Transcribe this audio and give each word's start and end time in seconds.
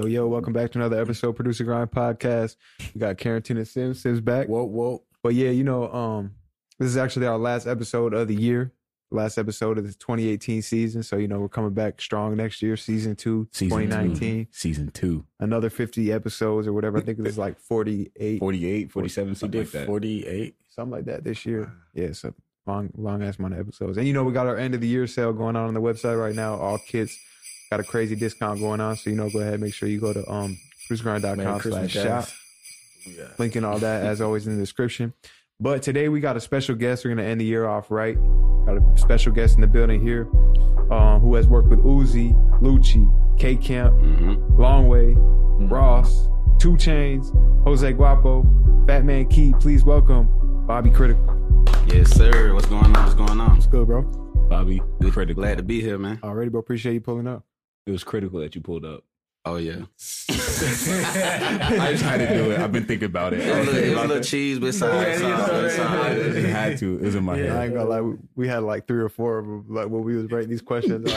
Yo, 0.00 0.06
yo, 0.06 0.26
welcome 0.26 0.54
back 0.54 0.72
to 0.72 0.78
another 0.78 0.98
episode, 0.98 1.36
Producer 1.36 1.62
Grind 1.62 1.90
Podcast. 1.90 2.56
We 2.94 3.00
got 3.00 3.18
Quarantina 3.18 3.66
Sims, 3.66 4.00
Sims 4.00 4.22
back. 4.22 4.46
Whoa, 4.48 4.64
whoa. 4.64 5.02
But 5.22 5.34
yeah, 5.34 5.50
you 5.50 5.62
know, 5.62 5.92
um, 5.92 6.30
this 6.78 6.88
is 6.88 6.96
actually 6.96 7.26
our 7.26 7.36
last 7.36 7.66
episode 7.66 8.14
of 8.14 8.26
the 8.26 8.34
year, 8.34 8.72
last 9.10 9.36
episode 9.36 9.76
of 9.76 9.86
the 9.86 9.92
2018 9.92 10.62
season. 10.62 11.02
So, 11.02 11.18
you 11.18 11.28
know, 11.28 11.38
we're 11.38 11.50
coming 11.50 11.74
back 11.74 12.00
strong 12.00 12.34
next 12.34 12.62
year, 12.62 12.78
season 12.78 13.14
two, 13.14 13.46
Season 13.52 13.78
2019. 13.78 14.46
two. 14.46 14.50
Season 14.52 14.90
two. 14.90 15.26
Another 15.38 15.68
50 15.68 16.10
episodes 16.10 16.66
or 16.66 16.72
whatever. 16.72 16.96
I 16.96 17.02
think 17.02 17.18
it 17.18 17.22
was 17.22 17.36
like 17.36 17.60
48, 17.60 18.38
48, 18.38 18.90
47, 18.90 19.34
something 19.34 19.60
like 19.60 19.70
that. 19.72 19.86
48. 19.86 20.54
something 20.70 20.92
like 20.92 21.04
that 21.04 21.24
this 21.24 21.44
year. 21.44 21.74
Yeah, 21.92 22.12
so 22.12 22.32
long, 22.66 22.90
long 22.96 23.22
ass 23.22 23.38
amount 23.38 23.52
of 23.52 23.60
episodes. 23.60 23.98
And 23.98 24.06
you 24.06 24.14
know, 24.14 24.24
we 24.24 24.32
got 24.32 24.46
our 24.46 24.56
end 24.56 24.74
of 24.74 24.80
the 24.80 24.88
year 24.88 25.06
sale 25.06 25.34
going 25.34 25.56
on 25.56 25.68
on 25.68 25.74
the 25.74 25.82
website 25.82 26.18
right 26.18 26.34
now. 26.34 26.54
All 26.54 26.78
kits 26.78 27.18
got 27.70 27.80
a 27.80 27.84
crazy 27.84 28.16
discount 28.16 28.58
going 28.60 28.80
on. 28.80 28.96
So, 28.96 29.10
you 29.10 29.16
know, 29.16 29.30
go 29.30 29.38
ahead, 29.40 29.60
make 29.60 29.72
sure 29.74 29.88
you 29.88 30.00
go 30.00 30.12
to 30.12 30.28
um, 30.30 30.58
Merry 30.90 30.98
producergrind.com 31.20 31.60
Christmas, 31.60 31.92
slash 31.92 32.04
shop. 32.04 32.24
guys. 32.24 32.34
Yeah. 33.16 33.24
Link 33.38 33.56
and 33.56 33.64
all 33.64 33.78
that, 33.78 34.04
as 34.04 34.20
always, 34.20 34.46
in 34.46 34.54
the 34.56 34.60
description. 34.60 35.14
But 35.60 35.82
today 35.82 36.08
we 36.08 36.20
got 36.20 36.36
a 36.36 36.40
special 36.40 36.74
guest. 36.74 37.04
We're 37.04 37.14
going 37.14 37.24
to 37.24 37.30
end 37.30 37.40
the 37.40 37.44
year 37.44 37.66
off 37.66 37.90
right. 37.90 38.16
Got 38.66 38.76
a 38.78 38.92
special 38.96 39.32
guest 39.32 39.54
in 39.54 39.60
the 39.60 39.66
building 39.66 40.00
here 40.04 40.22
um, 40.92 41.20
who 41.20 41.34
has 41.36 41.46
worked 41.46 41.68
with 41.68 41.78
Uzi, 41.84 42.32
Lucci, 42.60 43.06
K 43.38 43.56
Camp, 43.56 43.94
Mm-hmm. 43.94 44.60
Longway, 44.60 45.14
Ross, 45.70 46.26
2 46.60 46.72
Chainz, 46.76 47.32
Jose 47.64 47.92
Guapo, 47.92 48.42
Batman 48.86 49.28
Key. 49.28 49.54
Please 49.60 49.84
welcome 49.84 50.28
Bobby 50.66 50.90
Kritical. 50.90 51.64
Yes, 51.86 52.10
sir. 52.10 52.52
What's 52.54 52.66
going 52.66 52.84
on? 52.84 52.92
What's 53.04 53.14
going 53.14 53.40
on? 53.40 53.54
What's 53.54 53.66
good, 53.66 53.86
bro? 53.86 54.02
Bobby, 54.48 54.82
Kritical. 55.10 55.42
Glad 55.42 55.58
to 55.58 55.62
be 55.62 55.80
here, 55.80 55.98
man. 55.98 56.18
Already, 56.22 56.50
bro. 56.50 56.60
Appreciate 56.60 56.94
you 56.94 57.00
pulling 57.00 57.26
up. 57.26 57.44
It 57.86 57.92
was 57.92 58.04
critical 58.04 58.40
that 58.40 58.54
you 58.54 58.60
pulled 58.60 58.84
up. 58.84 59.04
Oh 59.46 59.56
yeah. 59.56 59.72
I 60.28 61.88
just 61.92 62.02
had 62.02 62.18
to 62.18 62.28
do 62.36 62.50
it. 62.50 62.60
I've 62.60 62.72
been 62.72 62.84
thinking 62.84 63.06
about 63.06 63.32
it. 63.32 63.40
It 63.40 63.56
was 63.58 63.68
a 63.68 63.70
little, 63.72 63.84
it 63.84 63.88
was 63.94 64.04
a 64.04 64.08
little 64.08 64.22
cheese 64.22 64.58
beside. 64.58 64.92
Yeah, 64.92 65.02
it's 65.12 65.22
yeah, 65.22 65.40
all 65.40 65.46
good, 65.46 65.62
yeah, 65.62 65.68
it's 65.68 65.78
all 65.78 65.86
I 66.44 66.48
had 66.48 66.76
to. 66.78 66.94
It 66.96 67.02
was 67.02 67.14
in 67.14 67.24
my 67.24 67.34
I 67.34 67.38
head. 67.38 67.64
ain't 67.64 67.74
gonna 67.74 67.88
lie, 67.88 68.00
we, 68.02 68.16
we 68.36 68.48
had 68.48 68.62
like 68.64 68.86
three 68.86 69.00
or 69.00 69.08
four 69.08 69.38
of 69.38 69.46
them, 69.46 69.64
like 69.70 69.88
when 69.88 70.04
we 70.04 70.14
was 70.14 70.30
writing 70.30 70.50
these 70.50 70.60
questions. 70.60 71.04
we 71.06 71.10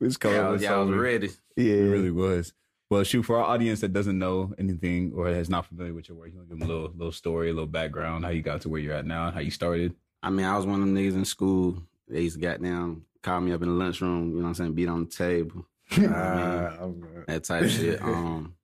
was 0.00 0.16
coming 0.16 0.38
Yeah, 0.38 0.46
I 0.46 0.50
was, 0.50 0.60
with 0.60 0.62
yeah, 0.62 0.74
I 0.74 0.78
was 0.78 0.96
ready. 0.96 1.30
Yeah, 1.56 1.74
It 1.74 1.90
really 1.90 2.10
was. 2.10 2.54
Well, 2.90 3.02
shoot, 3.04 3.22
for 3.24 3.36
our 3.38 3.44
audience 3.44 3.80
that 3.80 3.92
doesn't 3.92 4.18
know 4.18 4.54
anything 4.58 5.12
or 5.14 5.28
is 5.28 5.50
not 5.50 5.66
familiar 5.66 5.92
with 5.92 6.08
your 6.08 6.16
work, 6.16 6.30
you 6.30 6.36
want 6.38 6.48
to 6.48 6.54
give 6.54 6.60
them 6.60 6.70
a 6.70 6.72
little, 6.72 6.90
little 6.96 7.12
story, 7.12 7.50
a 7.50 7.52
little 7.52 7.66
background, 7.66 8.24
how 8.24 8.30
you 8.30 8.42
got 8.42 8.60
to 8.62 8.68
where 8.68 8.80
you're 8.80 8.94
at 8.94 9.06
now, 9.06 9.30
how 9.30 9.40
you 9.40 9.50
started. 9.50 9.94
I 10.22 10.30
mean, 10.30 10.46
I 10.46 10.56
was 10.56 10.64
one 10.64 10.80
of 10.80 10.86
them 10.86 10.94
niggas 10.94 11.14
in 11.14 11.24
school. 11.24 11.82
They 12.08 12.22
used 12.22 12.36
to 12.36 12.40
goddamn 12.42 13.04
call 13.24 13.40
me 13.40 13.52
up 13.52 13.62
in 13.62 13.68
the 13.68 13.74
lunchroom. 13.74 14.30
You 14.30 14.36
know 14.36 14.42
what 14.42 14.48
I'm 14.50 14.54
saying? 14.54 14.74
Beat 14.74 14.88
on 14.88 15.04
the 15.06 15.10
table. 15.10 15.66
I'm. 15.96 17.24
That 17.26 17.42
type 17.44 17.62
of 17.64 17.70
shit. 17.70 18.00
Um. 18.12 18.54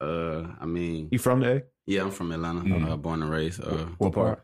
Uh. 0.00 0.42
I 0.60 0.66
mean, 0.66 1.08
You 1.10 1.18
from 1.18 1.40
there? 1.40 1.64
yeah, 1.86 2.02
I'm 2.02 2.10
from 2.10 2.32
Atlanta. 2.32 2.60
Mhm. 2.60 2.90
Uh, 2.90 2.96
born 2.96 3.22
and 3.22 3.30
raised. 3.30 3.62
Uh, 3.62 3.86
What 3.98 4.12
part? 4.12 4.42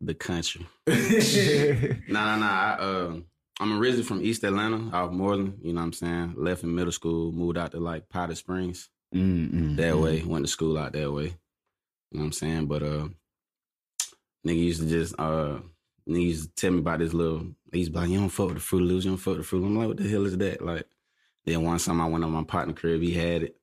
the 0.00 0.14
country. 0.14 0.66
Nah, 2.08 2.24
nah, 2.24 2.36
nah. 2.36 2.46
I, 2.46 2.72
uh, 2.78 3.16
I'm 3.58 3.78
originally 3.80 4.04
from 4.04 4.22
East 4.22 4.44
Atlanta, 4.44 4.94
out 4.94 5.06
of 5.08 5.12
Moreland. 5.14 5.58
You 5.62 5.72
know 5.72 5.80
what 5.80 5.86
I'm 5.86 5.92
saying? 5.94 6.34
Left 6.36 6.62
in 6.62 6.74
middle 6.74 6.92
school, 6.92 7.32
moved 7.32 7.56
out 7.56 7.70
to 7.72 7.80
like 7.80 8.08
Powder 8.10 8.34
Springs. 8.34 8.90
Mm-mm. 9.14 9.76
that 9.76 9.96
way. 9.98 10.22
Went 10.22 10.44
to 10.44 10.50
school 10.50 10.76
out 10.76 10.92
that 10.92 11.10
way. 11.10 11.24
You 12.10 12.18
know 12.18 12.20
what 12.20 12.24
I'm 12.26 12.32
saying? 12.32 12.66
But 12.66 12.82
uh 12.82 13.08
nigga 14.46 14.58
used 14.70 14.80
to 14.82 14.86
just 14.88 15.14
uh 15.18 15.58
nigga 16.08 16.22
used 16.22 16.44
to 16.44 16.54
tell 16.54 16.72
me 16.72 16.78
about 16.78 16.98
this 16.98 17.12
little 17.12 17.46
he's 17.72 17.88
used 17.88 17.92
to 17.92 17.92
be 17.94 18.00
like, 18.00 18.10
You 18.10 18.20
don't 18.20 18.28
fuck 18.28 18.46
with 18.48 18.56
the 18.56 18.62
Fruit 18.62 18.82
Loops, 18.82 19.04
you 19.04 19.10
don't 19.12 19.18
fuck 19.18 19.32
with 19.32 19.38
the 19.38 19.44
Fruit 19.44 19.60
Loops. 19.60 19.70
I'm 19.70 19.78
like, 19.78 19.88
what 19.88 19.96
the 19.96 20.08
hell 20.08 20.26
is 20.26 20.36
that? 20.38 20.64
Like 20.64 20.86
then 21.44 21.62
one 21.62 21.78
time 21.78 22.00
I 22.00 22.06
went 22.06 22.24
on 22.24 22.32
my 22.32 22.42
partner 22.42 22.74
crib, 22.74 23.00
he 23.00 23.12
had 23.12 23.44
it, 23.44 23.56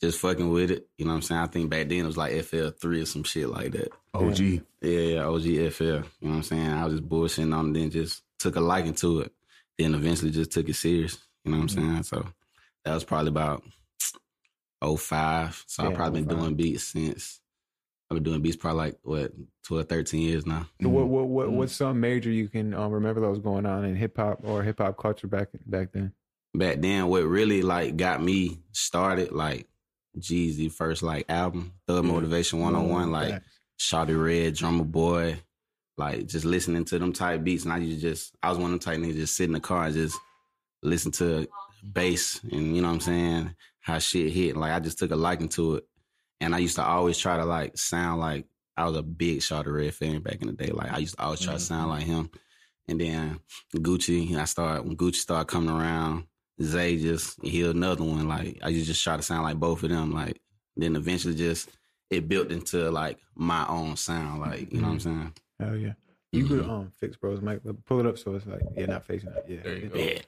just 0.00 0.18
fucking 0.18 0.50
with 0.50 0.70
it. 0.70 0.88
You 0.96 1.04
know 1.04 1.12
what 1.12 1.16
I'm 1.16 1.22
saying? 1.22 1.40
I 1.40 1.46
think 1.46 1.70
back 1.70 1.88
then 1.88 1.98
it 1.98 2.06
was 2.06 2.16
like 2.16 2.42
FL 2.42 2.68
three 2.68 3.02
or 3.02 3.06
some 3.06 3.22
shit 3.22 3.48
like 3.48 3.72
that. 3.72 3.92
OG. 4.12 4.38
Yeah, 4.40 4.60
yeah, 4.82 5.24
OG 5.24 5.72
FL. 5.72 5.84
You 5.84 5.90
know 5.92 6.04
what 6.20 6.34
I'm 6.34 6.42
saying? 6.42 6.70
I 6.70 6.84
was 6.84 6.94
just 6.94 7.08
bullshitting 7.08 7.56
on 7.56 7.70
it, 7.70 7.78
then 7.78 7.90
just 7.90 8.22
took 8.38 8.56
a 8.56 8.60
liking 8.60 8.94
to 8.94 9.20
it. 9.20 9.32
Then 9.78 9.94
eventually 9.94 10.32
just 10.32 10.50
took 10.50 10.68
it 10.68 10.74
serious. 10.74 11.18
You 11.44 11.52
know 11.52 11.58
what 11.58 11.70
I'm 11.70 11.76
mm-hmm. 11.78 11.92
saying? 11.92 12.02
So 12.02 12.26
that 12.84 12.94
was 12.94 13.04
probably 13.04 13.28
about 13.28 13.62
05. 14.82 15.64
So 15.66 15.82
Yeah, 15.82 15.88
I've 15.88 15.94
probably 15.94 16.22
been 16.22 16.32
oh 16.32 16.40
doing 16.40 16.54
beats 16.54 16.84
since 16.84 17.40
I've 18.10 18.16
been 18.16 18.22
doing 18.24 18.40
beats 18.40 18.56
probably 18.56 18.78
like 18.78 18.98
what, 19.02 19.32
12, 19.66 19.86
13 19.86 20.22
years 20.22 20.46
now. 20.46 20.66
So 20.82 20.88
what 20.88 21.08
what 21.08 21.24
Mm-hmm. 21.24 21.32
what 21.32 21.52
what's 21.52 21.74
some 21.76 22.00
major 22.00 22.30
you 22.30 22.48
can 22.48 22.72
um, 22.72 22.90
remember 22.90 23.20
that 23.20 23.28
was 23.28 23.38
going 23.38 23.66
on 23.66 23.84
in 23.84 23.96
hip 23.96 24.16
hop 24.16 24.40
or 24.44 24.62
hip 24.62 24.78
hop 24.78 24.96
culture 24.96 25.26
back 25.26 25.48
back 25.66 25.92
then? 25.92 26.12
Back 26.54 26.80
then, 26.80 27.08
what 27.08 27.24
really 27.24 27.60
like 27.62 27.96
got 27.96 28.22
me 28.22 28.60
started, 28.72 29.32
like 29.32 29.66
Jeezy 30.18 30.72
first 30.72 31.02
like 31.02 31.26
album, 31.28 31.74
Thug 31.86 32.04
Motivation 32.04 32.60
101, 32.60 33.12
like 33.12 33.30
Facts. 33.30 33.60
Shawty 33.78 34.24
Red, 34.24 34.54
Drumma 34.54 34.84
Boy, 34.84 35.40
like 35.98 36.26
just 36.26 36.46
listening 36.46 36.84
to 36.86 36.98
them 36.98 37.12
type 37.12 37.44
beats. 37.44 37.64
And 37.64 37.72
I 37.72 37.76
used 37.76 38.00
to 38.00 38.08
just, 38.08 38.34
I 38.42 38.48
was 38.48 38.58
one 38.58 38.72
of 38.72 38.80
them 38.80 38.80
type 38.80 38.98
niggas 38.98 39.16
just 39.16 39.36
sit 39.36 39.44
in 39.44 39.52
the 39.52 39.60
car 39.60 39.84
and 39.84 39.94
just 39.94 40.18
listen 40.82 41.12
to 41.12 41.46
bass 41.92 42.40
and 42.50 42.74
you 42.74 42.82
know 42.82 42.88
what 42.88 42.94
I'm 42.94 43.00
saying, 43.00 43.54
how 43.80 43.98
shit 43.98 44.32
hit. 44.32 44.56
Like 44.56 44.72
I 44.72 44.80
just 44.80 44.98
took 44.98 45.10
a 45.10 45.16
liking 45.16 45.48
to 45.50 45.76
it. 45.76 45.87
And 46.40 46.54
I 46.54 46.58
used 46.58 46.76
to 46.76 46.84
always 46.84 47.18
try 47.18 47.36
to 47.36 47.44
like 47.44 47.76
sound 47.76 48.20
like 48.20 48.46
I 48.76 48.86
was 48.86 48.96
a 48.96 49.02
big 49.02 49.40
Shawty 49.40 49.72
Red 49.74 49.94
fan 49.94 50.20
back 50.22 50.40
in 50.40 50.46
the 50.46 50.52
day. 50.52 50.70
Like 50.70 50.92
I 50.92 50.98
used 50.98 51.16
to 51.16 51.22
always 51.22 51.40
try 51.40 51.54
to 51.54 51.58
sound 51.58 51.90
like 51.90 52.04
him. 52.04 52.30
And 52.86 53.00
then 53.00 53.40
Gucci, 53.76 54.34
I 54.36 54.44
started, 54.44 54.86
when 54.86 54.96
Gucci 54.96 55.16
started 55.16 55.46
coming 55.48 55.68
around, 55.70 56.24
Zay 56.62 56.96
just, 56.96 57.42
he 57.44 57.62
another 57.62 58.04
one. 58.04 58.28
Like 58.28 58.58
I 58.62 58.68
used 58.68 58.86
to 58.86 58.92
just 58.92 59.02
try 59.04 59.16
to 59.16 59.22
sound 59.22 59.42
like 59.42 59.56
both 59.58 59.82
of 59.82 59.90
them. 59.90 60.12
Like 60.12 60.40
then 60.76 60.96
eventually 60.96 61.34
just, 61.34 61.70
it 62.08 62.28
built 62.28 62.50
into 62.50 62.90
like 62.90 63.18
my 63.34 63.66
own 63.68 63.96
sound, 63.96 64.40
like 64.40 64.72
you 64.72 64.80
know 64.80 64.86
what 64.88 64.92
I'm 64.94 65.00
saying. 65.00 65.32
Hell 65.60 65.76
yeah. 65.76 65.92
You 66.32 66.46
could 66.46 66.64
Mhm. 66.64 66.70
um 66.70 66.92
fix 66.98 67.16
bros 67.16 67.40
mic, 67.42 67.62
but 67.64 67.84
pull 67.84 68.00
it 68.00 68.06
up 68.06 68.16
so 68.18 68.34
it's 68.34 68.46
like 68.46 68.62
yeah, 68.76 68.86
not 68.86 69.04
facing 69.04 69.30
it. 69.30 69.44
Yeah. 69.48 69.60
There 69.62 69.76
you 69.76 69.88
go. 69.88 69.98
Yeah. 69.98 70.18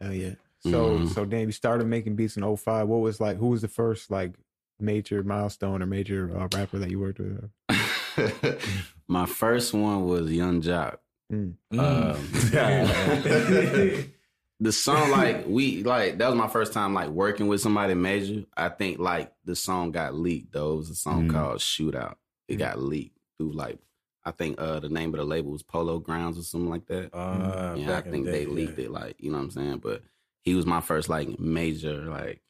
Hell 0.00 0.12
yeah. 0.14 0.34
So 0.60 0.98
Mhm. 0.98 1.08
so 1.14 1.24
damn, 1.24 1.46
you 1.46 1.52
started 1.52 1.86
making 1.86 2.16
beats 2.16 2.36
in 2.36 2.42
05. 2.42 2.88
What 2.88 3.00
was 3.00 3.20
like? 3.20 3.36
Who 3.36 3.48
was 3.48 3.60
the 3.62 3.68
first 3.68 4.10
like 4.10 4.34
major 4.80 5.22
milestone 5.22 5.82
or 5.82 5.86
major 5.86 6.30
uh, 6.36 6.48
rapper 6.54 6.78
that 6.78 6.90
you 6.90 7.00
worked 7.00 7.20
with? 7.20 7.50
my 9.08 9.26
first 9.26 9.72
one 9.74 10.04
was 10.04 10.30
Yung 10.30 10.60
Joc. 10.62 10.98
Mm. 11.32 11.54
Um, 11.72 12.28
the 14.60 14.72
song 14.72 15.10
like 15.10 15.46
we 15.46 15.82
like 15.82 16.18
that 16.18 16.28
was 16.28 16.36
my 16.36 16.48
first 16.48 16.72
time 16.72 16.94
like 16.94 17.08
working 17.08 17.46
with 17.48 17.60
somebody 17.60 17.94
major. 17.94 18.44
I 18.56 18.68
think 18.68 18.98
like 18.98 19.32
the 19.44 19.56
song 19.56 19.92
got 19.92 20.14
leaked 20.14 20.52
though. 20.52 20.74
It 20.74 20.76
was 20.76 20.90
a 20.90 20.94
song 20.94 21.28
Mm. 21.28 21.32
called 21.32 21.58
Shootout. 21.58 22.16
It 22.48 22.56
got 22.56 22.80
leaked 22.80 23.18
through 23.38 23.52
like 23.52 23.78
I 24.24 24.30
think 24.30 24.60
uh 24.60 24.78
the 24.80 24.88
name 24.88 25.14
of 25.14 25.18
the 25.18 25.24
label 25.24 25.52
was 25.52 25.62
Polo 25.62 25.98
Grounds 25.98 26.38
or 26.38 26.42
something 26.42 26.70
like 26.70 26.86
that. 26.86 27.14
Uh, 27.16 27.74
yeah, 27.76 27.98
I 27.98 28.02
think 28.02 28.26
the 28.26 28.30
they 28.30 28.46
leaked 28.46 28.78
yeah. 28.78 28.84
it 28.84 28.90
like 28.92 29.16
you 29.18 29.30
know 29.30 29.38
what 29.38 29.44
I'm 29.44 29.50
saying. 29.50 29.78
But 29.78 30.02
he 30.42 30.54
was 30.54 30.66
my 30.66 30.80
first 30.80 31.08
like 31.08 31.40
major 31.40 32.02
like 32.10 32.42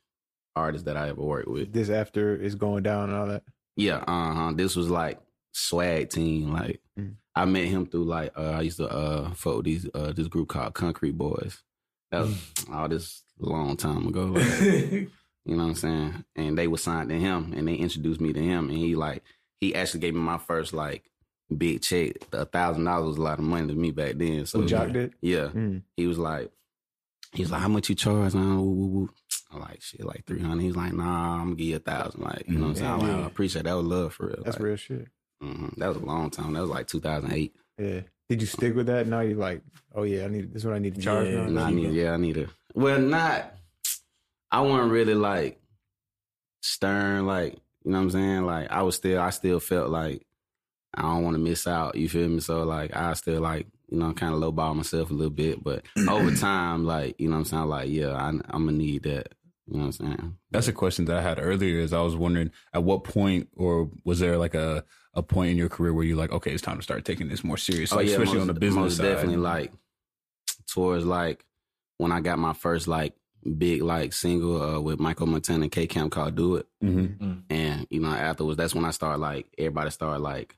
artist 0.56 0.84
that 0.86 0.96
I 0.96 1.08
ever 1.08 1.22
worked 1.22 1.48
with. 1.48 1.72
This 1.72 1.88
after 1.90 2.34
is 2.36 2.54
going 2.54 2.82
down 2.82 3.08
and 3.10 3.18
all 3.18 3.26
that. 3.26 3.42
Yeah, 3.76 3.96
uh 4.06 4.34
huh. 4.34 4.52
This 4.54 4.76
was 4.76 4.90
like 4.90 5.20
swag 5.52 6.10
team. 6.10 6.52
Like 6.52 6.80
Mm. 6.98 7.14
I 7.34 7.46
met 7.46 7.64
him 7.68 7.86
through 7.86 8.04
like 8.04 8.32
uh, 8.36 8.50
I 8.50 8.60
used 8.60 8.76
to 8.76 8.86
uh 8.86 9.30
fuck 9.32 9.56
with 9.56 9.64
these 9.64 9.88
uh 9.94 10.12
this 10.12 10.28
group 10.28 10.48
called 10.48 10.74
Concrete 10.74 11.16
Boys. 11.16 11.62
That 12.10 12.20
was 12.22 12.52
all 12.72 12.86
this 12.88 13.22
long 13.38 13.76
time 13.78 14.06
ago. 14.08 14.34
Like, 15.44 15.50
you 15.50 15.56
know 15.56 15.64
what 15.64 15.70
I'm 15.70 15.74
saying? 15.74 16.24
And 16.36 16.56
they 16.58 16.68
were 16.68 16.76
signed 16.76 17.08
to 17.08 17.18
him 17.18 17.52
and 17.56 17.66
they 17.66 17.74
introduced 17.74 18.20
me 18.20 18.32
to 18.32 18.40
him 18.40 18.68
and 18.68 18.76
he 18.78 18.94
like 18.94 19.22
he 19.60 19.74
actually 19.74 20.00
gave 20.00 20.14
me 20.14 20.20
my 20.20 20.38
first 20.38 20.72
like 20.74 21.10
big 21.56 21.80
check. 21.82 22.12
A 22.32 22.44
thousand 22.44 22.84
dollars 22.84 23.06
was 23.08 23.16
a 23.16 23.22
lot 23.22 23.38
of 23.38 23.44
money 23.46 23.66
to 23.68 23.74
me 23.74 23.90
back 23.90 24.16
then. 24.16 24.44
So 24.46 24.60
Who 24.60 24.68
Joc 24.68 24.92
did? 24.92 25.14
yeah. 25.22 25.48
Mm. 25.48 25.82
He 25.96 26.06
was 26.06 26.18
like 26.18 26.50
he 27.32 27.42
was 27.42 27.50
like, 27.50 27.60
How 27.62 27.68
much 27.68 27.88
you 27.88 27.94
charge? 27.94 28.34
And 28.34 28.42
I'm, 29.52 29.60
like, 29.60 29.82
shit, 29.82 30.04
like 30.04 30.24
three 30.26 30.40
hundred. 30.40 30.62
He's 30.62 30.76
like, 30.76 30.92
nah, 30.94 31.34
I'm 31.34 31.44
gonna 31.44 31.54
give 31.56 31.66
you 31.66 31.76
a 31.76 31.78
thousand. 31.80 32.22
Like, 32.22 32.44
you 32.48 32.54
know 32.58 32.62
what 32.62 32.68
I'm 32.70 32.74
saying? 32.76 32.90
I'm 32.90 32.98
like, 33.00 33.10
I 33.24 33.26
appreciate 33.26 33.64
that. 33.64 33.74
Was 33.76 33.84
love 33.84 34.14
for 34.14 34.26
real. 34.28 34.42
That's 34.44 34.56
Like, 34.56 34.64
real 34.64 34.76
shit. 34.76 35.08
Mhm. 35.42 35.76
That 35.76 35.88
was 35.88 35.96
a 35.98 36.00
long 36.04 36.30
time. 36.30 36.52
That 36.54 36.60
was 36.62 36.70
like 36.70 36.86
2008. 36.86 37.54
Yeah. 37.78 38.00
Did 38.28 38.40
you 38.40 38.46
stick 38.46 38.74
with 38.74 38.86
that? 38.86 39.06
Now 39.06 39.20
you 39.20 39.34
like, 39.34 39.60
oh 39.94 40.04
yeah, 40.04 40.24
I 40.24 40.28
need 40.28 40.52
this 40.54 40.62
is 40.62 40.66
what 40.66 40.74
I 40.74 40.78
need 40.78 40.94
to 40.94 41.00
charge 41.02 41.26
Yeah, 41.28 41.44
now. 41.44 41.48
Nah, 41.50 41.66
I 41.66 41.70
need, 41.72 41.92
yeah, 41.92 42.12
I 42.12 42.16
need 42.16 42.34
to. 42.36 42.48
Well, 42.74 42.98
not. 42.98 43.52
I 44.50 44.60
wasn't 44.60 44.90
really 44.92 45.14
like 45.14 45.60
stern, 46.62 47.26
like 47.26 47.54
you 47.84 47.90
know 47.90 47.98
what 47.98 48.04
I'm 48.04 48.10
saying. 48.10 48.46
Like 48.46 48.70
I 48.70 48.82
was 48.82 48.96
still, 48.96 49.20
I 49.20 49.30
still 49.30 49.60
felt 49.60 49.90
like 49.90 50.24
I 50.94 51.02
don't 51.02 51.24
want 51.24 51.34
to 51.34 51.42
miss 51.42 51.66
out. 51.66 51.94
You 51.96 52.08
feel 52.08 52.28
me? 52.28 52.40
So 52.40 52.62
like 52.64 52.94
I 52.96 53.12
still 53.14 53.40
like 53.40 53.66
you 53.92 53.98
know 53.98 54.12
kind 54.14 54.32
of 54.34 54.40
lowball 54.40 54.74
myself 54.74 55.10
a 55.10 55.14
little 55.14 55.30
bit, 55.30 55.62
but 55.62 55.84
over 56.08 56.34
time, 56.34 56.86
like 56.86 57.20
you 57.20 57.28
know 57.28 57.34
what 57.34 57.40
I'm 57.40 57.44
saying. 57.44 57.68
Like 57.68 57.90
yeah, 57.90 58.12
I, 58.14 58.28
I'm 58.28 58.40
gonna 58.64 58.72
need 58.72 59.02
that. 59.02 59.34
You 59.66 59.78
know 59.78 59.86
what 59.86 60.00
I'm 60.00 60.06
saying? 60.16 60.36
That's 60.50 60.66
a 60.68 60.72
question 60.72 61.04
that 61.04 61.16
I 61.16 61.20
had 61.22 61.38
earlier. 61.38 61.78
Is 61.80 61.92
I 61.92 62.00
was 62.00 62.16
wondering 62.16 62.50
at 62.72 62.82
what 62.82 63.04
point, 63.04 63.48
or 63.56 63.90
was 64.04 64.18
there 64.18 64.38
like 64.38 64.54
a 64.54 64.84
a 65.14 65.22
point 65.22 65.50
in 65.50 65.58
your 65.58 65.68
career 65.68 65.92
where 65.92 66.04
you're 66.04 66.16
like, 66.16 66.32
okay, 66.32 66.52
it's 66.52 66.62
time 66.62 66.78
to 66.78 66.82
start 66.82 67.04
taking 67.04 67.28
this 67.28 67.44
more 67.44 67.58
serious, 67.58 67.92
like, 67.92 68.06
especially 68.06 68.38
most, 68.38 68.40
on 68.40 68.46
the 68.46 68.54
business 68.54 68.82
most 68.82 68.96
side. 68.96 69.02
definitely 69.04 69.36
like 69.36 69.72
towards 70.66 71.04
like 71.04 71.44
when 71.98 72.12
I 72.12 72.20
got 72.20 72.38
my 72.38 72.54
first 72.54 72.88
like 72.88 73.14
big 73.58 73.82
like 73.82 74.12
single 74.14 74.62
uh, 74.62 74.80
with 74.80 75.00
Michael 75.00 75.26
Montana 75.26 75.64
and 75.64 75.72
K 75.72 75.86
Camp 75.86 76.12
called 76.12 76.34
"Do 76.34 76.56
It," 76.56 76.66
Mm-hmm. 76.82 77.32
and 77.50 77.86
you 77.90 78.00
know 78.00 78.08
afterwards 78.08 78.56
that's 78.56 78.74
when 78.74 78.84
I 78.86 78.90
started 78.90 79.18
like 79.20 79.46
everybody 79.58 79.90
started 79.90 80.20
like 80.20 80.56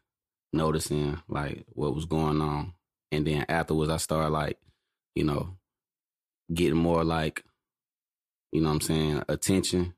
noticing 0.53 1.21
like 1.29 1.65
what 1.71 1.95
was 1.95 2.05
going 2.05 2.41
on, 2.41 2.75
and 3.15 3.27
then 3.27 3.45
afterwards 3.49 3.91
I 3.91 3.97
started 3.99 4.31
like 4.31 4.59
you 5.15 5.25
know 5.25 5.57
getting 6.53 6.79
more 6.79 7.05
like 7.05 7.45
you 8.53 8.61
know 8.61 8.69
what 8.69 8.75
I'm 8.75 8.81
saying 8.81 9.23
attention 9.29 9.95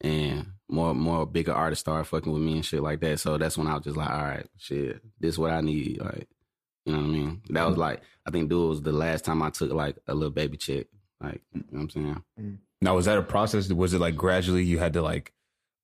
and 0.00 0.46
more 0.70 0.94
more 0.94 1.26
bigger 1.26 1.52
artists 1.52 1.80
started 1.80 2.04
fucking 2.04 2.32
with 2.32 2.42
me 2.42 2.54
and 2.54 2.64
shit 2.64 2.82
like 2.82 3.00
that. 3.00 3.20
So 3.20 3.36
that's 3.38 3.58
when 3.58 3.66
I 3.66 3.74
was 3.74 3.84
just 3.84 3.96
like, 3.96 4.10
all 4.10 4.22
right, 4.22 4.46
shit, 4.56 5.00
this 5.18 5.34
is 5.34 5.38
what 5.38 5.50
I 5.50 5.60
need. 5.60 6.00
Like, 6.00 6.28
you 6.84 6.92
know 6.92 7.00
what 7.00 7.08
I 7.08 7.10
mean? 7.10 7.42
That 7.50 7.66
was 7.66 7.76
mm. 7.76 7.80
like, 7.80 8.02
I 8.26 8.30
think 8.30 8.48
dude 8.48 8.68
was 8.68 8.82
the 8.82 8.92
last 8.92 9.24
time 9.24 9.42
I 9.42 9.50
took 9.50 9.72
like 9.72 9.96
a 10.06 10.14
little 10.14 10.30
baby 10.30 10.56
check. 10.56 10.86
Like, 11.20 11.40
you 11.52 11.60
know 11.60 11.66
what 11.70 11.80
I'm 11.80 11.90
saying? 11.90 12.22
Mm. 12.40 12.58
Now, 12.82 12.94
was 12.94 13.04
that 13.06 13.18
a 13.18 13.22
process? 13.22 13.70
Was 13.70 13.92
it 13.92 14.00
like 14.00 14.16
gradually 14.16 14.64
you 14.64 14.78
had 14.78 14.94
to 14.94 15.02
like 15.02 15.32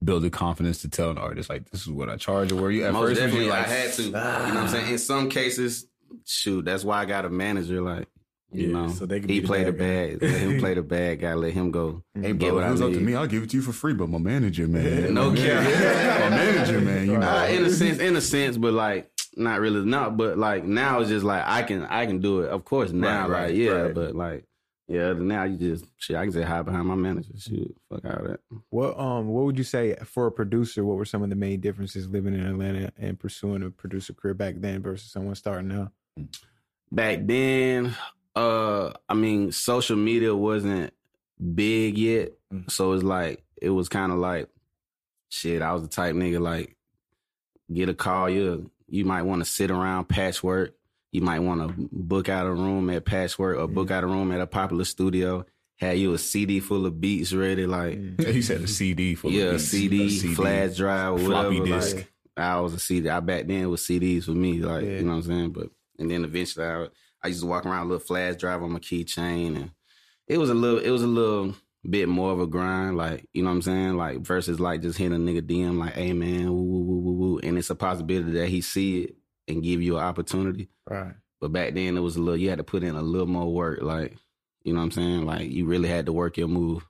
build 0.02 0.22
the 0.22 0.30
confidence 0.30 0.82
to 0.82 0.88
tell 0.88 1.10
an 1.10 1.18
artist 1.18 1.48
like 1.48 1.70
this 1.70 1.82
is 1.82 1.88
what 1.88 2.08
I 2.08 2.16
charge, 2.16 2.52
or 2.52 2.56
were 2.56 2.70
you 2.70 2.84
at 2.84 2.92
Most 2.92 3.08
first 3.08 3.10
was 3.10 3.18
you 3.20 3.26
definitely, 3.26 3.50
like 3.50 3.66
I 3.66 3.70
had 3.70 3.92
to. 3.94 4.02
You 4.02 4.10
know 4.12 4.18
what 4.18 4.28
I'm 4.28 4.56
ah. 4.56 4.66
saying? 4.68 4.92
In 4.92 4.98
some 4.98 5.28
cases, 5.28 5.86
shoot, 6.24 6.64
that's 6.64 6.84
why 6.84 7.00
I 7.00 7.04
got 7.04 7.24
a 7.24 7.30
manager. 7.30 7.80
Like, 7.80 8.08
you 8.52 8.68
Yeah, 8.68 8.72
know, 8.72 8.88
so 8.88 9.06
they 9.06 9.20
can 9.20 9.28
he 9.28 9.36
be 9.36 9.40
the 9.40 9.46
played 9.46 9.66
the 9.66 9.72
bad 9.72 10.20
bad. 10.20 10.22
Let 10.30 10.40
him 10.40 10.58
play 10.60 10.74
the 10.74 10.82
bad 10.96 11.20
guy. 11.20 11.34
Let 11.34 11.52
him 11.52 11.70
go. 11.70 12.02
Hey, 12.14 12.32
Get 12.32 12.38
bro, 12.38 12.54
what 12.54 12.64
it 12.64 12.70
was 12.70 12.80
up 12.82 12.92
to 12.92 13.00
me, 13.00 13.14
I'll 13.14 13.26
give 13.26 13.42
it 13.42 13.50
to 13.50 13.56
you 13.56 13.62
for 13.62 13.72
free. 13.72 13.92
But 13.94 14.08
my 14.08 14.18
manager, 14.18 14.66
man, 14.68 15.12
No 15.14 15.30
my 15.30 15.36
cap. 15.36 15.64
manager, 15.64 16.20
my 16.20 16.30
manager, 16.30 16.80
man, 16.80 17.06
you 17.06 17.18
know. 17.18 17.28
Uh, 17.28 17.46
in 17.46 17.64
a 17.64 17.70
sense, 17.70 17.98
in 17.98 18.16
a 18.16 18.20
sense, 18.20 18.56
but 18.56 18.72
like 18.72 19.10
not 19.36 19.60
really, 19.60 19.84
not. 19.84 20.16
But 20.16 20.38
like 20.38 20.64
now, 20.64 21.00
it's 21.00 21.10
just 21.10 21.24
like 21.24 21.42
I 21.46 21.62
can, 21.62 21.82
I 21.84 22.06
can 22.06 22.20
do 22.20 22.40
it. 22.40 22.48
Of 22.50 22.64
course, 22.64 22.92
now, 22.92 23.28
Right, 23.28 23.42
right, 23.42 23.54
yeah, 23.54 23.70
right. 23.72 23.94
but 23.94 24.14
like 24.14 24.44
yeah, 24.88 25.12
now 25.14 25.44
you 25.44 25.56
just 25.56 25.84
shit. 25.96 26.16
I 26.16 26.24
can 26.24 26.32
say 26.32 26.42
hide 26.42 26.64
behind 26.64 26.86
my 26.86 26.94
manager. 26.94 27.32
Shoot, 27.38 27.76
fuck 27.90 28.04
out 28.04 28.20
of 28.22 28.28
that. 28.28 28.40
What 28.70 28.98
um 28.98 29.28
what 29.28 29.44
would 29.44 29.58
you 29.58 29.64
say 29.64 29.96
for 30.04 30.26
a 30.26 30.32
producer? 30.32 30.84
What 30.84 30.96
were 30.96 31.04
some 31.04 31.22
of 31.22 31.30
the 31.30 31.36
main 31.36 31.60
differences 31.60 32.08
living 32.08 32.34
in 32.34 32.46
Atlanta 32.46 32.92
and 32.98 33.18
pursuing 33.18 33.62
a 33.62 33.70
producer 33.70 34.12
career 34.12 34.34
back 34.34 34.54
then 34.58 34.82
versus 34.82 35.10
someone 35.10 35.34
starting 35.34 35.68
now? 35.68 35.90
back 36.92 37.18
then 37.22 37.94
uh 38.36 38.92
i 39.08 39.12
mean 39.12 39.50
social 39.50 39.96
media 39.96 40.34
wasn't 40.34 40.92
big 41.54 41.98
yet 41.98 42.32
Mm. 42.52 42.70
so 42.70 42.92
it's 42.92 43.02
like 43.02 43.42
it 43.60 43.70
was 43.70 43.88
kind 43.88 44.12
of 44.12 44.18
like 44.18 44.48
shit 45.28 45.60
i 45.62 45.72
was 45.72 45.82
the 45.82 45.88
type 45.88 46.14
nigga 46.14 46.40
like 46.40 46.76
get 47.72 47.88
a 47.88 47.94
call 47.94 48.30
you 48.30 48.70
you 48.88 49.04
might 49.04 49.22
want 49.22 49.44
to 49.44 49.50
sit 49.50 49.68
around 49.72 50.06
Patchwerk 50.08 50.70
you 51.12 51.20
might 51.22 51.40
want 51.40 51.60
to 51.76 51.88
book 51.92 52.28
out 52.28 52.46
a 52.46 52.52
room 52.52 52.90
at 52.90 53.04
Patchwerk 53.04 53.58
or 53.58 53.66
book 53.66 53.90
out 53.90 54.04
a 54.04 54.06
room 54.06 54.32
at 54.32 54.40
a 54.40 54.46
popular 54.46 54.84
studio 54.84 55.44
had 55.78 55.98
you 55.98 56.14
a 56.14 56.18
cd 56.18 56.58
full 56.60 56.86
of 56.86 57.00
beats 57.02 57.34
ready 57.34 57.66
like 57.66 57.98
he 58.20 58.40
said 58.40 58.62
a 58.62 58.66
CD 58.66 59.14
for 59.14 59.28
yeah, 59.30 59.50
a 59.52 59.58
CD, 59.58 60.08
flash 60.34 60.76
drive, 60.76 61.20
floppy 61.20 61.60
whatever. 61.60 61.80
disk. 61.80 61.96
Like, 61.96 62.12
I 62.38 62.60
was 62.60 62.74
a 62.74 62.78
CD. 62.78 63.08
I 63.10 63.20
back 63.20 63.46
then 63.46 63.68
was 63.70 63.82
CDs 63.82 64.24
for 64.24 64.30
me, 64.32 64.54
like 64.60 64.84
Yeah. 64.84 64.90
you 64.98 65.02
know 65.02 65.12
what 65.12 65.16
I'm 65.16 65.22
saying. 65.22 65.50
But 65.50 65.68
and 65.98 66.10
then 66.10 66.24
eventually, 66.24 66.64
I, 66.66 66.86
I 67.22 67.28
used 67.28 67.40
to 67.40 67.46
walk 67.46 67.64
around 67.66 67.86
a 67.86 67.88
little 67.90 67.98
flash 68.06 68.36
drive 68.36 68.62
on 68.62 68.72
my 68.72 68.78
keychain, 68.78 69.56
and 69.56 69.70
it 70.28 70.36
was 70.38 70.50
a 70.50 70.54
little, 70.54 70.78
it 70.78 70.90
was 70.90 71.02
a 71.02 71.06
little 71.06 71.54
bit 71.88 72.08
more 72.08 72.32
of 72.32 72.40
a 72.40 72.46
grind, 72.46 72.96
like 72.96 73.26
you 73.32 73.42
know 73.42 73.48
what 73.50 73.56
I'm 73.56 73.62
saying, 73.62 73.96
like 73.96 74.20
versus 74.20 74.58
like 74.60 74.82
just 74.82 74.98
hitting 74.98 75.14
a 75.14 75.18
nigga 75.30 75.42
DM 75.42 75.78
like, 75.78 75.94
hey 75.94 76.12
man, 76.12 76.52
woo 76.52 76.62
woo 76.62 76.82
woo 76.84 76.98
woo 77.00 77.12
woo, 77.12 77.38
and 77.42 77.56
it's 77.58 77.70
a 77.70 77.74
possibility 77.74 78.32
that 78.32 78.48
he 78.48 78.60
see 78.60 79.02
it 79.02 79.16
and 79.48 79.62
give 79.62 79.82
you 79.82 79.96
an 79.96 80.04
opportunity. 80.04 80.68
Right. 80.88 81.14
But 81.40 81.52
back 81.52 81.74
then 81.74 81.96
it 81.96 82.00
was 82.00 82.16
a 82.16 82.20
little, 82.20 82.38
you 82.38 82.48
had 82.48 82.58
to 82.58 82.64
put 82.64 82.82
in 82.82 82.94
a 82.96 83.02
little 83.02 83.26
more 83.26 83.52
work, 83.52 83.82
like 83.82 84.16
you 84.62 84.72
know 84.72 84.80
what 84.80 84.86
I'm 84.86 84.90
saying, 84.90 85.26
like 85.26 85.50
you 85.50 85.66
really 85.66 85.88
had 85.88 86.06
to 86.06 86.12
work 86.12 86.36
your 86.36 86.48
move. 86.48 86.86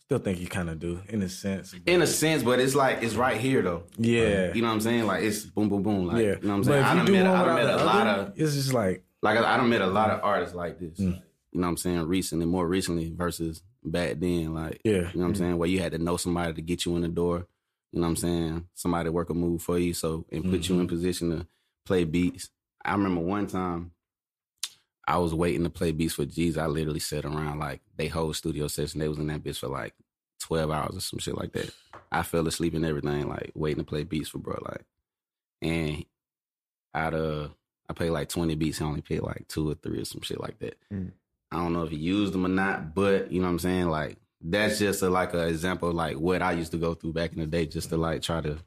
Still 0.00 0.18
think 0.18 0.40
you 0.40 0.48
kind 0.48 0.68
of 0.68 0.80
do 0.80 1.00
in 1.08 1.22
a 1.22 1.28
sense. 1.28 1.72
In 1.86 2.02
a 2.02 2.06
sense, 2.06 2.42
but 2.42 2.58
it's 2.58 2.74
like 2.74 3.02
it's 3.02 3.14
right 3.14 3.40
here 3.40 3.62
though. 3.62 3.84
yeah, 3.96 4.52
You 4.52 4.60
know 4.60 4.68
what 4.68 4.74
I'm 4.74 4.80
saying? 4.80 5.06
Like 5.06 5.22
it's 5.22 5.44
boom, 5.44 5.68
boom, 5.68 5.82
boom. 5.82 6.06
Like 6.08 6.16
yeah. 6.16 6.22
you 6.22 6.42
know 6.42 6.48
what 6.48 6.54
I'm 6.56 6.64
saying? 6.64 6.84
I 6.84 6.94
done 6.96 7.06
do 7.06 7.12
met, 7.12 7.26
I 7.26 7.44
done 7.44 7.54
met 7.54 7.74
a 7.74 7.78
the 7.78 7.84
lot 7.84 8.06
other, 8.06 8.22
of 8.22 8.32
It's 8.36 8.54
just 8.54 8.72
like 8.72 9.04
like 9.22 9.38
I, 9.38 9.54
I 9.54 9.56
done 9.56 9.70
met 9.70 9.82
a 9.82 9.86
lot 9.86 10.10
of 10.10 10.20
artists 10.24 10.54
like 10.54 10.80
this. 10.80 10.98
Mm. 10.98 11.12
Like, 11.12 11.22
you 11.52 11.60
know 11.60 11.66
what 11.66 11.70
I'm 11.70 11.76
saying? 11.76 12.02
Recently, 12.06 12.46
more 12.46 12.66
recently 12.66 13.12
versus 13.14 13.62
back 13.84 14.18
then. 14.18 14.52
Like 14.52 14.80
yeah, 14.84 14.92
you 14.92 15.00
know 15.02 15.10
what 15.14 15.24
I'm 15.26 15.34
saying? 15.36 15.58
Where 15.58 15.68
you 15.68 15.78
had 15.78 15.92
to 15.92 15.98
know 15.98 16.16
somebody 16.16 16.54
to 16.54 16.60
get 16.60 16.84
you 16.84 16.96
in 16.96 17.02
the 17.02 17.08
door. 17.08 17.46
You 17.92 18.00
know 18.00 18.06
what 18.06 18.10
I'm 18.10 18.16
saying? 18.16 18.66
Somebody 18.74 19.04
to 19.06 19.12
work 19.12 19.30
a 19.30 19.34
move 19.34 19.62
for 19.62 19.78
you, 19.78 19.94
so 19.94 20.26
and 20.30 20.44
put 20.44 20.68
you 20.68 20.80
in 20.80 20.86
position 20.88 21.30
to 21.30 21.46
play 21.86 22.04
beats. 22.04 22.50
I 22.84 22.92
remember 22.92 23.20
one 23.20 23.46
time 23.46 23.92
I 25.06 25.18
was 25.18 25.34
waiting 25.34 25.64
to 25.64 25.70
play 25.70 25.92
beats 25.92 26.14
for 26.14 26.24
G's. 26.24 26.56
I 26.56 26.66
literally 26.66 27.00
sat 27.00 27.24
around 27.24 27.58
like 27.58 27.80
they 27.96 28.08
whole 28.08 28.32
studio 28.32 28.68
session. 28.68 29.00
They 29.00 29.08
was 29.08 29.18
in 29.18 29.26
that 29.28 29.42
bitch 29.42 29.58
for 29.58 29.68
like 29.68 29.94
twelve 30.38 30.70
hours 30.70 30.96
or 30.96 31.00
some 31.00 31.18
shit 31.18 31.36
like 31.36 31.52
that. 31.52 31.70
I 32.12 32.22
fell 32.22 32.46
asleep 32.46 32.74
and 32.74 32.84
everything, 32.84 33.28
like 33.28 33.52
waiting 33.54 33.84
to 33.84 33.88
play 33.88 34.04
beats 34.04 34.28
for 34.30 34.38
bro. 34.38 34.58
Like, 34.62 34.84
and 35.62 36.04
out 36.94 37.14
of 37.14 37.52
I 37.88 37.92
played 37.92 38.10
like 38.10 38.28
twenty 38.28 38.54
beats, 38.54 38.80
I 38.80 38.84
only 38.84 39.00
played 39.00 39.22
like 39.22 39.46
two 39.48 39.70
or 39.70 39.74
three 39.74 40.00
or 40.00 40.04
some 40.04 40.22
shit 40.22 40.40
like 40.40 40.58
that. 40.60 40.76
Mm. 40.92 41.12
I 41.52 41.56
don't 41.56 41.72
know 41.72 41.82
if 41.82 41.90
he 41.90 41.96
used 41.96 42.32
them 42.32 42.46
or 42.46 42.48
not, 42.48 42.94
but 42.94 43.32
you 43.32 43.40
know 43.40 43.46
what 43.46 43.52
I'm 43.52 43.58
saying. 43.58 43.88
Like 43.88 44.18
that's 44.40 44.78
just 44.78 45.02
a, 45.02 45.10
like 45.10 45.34
an 45.34 45.48
example 45.48 45.90
of 45.90 45.94
like 45.94 46.16
what 46.16 46.42
I 46.42 46.52
used 46.52 46.72
to 46.72 46.78
go 46.78 46.94
through 46.94 47.12
back 47.12 47.32
in 47.32 47.40
the 47.40 47.46
day, 47.46 47.66
just 47.66 47.90
to 47.90 47.96
like 47.96 48.22
try 48.22 48.40
to, 48.40 48.58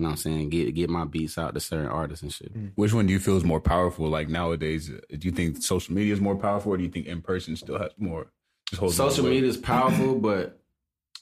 you 0.00 0.04
know 0.04 0.08
what 0.08 0.12
I'm 0.12 0.16
saying, 0.16 0.48
get 0.48 0.74
get 0.74 0.88
my 0.88 1.04
beats 1.04 1.36
out 1.36 1.52
to 1.52 1.60
certain 1.60 1.86
artists 1.86 2.22
and 2.22 2.32
shit. 2.32 2.50
Which 2.74 2.94
one 2.94 3.06
do 3.06 3.12
you 3.12 3.18
feel 3.20 3.36
is 3.36 3.44
more 3.44 3.60
powerful? 3.60 4.08
Like 4.08 4.30
nowadays, 4.30 4.90
uh, 4.90 4.98
do 5.10 5.28
you 5.28 5.32
think 5.32 5.62
social 5.62 5.94
media 5.94 6.14
is 6.14 6.22
more 6.22 6.36
powerful, 6.36 6.72
or 6.72 6.78
do 6.78 6.84
you 6.84 6.88
think 6.88 7.04
in 7.06 7.20
person 7.20 7.54
still 7.54 7.78
has 7.78 7.90
more? 7.98 8.28
Social 8.72 9.24
media 9.26 9.46
is 9.48 9.56
powerful, 9.74 10.14
but 10.14 10.58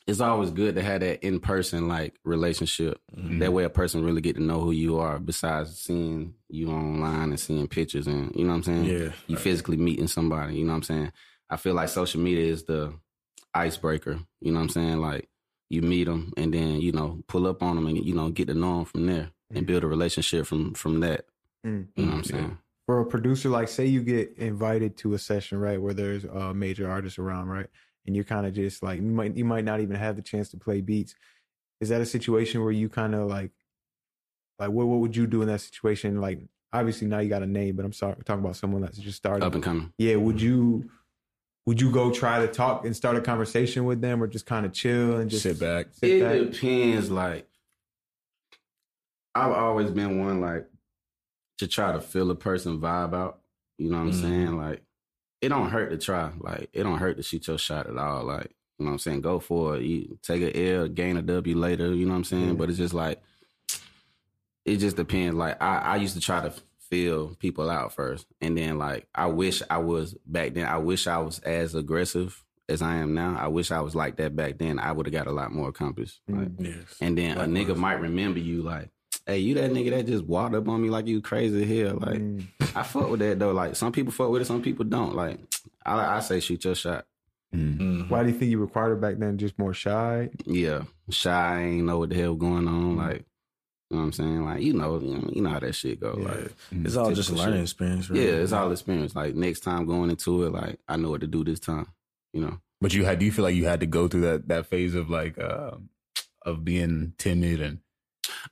it's 0.07 0.21
always 0.21 0.51
good 0.53 0.77
to 0.77 0.83
have 0.83 1.01
that 1.01 1.27
in 1.27 1.41
person 1.41 1.89
like 1.89 2.15
relationship. 2.25 3.01
Mhm. 3.17 3.41
That 3.41 3.53
way, 3.53 3.65
a 3.65 3.69
person 3.69 4.05
really 4.05 4.21
get 4.21 4.37
to 4.37 4.43
know 4.43 4.61
who 4.61 4.71
you 4.71 4.99
are. 4.99 5.19
Besides 5.19 5.77
seeing 5.77 6.35
you 6.49 6.71
online 6.71 7.31
and 7.31 7.41
seeing 7.41 7.67
pictures, 7.67 8.07
and 8.07 8.33
you 8.37 8.45
know 8.45 8.51
what 8.51 8.57
I'm 8.59 8.63
saying. 8.63 8.85
yeah. 8.85 9.13
You 9.27 9.37
physically 9.39 9.77
meeting 9.77 10.07
somebody. 10.07 10.55
You 10.55 10.65
know 10.65 10.71
what 10.71 10.77
I'm 10.77 10.83
saying. 10.85 11.13
I 11.51 11.57
feel 11.57 11.75
like 11.75 11.89
social 11.89 12.21
media 12.21 12.45
is 12.47 12.63
the 12.65 12.95
icebreaker. 13.53 14.21
You 14.41 14.53
know 14.53 14.59
what 14.61 14.65
I'm 14.65 14.69
saying. 14.69 14.99
Like 14.99 15.29
you 15.71 15.83
meet 15.83 16.05
them 16.05 16.33
and 16.37 16.53
then 16.55 16.81
you 16.81 16.93
know 16.93 17.21
pull 17.29 17.47
up 17.47 17.63
on 17.63 17.77
them 17.77 17.87
and 17.87 18.05
you 18.05 18.15
know 18.15 18.31
get 18.31 18.49
to 18.49 18.55
know 18.55 18.77
them 18.79 18.85
from 18.87 19.07
there 19.07 19.31
and 19.55 19.67
build 19.67 19.85
a 19.85 19.87
relationship 19.87 20.47
from 20.47 20.75
from 20.75 21.01
that. 21.01 21.27
Mm. 21.67 21.89
You 21.97 22.05
know 22.07 22.11
what 22.11 22.13
I'm 22.13 22.19
Yeah. 22.19 22.23
saying. 22.23 22.59
For 22.87 23.01
a 23.01 23.05
producer, 23.07 23.51
like 23.51 23.69
say 23.69 23.85
you 23.87 24.03
get 24.03 24.33
invited 24.39 24.97
to 24.99 25.13
a 25.13 25.19
session, 25.19 25.59
right, 25.59 25.81
where 25.81 25.93
there's 25.93 26.25
uh, 26.25 26.55
major 26.55 26.91
artists 26.91 27.19
around, 27.19 27.49
right, 27.49 27.67
and 28.07 28.15
you're 28.17 28.25
kind 28.25 28.47
of 28.47 28.55
just 28.55 28.83
like 28.83 28.97
you 29.01 29.07
might 29.07 29.37
you 29.37 29.45
might 29.45 29.65
not 29.65 29.81
even 29.81 29.97
have 29.97 30.17
the 30.17 30.23
chance 30.23 30.49
to 30.51 30.57
play 30.57 30.81
beats. 30.81 31.15
Is 31.83 31.91
that 31.91 32.01
a 32.01 32.07
situation 32.07 32.63
where 32.63 32.73
you 32.73 32.89
kind 32.89 33.15
of 33.15 33.29
like, 33.29 33.51
like 34.59 34.71
what 34.71 34.87
what 34.87 35.01
would 35.01 35.15
you 35.17 35.27
do 35.27 35.43
in 35.43 35.49
that 35.49 35.61
situation? 35.61 36.21
Like 36.21 36.41
obviously 36.73 37.07
now 37.09 37.19
you 37.19 37.29
got 37.29 37.43
a 37.43 37.47
name, 37.47 37.77
but 37.77 37.85
I'm 37.85 37.93
sorry 37.93 38.17
talking 38.25 38.43
about 38.43 38.57
someone 38.57 38.81
that's 38.83 38.97
just 38.99 39.19
starting. 39.19 39.43
Up 39.45 39.55
and 39.55 39.63
coming. 39.63 39.93
yeah, 39.99 40.17
would 40.17 40.41
you 40.41 40.89
would 41.69 41.83
you 41.83 41.91
go 41.91 42.11
try 42.11 42.39
to 42.41 42.49
talk 42.51 42.87
and 42.87 42.97
start 42.97 43.15
a 43.15 43.21
conversation 43.21 43.85
with 43.85 44.01
them, 44.01 44.23
or 44.23 44.27
just 44.27 44.47
kind 44.47 44.65
of 44.65 44.73
chill 44.73 45.19
and 45.19 45.29
just 45.29 45.43
sit 45.43 45.61
back. 45.61 45.89
sit 45.93 46.11
it 46.13 46.23
back? 46.23 46.51
depends. 46.53 47.11
Like 47.11 47.47
I've 49.35 49.53
always 49.53 49.91
been 49.91 50.19
one 50.25 50.41
like 50.41 50.67
to 51.59 51.69
try 51.69 51.93
to 51.93 52.01
feel 52.01 52.31
a 52.31 52.35
person 52.35 52.81
vibe 52.81 53.15
out. 53.15 53.41
You 53.77 53.91
know 53.91 53.99
what 53.99 54.05
I'm 54.05 54.13
Mhm. 54.13 54.21
saying? 54.23 54.57
Like 54.57 54.83
it 55.43 55.51
don't 55.51 55.69
hurt 55.69 55.91
to 55.91 55.99
try. 55.99 56.33
Like 56.41 56.71
it 56.73 56.85
don't 56.85 56.97
hurt 56.99 57.19
to 57.19 57.23
shoot 57.23 57.47
your 57.47 57.59
shot 57.59 57.87
at 57.87 57.99
all. 57.99 58.25
Like 58.25 58.51
you 58.79 58.87
know 58.87 58.93
what 58.93 58.93
I'm 58.93 58.99
saying? 59.01 59.21
Go 59.21 59.39
for 59.39 59.77
it. 59.77 59.83
You 59.83 60.19
take 60.23 60.41
a 60.41 60.73
L, 60.73 60.89
gain 60.89 61.19
a 61.19 61.23
W 61.23 61.55
later. 61.55 61.95
You 61.95 62.07
know 62.07 62.13
what 62.13 62.17
I'm 62.19 62.25
saying? 62.25 62.47
Yeah. 62.47 62.53
But 62.55 62.71
it's 62.71 62.79
just 62.79 62.95
like 62.95 63.21
it 64.65 64.79
just 64.79 64.97
depends. 64.97 65.37
Like 65.37 65.61
I, 65.63 65.79
I 65.81 65.97
used 65.97 66.15
to 66.15 66.21
try 66.21 66.41
to 66.41 66.55
feel 66.91 67.35
people 67.37 67.71
out 67.71 67.93
first, 67.93 68.27
and 68.41 68.57
then 68.57 68.79
like 68.79 69.07
I 69.15 69.27
wish 69.27 69.63
I 69.71 69.79
was 69.79 70.15
back 70.27 70.55
then. 70.55 70.67
I 70.67 70.79
wish 70.79 71.07
I 71.07 71.19
was 71.19 71.39
as 71.41 71.75
aggressive 71.75 72.43
as 72.69 72.83
I 72.83 72.97
am 72.97 73.15
now. 73.15 73.37
I 73.39 73.49
wish 73.49 73.71
I 73.71 73.81
was 73.81 73.95
like 73.95 74.17
that 74.17 74.37
back 74.37 74.59
then. 74.59 74.79
I 74.79 74.93
would 74.93 75.07
have 75.07 75.13
got 75.13 75.27
a 75.27 75.33
lot 75.33 75.53
more 75.53 75.69
accomplished. 75.69 76.21
Like, 76.29 76.49
Yes. 76.59 76.97
and 77.01 77.17
then 77.17 77.39
a 77.39 77.45
nigga 77.45 77.59
Likewise. 77.69 77.79
might 77.79 78.01
remember 78.01 78.39
you 78.41 78.63
like, 78.63 78.91
hey, 79.27 79.39
you 79.39 79.55
that 79.55 79.71
nigga 79.73 79.91
that 79.91 80.07
just 80.07 80.25
walked 80.25 80.55
up 80.55 80.69
on 80.69 80.83
me 80.83 80.91
like 80.91 81.07
you 81.07 81.21
crazy 81.23 81.65
here. 81.65 81.93
Like 81.93 82.19
Mm. 82.21 82.47
I 82.77 82.83
fuck 82.83 83.11
with 83.11 83.21
that 83.21 83.39
though. 83.39 83.53
Like 83.53 83.75
some 83.77 83.93
people 83.93 84.13
fuck 84.13 84.29
with 84.31 84.43
it, 84.43 84.47
some 84.47 84.63
people 84.63 84.85
don't. 84.85 85.15
Like 85.15 85.39
I, 85.87 86.17
I 86.17 86.21
say 86.21 86.41
shoot 86.41 86.65
your 86.65 86.75
shot. 86.75 87.07
Mm. 87.55 87.79
Mhm. 87.79 88.11
Why 88.11 88.23
do 88.23 88.29
you 88.29 88.35
think 88.39 88.51
you 88.51 88.59
required 88.59 88.93
it 88.93 89.01
back 89.01 89.17
then? 89.19 89.39
Just 89.39 89.59
more 89.59 89.73
shy? 89.73 90.29
Yeah, 90.45 90.83
shy, 91.09 91.63
ain't 91.63 91.87
know 91.87 91.99
what 92.01 92.11
the 92.11 92.17
hell 92.17 92.35
going 92.35 92.69
on. 92.69 92.97
Like 92.99 93.25
you 93.91 93.97
know 93.97 94.03
what 94.03 94.07
I'm 94.07 94.13
saying? 94.13 94.45
Like 94.45 94.63
you 94.63 94.73
know, 94.75 95.01
you 95.01 95.41
know, 95.41 95.51
how 95.51 95.61
that 95.61 95.75
shit 95.75 96.01
go. 96.01 96.17
Yeah. 96.19 96.29
Like 96.29 96.53
It's 96.85 96.97
all 96.97 97.13
just 97.13 97.31
a 97.31 97.35
learning 97.35 97.55
shit. 97.55 97.63
experience. 97.63 98.11
Right? 98.11 98.21
yeah, 98.21 98.29
it's 98.31 98.53
all 98.53 98.71
experience. 98.71 99.15
Like 99.17 99.35
next 99.35 99.61
time 99.61 99.87
going 99.87 100.11
into 100.11 100.45
it, 100.45 100.53
like 100.53 100.79
I 100.89 100.97
know 100.97 101.11
what 101.11 101.23
to 101.23 101.27
do 101.27 101.45
this 101.45 101.61
time. 101.61 101.87
You 102.33 102.43
know. 102.43 102.61
But 102.81 102.95
you 102.95 103.05
had, 103.05 103.19
do 103.19 103.25
you 103.25 103.33
feel 103.33 103.45
like 103.45 103.57
you 103.57 103.67
had 103.67 103.81
to 103.81 103.87
go 103.87 104.07
through 104.07 104.21
that 104.23 104.49
that 104.49 104.67
phase 104.67 104.95
of 104.95 105.09
like 105.11 105.39
uh, 105.39 105.73
of 106.43 106.65
being 106.65 107.15
timid 107.19 107.61
and 107.61 107.79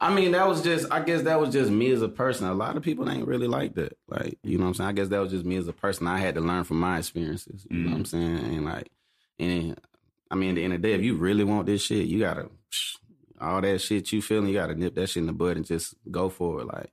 I 0.00 0.12
mean, 0.12 0.32
that 0.32 0.46
was 0.48 0.62
just, 0.62 0.90
I 0.90 1.00
guess 1.00 1.22
that 1.22 1.40
was 1.40 1.52
just 1.52 1.70
me 1.70 1.90
as 1.90 2.02
a 2.02 2.08
person. 2.08 2.46
A 2.46 2.54
lot 2.54 2.76
of 2.76 2.82
people 2.82 3.08
ain't 3.08 3.26
really 3.26 3.46
like 3.46 3.74
that. 3.74 3.96
Like, 4.08 4.38
you 4.42 4.58
know 4.58 4.64
what 4.64 4.68
I'm 4.68 4.74
saying? 4.74 4.88
I 4.88 4.92
guess 4.92 5.08
that 5.08 5.20
was 5.20 5.30
just 5.30 5.44
me 5.44 5.56
as 5.56 5.68
a 5.68 5.72
person. 5.72 6.06
I 6.06 6.18
had 6.18 6.34
to 6.34 6.40
learn 6.40 6.64
from 6.64 6.80
my 6.80 6.98
experiences. 6.98 7.66
You 7.70 7.78
know 7.78 7.90
what 7.90 7.98
I'm 7.98 8.04
saying? 8.04 8.38
And 8.38 8.64
like, 8.64 8.90
and 9.38 9.78
I 10.30 10.34
mean, 10.34 10.50
at 10.50 10.54
the 10.56 10.64
end 10.64 10.72
of 10.74 10.82
the 10.82 10.88
day, 10.88 10.94
if 10.94 11.02
you 11.02 11.14
really 11.14 11.44
want 11.44 11.66
this 11.66 11.82
shit, 11.82 12.06
you 12.06 12.18
gotta, 12.18 12.48
all 13.40 13.60
that 13.60 13.80
shit 13.80 14.12
you 14.12 14.22
feeling, 14.22 14.48
you 14.48 14.54
gotta 14.54 14.74
nip 14.74 14.94
that 14.94 15.08
shit 15.08 15.22
in 15.22 15.26
the 15.26 15.32
bud 15.32 15.56
and 15.56 15.66
just 15.66 15.94
go 16.10 16.28
for 16.28 16.60
it. 16.60 16.66
Like, 16.66 16.90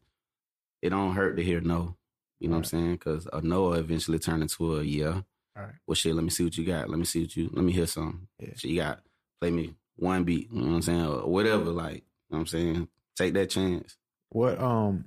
it 0.81 0.89
don't 0.89 1.13
hurt 1.13 1.37
to 1.37 1.43
hear 1.43 1.61
no. 1.61 1.95
You 2.39 2.49
know 2.49 2.55
what 2.55 2.59
I'm 2.59 2.63
saying? 2.65 2.91
Because 2.93 3.27
a 3.31 3.41
no 3.41 3.63
will 3.63 3.73
eventually 3.73 4.19
turn 4.19 4.41
into 4.41 4.77
a 4.77 4.83
yeah. 4.83 5.21
All 5.55 5.63
right. 5.63 5.75
Well, 5.87 5.95
shit, 5.95 6.15
let 6.15 6.23
me 6.23 6.29
see 6.29 6.43
what 6.43 6.57
you 6.57 6.65
got. 6.65 6.89
Let 6.89 6.99
me 6.99 7.05
see 7.05 7.21
what 7.21 7.35
you, 7.37 7.49
let 7.53 7.63
me 7.63 7.71
hear 7.71 7.87
something. 7.87 8.27
Yeah. 8.39 8.49
Shit, 8.55 8.71
you 8.71 8.81
got, 8.81 9.01
play 9.39 9.51
me 9.51 9.75
one 9.95 10.23
beat. 10.23 10.51
You 10.51 10.61
know 10.61 10.67
what 10.67 10.75
I'm 10.75 10.81
saying? 10.81 11.05
Or 11.05 11.31
whatever. 11.31 11.65
Like, 11.65 11.95
you 11.95 12.01
know 12.31 12.37
what 12.37 12.39
I'm 12.39 12.47
saying? 12.47 12.87
Take 13.15 13.33
that 13.35 13.49
chance. 13.49 13.95
What 14.29 14.59
um, 14.59 15.05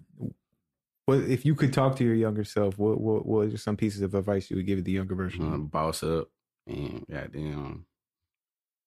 what 1.07 1.19
if 1.19 1.45
you 1.45 1.55
could 1.57 1.73
talk 1.73 1.97
to 1.97 2.05
your 2.05 2.14
younger 2.14 2.45
self? 2.45 2.78
What 2.78 3.00
what 3.00 3.26
what 3.26 3.49
are 3.49 3.57
some 3.57 3.76
pieces 3.76 4.02
of 4.02 4.14
advice 4.14 4.50
you 4.50 4.57
would 4.57 4.66
give 4.66 4.85
the 4.85 4.93
younger 4.93 5.16
version? 5.16 5.52
Uh, 5.52 5.59
boss 5.59 6.05
up 6.05 6.28
and 6.66 7.05
goddamn 7.11 7.87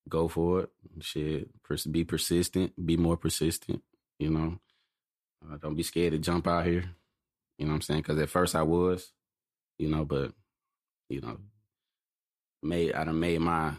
go 0.08 0.28
for 0.28 0.62
it. 0.62 0.70
Shit, 1.02 1.50
be 1.92 2.04
persistent. 2.04 2.86
Be 2.86 2.98
more 2.98 3.18
persistent. 3.18 3.82
You 4.20 4.30
know, 4.30 4.60
uh, 5.50 5.58
don't 5.58 5.76
be 5.76 5.84
scared 5.84 6.12
to 6.14 6.20
jump 6.20 6.48
out 6.48 6.66
here. 6.66 6.84
You 7.58 7.66
know 7.66 7.72
what 7.72 7.76
I'm 7.76 7.82
saying? 7.82 8.02
Because 8.02 8.20
at 8.20 8.30
first 8.30 8.56
I 8.56 8.62
was, 8.64 9.12
you 9.78 9.90
know, 9.90 10.06
but 10.06 10.34
you 11.10 11.22
know, 11.22 11.38
made 12.62 12.94
I 12.94 13.04
done 13.04 13.20
made 13.20 13.40
my 13.40 13.74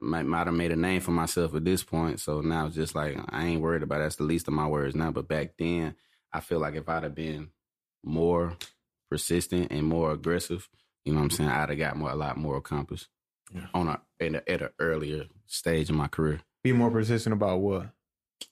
might 0.00 0.26
might 0.26 0.46
have 0.46 0.54
made 0.54 0.72
a 0.72 0.76
name 0.76 1.00
for 1.00 1.12
myself 1.12 1.54
at 1.54 1.64
this 1.64 1.82
point. 1.82 2.20
So 2.20 2.40
now 2.40 2.66
it's 2.66 2.74
just 2.76 2.94
like 2.94 3.16
I 3.30 3.46
ain't 3.46 3.62
worried 3.62 3.82
about 3.82 4.00
it. 4.00 4.04
that's 4.04 4.16
the 4.16 4.24
least 4.24 4.48
of 4.48 4.54
my 4.54 4.66
worries 4.66 4.94
now. 4.94 5.10
But 5.10 5.28
back 5.28 5.52
then, 5.58 5.94
I 6.32 6.40
feel 6.40 6.58
like 6.60 6.74
if 6.74 6.88
I'd 6.88 7.04
have 7.04 7.14
been 7.14 7.50
more 8.04 8.56
persistent 9.10 9.70
and 9.72 9.86
more 9.86 10.12
aggressive, 10.12 10.68
you 11.04 11.12
know 11.12 11.18
what 11.20 11.24
I'm 11.24 11.30
saying, 11.30 11.50
I'd 11.50 11.68
have 11.70 11.78
got 11.78 11.96
more 11.96 12.10
a 12.10 12.16
lot 12.16 12.36
more 12.36 12.56
accomplished 12.56 13.08
Yeah. 13.54 13.66
on 13.72 13.88
a 13.88 14.00
at, 14.20 14.34
a 14.34 14.50
at 14.50 14.62
an 14.62 14.68
earlier 14.78 15.24
stage 15.46 15.90
in 15.90 15.96
my 15.96 16.08
career. 16.08 16.40
Be 16.62 16.72
more 16.72 16.90
persistent 16.90 17.32
about 17.32 17.60
what? 17.60 17.90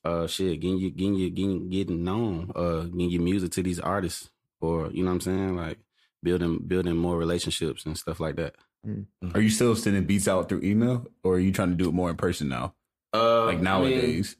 Uh, 0.05 0.27
shit, 0.27 0.61
getting 0.61 0.79
you 0.79 0.91
getting 0.91 1.15
you 1.15 1.31
getting 1.31 1.69
getting 1.71 2.05
known, 2.05 2.53
uh, 2.55 2.83
getting 2.83 3.11
your 3.11 3.23
music 3.23 3.51
to 3.53 3.63
these 3.63 3.81
artists, 3.81 4.31
or 4.61 4.91
you 4.91 5.03
know 5.03 5.11
what 5.11 5.15
I'm 5.15 5.21
saying, 5.21 5.57
like 5.57 5.79
building 6.23 6.59
building 6.67 6.97
more 6.97 7.17
relationships 7.17 7.85
and 7.85 7.97
stuff 7.99 8.21
like 8.21 8.37
that. 8.37 8.55
Are 9.35 9.41
you 9.41 9.51
still 9.51 9.77
sending 9.77 10.05
beats 10.05 10.27
out 10.29 10.49
through 10.49 10.63
email, 10.63 11.07
or 11.23 11.35
are 11.35 11.41
you 11.41 11.53
trying 11.53 11.71
to 11.71 11.77
do 11.77 11.89
it 11.89 11.95
more 11.95 12.11
in 12.11 12.17
person 12.17 12.49
now? 12.49 12.75
Uh, 13.15 13.45
Like 13.47 13.55
I 13.55 13.55
mean, 13.57 13.65
nowadays, 13.65 14.37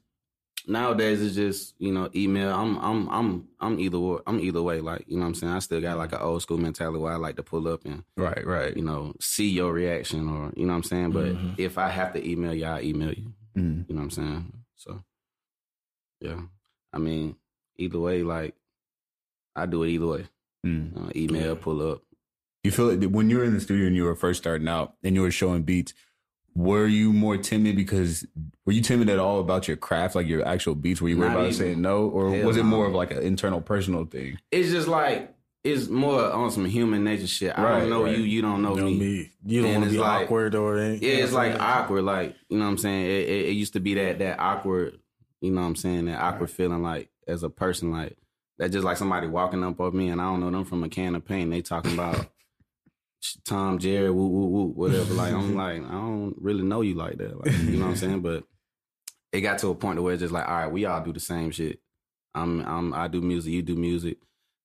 nowadays 0.67 1.21
it's 1.23 1.35
just 1.35 1.75
you 1.79 1.93
know 1.93 2.09
email. 2.15 2.53
I'm 2.55 2.77
I'm 2.79 3.09
I'm 3.09 3.49
I'm 3.61 3.79
either 3.81 3.99
way. 3.99 4.19
I'm 4.27 4.41
either 4.41 4.63
way. 4.63 4.81
Like 4.81 5.05
you 5.07 5.17
know 5.17 5.23
what 5.23 5.29
I'm 5.29 5.35
saying. 5.35 5.53
I 5.53 5.59
still 5.61 5.81
got 5.81 5.99
like 5.99 6.13
an 6.13 6.21
old 6.21 6.43
school 6.43 6.59
mentality 6.59 6.99
where 6.99 7.13
I 7.13 7.17
like 7.17 7.37
to 7.37 7.43
pull 7.43 7.69
up 7.69 7.85
and 7.85 8.05
right, 8.17 8.47
right. 8.47 8.77
you 8.77 8.83
know 8.85 9.15
see 9.21 9.49
your 9.49 9.73
reaction 9.73 10.29
or 10.29 10.53
you 10.57 10.67
know 10.67 10.73
what 10.73 10.79
I'm 10.79 10.83
saying. 10.85 11.11
But 11.13 11.27
Mhm. 11.35 11.55
if 11.59 11.79
I 11.79 11.89
have 11.89 12.13
to 12.15 12.29
email 12.29 12.55
you, 12.55 12.65
I 12.67 12.83
email 12.83 13.13
you. 13.13 13.33
Mm. 13.57 13.89
You 13.89 13.95
know 13.95 14.01
what 14.01 14.05
I'm 14.05 14.11
saying. 14.11 14.53
So 14.77 15.03
yeah, 16.21 16.41
I 16.93 16.99
mean 16.99 17.37
either 17.77 18.01
way, 18.01 18.23
like 18.23 18.55
I 19.57 19.67
do 19.67 19.83
it 19.83 19.91
either 19.91 20.07
way. 20.07 20.27
Mm. 20.67 21.09
Uh, 21.09 21.11
email, 21.17 21.57
pull 21.57 21.91
up. 21.93 22.03
You 22.65 22.71
feel 22.71 22.91
it 22.91 23.11
when 23.11 23.29
you 23.29 23.39
were 23.39 23.45
in 23.45 23.55
the 23.55 23.61
studio 23.61 23.87
and 23.89 23.97
you 23.97 24.05
were 24.05 24.15
first 24.15 24.41
starting 24.41 24.69
out 24.69 24.95
and 25.03 25.15
you 25.17 25.23
were 25.23 25.33
showing 25.33 25.63
beats. 25.65 25.93
Were 26.55 26.87
you 26.87 27.13
more 27.13 27.37
timid 27.39 27.77
because 27.77 28.27
were 28.67 28.73
you 28.73 28.83
timid 28.83 29.09
at 29.09 29.19
all 29.19 29.41
about 29.41 29.67
your 29.69 29.77
craft, 29.77 30.15
like 30.15 30.27
your 30.27 30.47
actual 30.47 30.75
beats? 30.75 31.01
Were 31.01 31.09
you 31.09 31.17
worried 31.19 31.29
Not 31.29 31.37
about 31.37 31.45
even. 31.47 31.59
saying 31.59 31.81
no, 31.81 32.09
or 32.09 32.35
Hell 32.35 32.47
was 32.47 32.57
it 32.59 32.65
no. 32.65 32.69
more 32.69 32.87
of 32.87 32.93
like 32.93 33.11
an 33.11 33.23
internal, 33.23 33.61
personal 33.63 34.05
thing? 34.05 34.39
It's 34.51 34.71
just 34.71 34.87
like 34.89 35.35
it's 35.65 35.89
more 35.89 36.31
on 36.31 36.51
some 36.51 36.65
human 36.67 37.05
nature 37.05 37.27
shit. 37.27 37.57
I 37.59 37.63
Right, 37.63 37.81
don't 37.81 37.91
know 37.91 38.05
right. 38.05 38.19
you, 38.19 38.25
you 38.25 38.43
don't 38.43 38.61
know, 38.63 38.75
You 38.77 38.81
know 38.83 38.91
me. 38.91 38.99
me. 38.99 39.31
You 39.47 39.63
don't 39.63 39.71
And 39.71 39.81
want 39.81 39.85
to 39.85 39.89
it's 39.91 39.95
be 39.97 40.01
like- 40.01 40.23
awkward 40.25 40.55
or 40.55 40.77
anything. 40.79 41.09
Yeah, 41.09 41.25
it's 41.25 41.33
like 41.33 41.59
awkward. 41.59 42.03
Like 42.05 42.37
you 42.49 42.59
know 42.59 42.65
what 42.65 42.71
I'm 42.73 42.79
saying. 42.79 43.07
It, 43.07 43.29
it, 43.29 43.45
it 43.47 43.53
used 43.53 43.73
to 43.75 43.81
be 43.81 43.95
that 43.95 44.19
that 44.19 44.39
awkward. 44.39 44.99
You 45.41 45.53
know 45.53 45.61
what 45.63 45.69
I'm 45.69 45.77
saying. 45.77 46.05
That 46.07 46.21
awkward 46.21 46.51
feeling 46.51 46.83
like 46.83 47.09
as 47.27 47.43
a 47.43 47.51
person 47.51 47.91
like 47.93 48.17
that. 48.59 48.69
Just 48.73 48.85
like 48.85 48.99
somebody 48.99 49.27
walking 49.27 49.65
up 49.65 49.81
on 49.81 49.97
me 49.97 50.09
and 50.11 50.21
I 50.21 50.25
don't 50.25 50.41
know 50.41 50.51
them 50.51 50.65
from 50.67 50.85
a 50.85 50.89
can 50.91 51.15
of 51.15 51.25
paint. 51.25 51.51
They 51.51 51.63
talking 51.63 51.95
about 51.95 52.27
Tom 53.45 53.79
Jerry, 53.79 54.11
woo 54.11 54.29
woo 54.29 54.47
woo, 54.47 54.67
whatever. 54.69 55.15
Like 55.15 55.33
I'm 55.33 55.55
like 55.57 55.85
I 55.85 55.93
don't 55.93 56.35
really 56.39 56.63
know 56.63 56.81
you 56.81 56.95
like 56.95 57.19
that. 57.19 57.39
Like, 57.39 57.53
you 57.53 57.77
know 57.77 57.87
what 57.87 57.91
I'm 57.93 57.97
saying. 57.97 58.21
But 58.21 58.45
it 59.33 59.41
got 59.41 59.59
to 59.59 59.69
a 59.69 59.75
point 59.75 59.97
to 59.97 60.03
where 60.03 60.15
it's 60.15 60.21
just 60.23 60.33
like 60.33 60.49
all 60.49 60.57
right, 60.57 60.73
we 60.73 60.85
all 60.85 61.03
do 61.03 61.13
the 61.13 61.21
same 61.21 61.51
shit. 61.51 61.81
I'm 62.35 62.61
I'm 62.67 62.95
I 62.95 63.09
do 63.09 63.21
music, 63.21 63.53
you 63.53 63.63
do 63.63 63.77
music. 63.77 64.19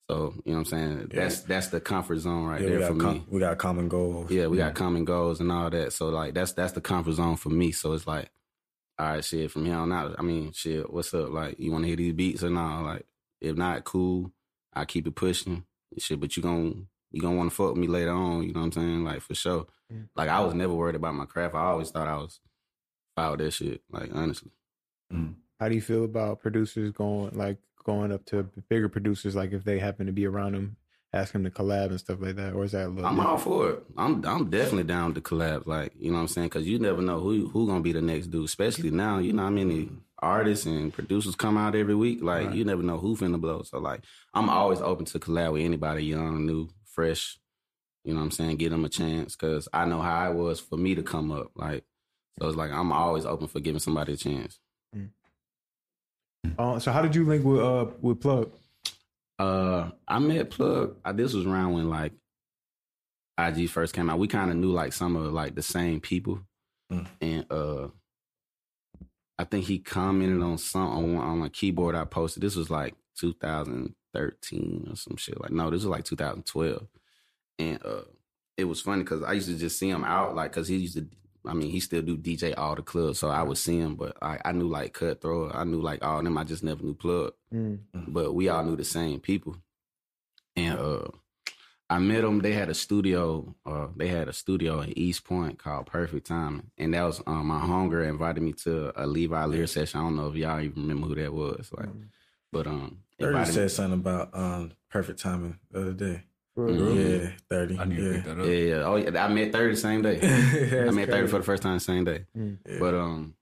So 0.09 0.33
you 0.45 0.53
know 0.53 0.59
what 0.59 0.59
I'm 0.59 0.65
saying. 0.65 1.11
Yeah. 1.13 1.21
That's 1.21 1.41
that's 1.41 1.67
the 1.67 1.81
comfort 1.81 2.19
zone 2.19 2.45
right 2.45 2.61
yeah, 2.61 2.69
there 2.69 2.87
for 2.87 2.93
got 2.93 3.13
me. 3.13 3.19
com- 3.19 3.27
we 3.29 3.39
got 3.39 3.57
common 3.57 3.89
goals. 3.89 4.31
Yeah, 4.31 4.47
we 4.47 4.57
got 4.57 4.73
common 4.73 5.03
goals 5.05 5.41
and 5.41 5.51
all 5.51 5.69
that. 5.69 5.91
So 5.93 6.09
like 6.09 6.33
that's 6.33 6.53
that's 6.53 6.71
the 6.71 6.81
comfort 6.81 7.13
zone 7.13 7.35
for 7.35 7.49
me. 7.49 7.71
So 7.73 7.91
it's 7.93 8.07
like, 8.07 8.29
all 8.97 9.07
right, 9.07 9.23
shit, 9.23 9.51
from 9.51 9.65
here 9.65 9.75
on 9.75 9.91
out, 9.91 10.15
I 10.17 10.21
mean, 10.21 10.53
shit, 10.53 10.91
what's 10.91 11.13
up? 11.13 11.31
Like, 11.31 11.59
you 11.59 11.71
wanna 11.71 11.87
hear 11.87 11.97
these 11.97 12.13
beats 12.13 12.43
or 12.43 12.49
not? 12.49 12.83
Like, 12.83 13.05
if 13.41 13.55
not, 13.57 13.83
cool. 13.83 14.31
I 14.73 14.85
keep 14.85 15.07
it 15.07 15.15
pushing. 15.15 15.65
Shit, 15.97 16.19
but 16.19 16.35
you 16.37 16.43
gon' 16.43 16.87
you 17.11 17.21
gonna 17.21 17.35
wanna 17.37 17.49
fuck 17.49 17.69
with 17.71 17.77
me 17.77 17.87
later 17.87 18.11
on, 18.11 18.43
you 18.43 18.53
know 18.53 18.59
what 18.59 18.65
I'm 18.67 18.71
saying? 18.73 19.03
Like 19.03 19.21
for 19.21 19.35
sure. 19.35 19.65
Mm. 19.91 20.09
Like 20.15 20.29
I 20.29 20.39
was 20.41 20.53
never 20.53 20.73
worried 20.73 20.95
about 20.95 21.15
my 21.15 21.25
craft. 21.25 21.55
I 21.55 21.65
always 21.65 21.89
thought 21.91 22.07
I 22.07 22.17
was 22.17 22.39
about 23.15 23.37
that 23.39 23.51
shit. 23.51 23.81
Like 23.89 24.09
honestly. 24.13 24.51
How 25.59 25.69
do 25.69 25.75
you 25.75 25.81
feel 25.81 26.03
about 26.03 26.41
producers 26.41 26.91
going 26.91 27.31
like 27.37 27.57
going 27.85 28.11
up 28.11 28.25
to 28.25 28.43
bigger 28.69 28.89
producers, 28.89 29.35
like 29.35 29.53
if 29.53 29.63
they 29.63 29.79
happen 29.79 30.05
to 30.05 30.11
be 30.11 30.27
around 30.27 30.53
them, 30.53 30.75
ask 31.13 31.31
them 31.31 31.43
to 31.45 31.49
collab 31.49 31.87
and 31.87 31.99
stuff 31.99 32.19
like 32.21 32.35
that, 32.35 32.53
or 32.53 32.65
is 32.65 32.73
that 32.73 32.87
a 32.87 32.89
little? 32.89 33.05
I'm 33.09 33.19
all 33.19 33.37
for 33.37 33.69
it. 33.71 33.83
I'm 33.97 34.23
I'm 34.25 34.49
definitely 34.49 34.83
down 34.83 35.13
to 35.15 35.21
collab. 35.21 35.65
Like 35.65 35.93
you 35.97 36.11
know 36.11 36.17
what 36.17 36.23
I'm 36.23 36.27
saying? 36.27 36.49
Because 36.49 36.67
you 36.67 36.77
never 36.77 37.01
know 37.01 37.19
who 37.19 37.47
who 37.47 37.65
gonna 37.65 37.81
be 37.81 37.93
the 37.93 38.01
next 38.01 38.27
dude. 38.27 38.45
Especially 38.45 38.91
now, 38.91 39.17
you 39.19 39.33
know 39.33 39.43
how 39.43 39.49
many 39.49 39.89
artists 40.19 40.65
and 40.65 40.93
producers 40.93 41.35
come 41.35 41.57
out 41.57 41.75
every 41.75 41.95
week. 41.95 42.19
Like 42.21 42.47
Right. 42.47 42.55
you 42.55 42.65
never 42.65 42.83
know 42.83 42.97
who 42.97 43.15
finna 43.15 43.39
blow. 43.39 43.63
So 43.63 43.79
like 43.79 44.01
I'm 44.33 44.49
always 44.49 44.81
open 44.81 45.05
to 45.05 45.19
collab 45.19 45.53
with 45.53 45.61
anybody 45.63 46.03
young, 46.03 46.45
new, 46.45 46.69
fresh. 46.97 47.37
You 48.03 48.13
know 48.13 48.19
what 48.19 48.25
I'm 48.25 48.31
saying? 48.31 48.57
Give 48.57 48.71
them 48.71 48.85
a 48.85 48.89
chance 48.89 49.35
because 49.35 49.67
I 49.71 49.85
know 49.85 50.01
how 50.01 50.31
it 50.31 50.35
was 50.35 50.59
for 50.59 50.77
me 50.77 50.95
to 50.95 51.03
come 51.03 51.31
up. 51.31 51.51
Like 51.55 51.83
so, 52.39 52.47
it's 52.47 52.57
like 52.57 52.71
I'm 52.71 52.91
always 52.91 53.25
open 53.25 53.47
for 53.47 53.59
giving 53.59 53.79
somebody 53.79 54.13
a 54.13 54.17
chance. 54.17 54.59
Uh, 56.57 56.79
so 56.79 56.91
how 56.91 57.01
did 57.01 57.15
you 57.15 57.25
link 57.25 57.43
with 57.43 57.59
uh 57.59 57.87
with 58.01 58.21
Plug? 58.21 58.51
Uh, 59.37 59.89
I 60.07 60.19
met 60.19 60.49
Plug. 60.49 60.95
I, 61.05 61.11
this 61.11 61.33
was 61.33 61.45
around 61.45 61.73
when 61.73 61.89
like 61.89 62.13
IG 63.37 63.69
first 63.69 63.93
came 63.93 64.09
out. 64.09 64.17
We 64.19 64.27
kind 64.27 64.49
of 64.49 64.57
knew 64.57 64.71
like 64.71 64.93
some 64.93 65.15
of 65.15 65.31
like 65.33 65.55
the 65.55 65.61
same 65.61 65.99
people, 65.99 66.39
Mm. 66.91 67.05
and 67.19 67.45
uh, 67.51 67.87
I 69.37 69.43
think 69.43 69.65
he 69.65 69.77
commented 69.79 70.41
on 70.41 70.57
some 70.57 70.87
on, 70.87 71.17
on 71.17 71.41
a 71.43 71.49
keyboard 71.49 71.95
I 71.95 72.05
posted. 72.05 72.41
This 72.41 72.55
was 72.55 72.69
like 72.69 72.95
2013 74.17 74.87
or 74.91 74.95
some 74.95 75.17
shit. 75.17 75.39
Like 75.39 75.51
no, 75.51 75.69
this 75.69 75.83
was 75.83 75.85
like 75.85 76.05
2012, 76.05 76.87
and 77.59 77.79
uh, 77.85 78.01
it 78.57 78.65
was 78.65 78.81
funny 78.81 79.03
because 79.03 79.23
I 79.23 79.33
used 79.33 79.47
to 79.49 79.55
just 79.57 79.77
see 79.79 79.89
him 79.89 80.03
out 80.03 80.35
like 80.35 80.51
because 80.51 80.67
he 80.67 80.77
used 80.77 80.95
to. 80.97 81.07
I 81.45 81.53
mean, 81.53 81.69
he 81.71 81.79
still 81.79 82.01
do 82.01 82.17
DJ 82.17 82.53
all 82.57 82.75
the 82.75 82.81
clubs, 82.81 83.19
so 83.19 83.29
I 83.29 83.41
would 83.41 83.57
see 83.57 83.77
him, 83.77 83.95
but 83.95 84.17
I, 84.21 84.37
I 84.43 84.51
knew 84.51 84.67
like 84.67 84.93
Cutthroat, 84.93 85.55
I 85.55 85.63
knew 85.63 85.79
like 85.81 86.03
all 86.03 86.21
them. 86.21 86.37
I 86.37 86.43
just 86.43 86.63
never 86.63 86.83
knew 86.83 86.93
Plug 86.93 87.33
Mm. 87.53 87.79
but 88.09 88.33
we 88.35 88.49
all 88.49 88.63
knew 88.65 88.75
the 88.75 88.83
same 88.83 89.21
people. 89.21 89.55
And 90.57 90.77
uh 90.77 91.07
I 91.89 91.99
met 91.99 92.23
them. 92.23 92.39
They 92.39 92.51
had 92.51 92.67
a 92.67 92.73
studio. 92.73 93.55
Uh, 93.65 93.87
they 93.95 94.09
had 94.09 94.27
a 94.27 94.33
studio 94.33 94.81
in 94.81 94.97
East 94.99 95.23
Point 95.23 95.57
called 95.57 95.85
Perfect 95.85 96.27
Timing, 96.27 96.69
and 96.77 96.93
that 96.93 97.03
was 97.03 97.21
um, 97.25 97.47
my 97.47 97.59
hunger 97.59 98.03
invited 98.03 98.43
me 98.43 98.51
to 98.63 98.91
a 99.01 99.07
Levi 99.07 99.45
Lear 99.45 99.67
session. 99.67 100.01
I 100.01 100.03
don't 100.03 100.17
know 100.17 100.27
if 100.27 100.35
y'all 100.35 100.59
even 100.59 100.81
remember 100.81 101.07
who 101.07 101.15
that 101.15 101.33
was, 101.33 101.69
like, 101.77 101.87
but 102.51 102.67
um, 102.67 102.97
Thirty 103.19 103.45
said 103.45 103.71
something 103.71 103.99
about 103.99 104.29
um 104.33 104.71
perfect 104.89 105.19
timing 105.19 105.59
the 105.71 105.81
other 105.81 105.93
day. 105.93 106.23
For 106.55 106.65
real? 106.65 106.75
Mhm. 106.75 107.21
Yeah, 107.23 107.29
thirty. 107.49 107.77
I 107.79 107.85
need 107.85 107.97
to 107.97 108.13
pick 108.13 108.23
that 108.25 108.39
up. 108.39 108.45
yeah, 108.45 108.51
yeah. 108.53 108.83
Oh, 108.83 108.95
yeah. 108.95 109.25
I 109.25 109.27
met 109.27 109.51
thirty 109.51 109.73
the 109.75 109.79
same 109.79 110.01
day. 110.01 110.19
I 110.87 110.91
met 110.91 111.09
thirty 111.09 111.27
for 111.27 111.37
the 111.39 111.43
first 111.43 111.63
time 111.63 111.75
the 111.75 111.79
same 111.79 112.03
day. 112.03 112.25
Mm. 112.37 112.57
Yeah. 112.67 112.77
But 112.79 112.93
um, 112.95 113.35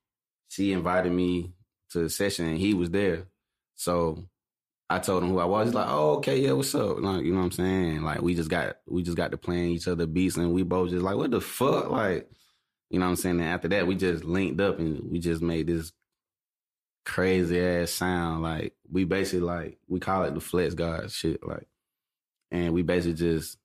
she 0.50 0.72
invited 0.72 1.12
me 1.12 1.53
to 1.91 2.00
the 2.00 2.10
session, 2.10 2.48
and 2.48 2.58
he 2.58 2.74
was 2.74 2.89
there. 2.89 3.27
So 3.75 4.24
I 4.89 5.00
told 5.00 5.24
him 5.24 5.29
who 5.29 5.39
I 5.39 5.46
was. 5.46 5.67
He's 5.67 5.75
like, 5.75 5.88
"Oh, 5.89 6.15
okay, 6.17 6.39
yeah, 6.39 6.51
what's 6.53 6.75
up?" 6.75 7.00
Like, 7.00 7.24
you 7.24 7.32
know 7.34 7.39
what 7.39 7.46
I'm 7.46 7.51
saying? 7.51 8.01
Like, 8.01 8.22
we 8.22 8.36
just 8.36 8.50
got 8.50 8.77
we 8.88 9.03
just 9.03 9.17
got 9.17 9.32
to 9.32 9.38
playing 9.38 9.72
each 9.72 9.88
other 9.88 10.05
beats, 10.05 10.38
and 10.38 10.53
we 10.53 10.63
both 10.63 10.89
just 10.89 11.03
like, 11.03 11.15
"What 11.15 11.32
the 11.32 11.41
fuck?" 11.41 11.89
Like, 11.89 12.29
you 12.89 13.00
know 13.00 13.05
what 13.05 13.12
I'm 13.12 13.15
saying? 13.17 13.39
And 13.39 13.50
after 13.50 13.67
that, 13.70 13.88
we 13.88 13.96
just 13.96 14.24
linked 14.25 14.60
up, 14.62 14.79
and 14.79 15.10
we 15.12 15.20
just 15.20 15.41
made 15.41 15.67
this 15.67 15.91
crazy 17.05 17.59
ass 17.59 17.91
sound. 17.91 18.43
Like, 18.43 18.74
we 18.91 19.05
basically 19.05 19.41
like 19.45 19.77
we 19.88 20.00
call 20.00 20.24
it 20.24 20.33
the 20.33 20.41
Flex 20.41 20.74
God 20.74 21.12
shit. 21.12 21.45
Like, 21.45 21.67
and 22.51 22.74
we 22.74 22.81
basically 22.81 23.13
just 23.13 23.57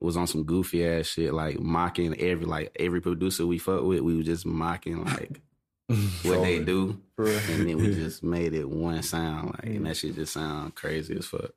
was 0.00 0.16
on 0.16 0.26
some 0.26 0.44
goofy 0.44 0.86
ass 0.86 1.06
shit, 1.06 1.32
like 1.32 1.58
mocking 1.60 2.18
every 2.20 2.46
like 2.46 2.74
every 2.78 3.00
producer 3.00 3.46
we 3.46 3.58
fuck 3.58 3.82
with. 3.82 4.00
We 4.00 4.16
was 4.16 4.26
just 4.26 4.46
mocking 4.46 5.04
like 5.04 5.40
what 6.22 6.42
they 6.42 6.60
do, 6.60 7.00
and 7.18 7.68
then 7.68 7.76
we 7.76 7.94
just 7.94 8.22
made 8.22 8.54
it 8.54 8.68
one 8.68 9.02
sound, 9.02 9.52
like, 9.52 9.64
and 9.64 9.86
that 9.86 9.96
shit 9.96 10.14
just 10.14 10.32
sound 10.32 10.74
crazy 10.74 11.16
as 11.16 11.26
fuck. 11.26 11.52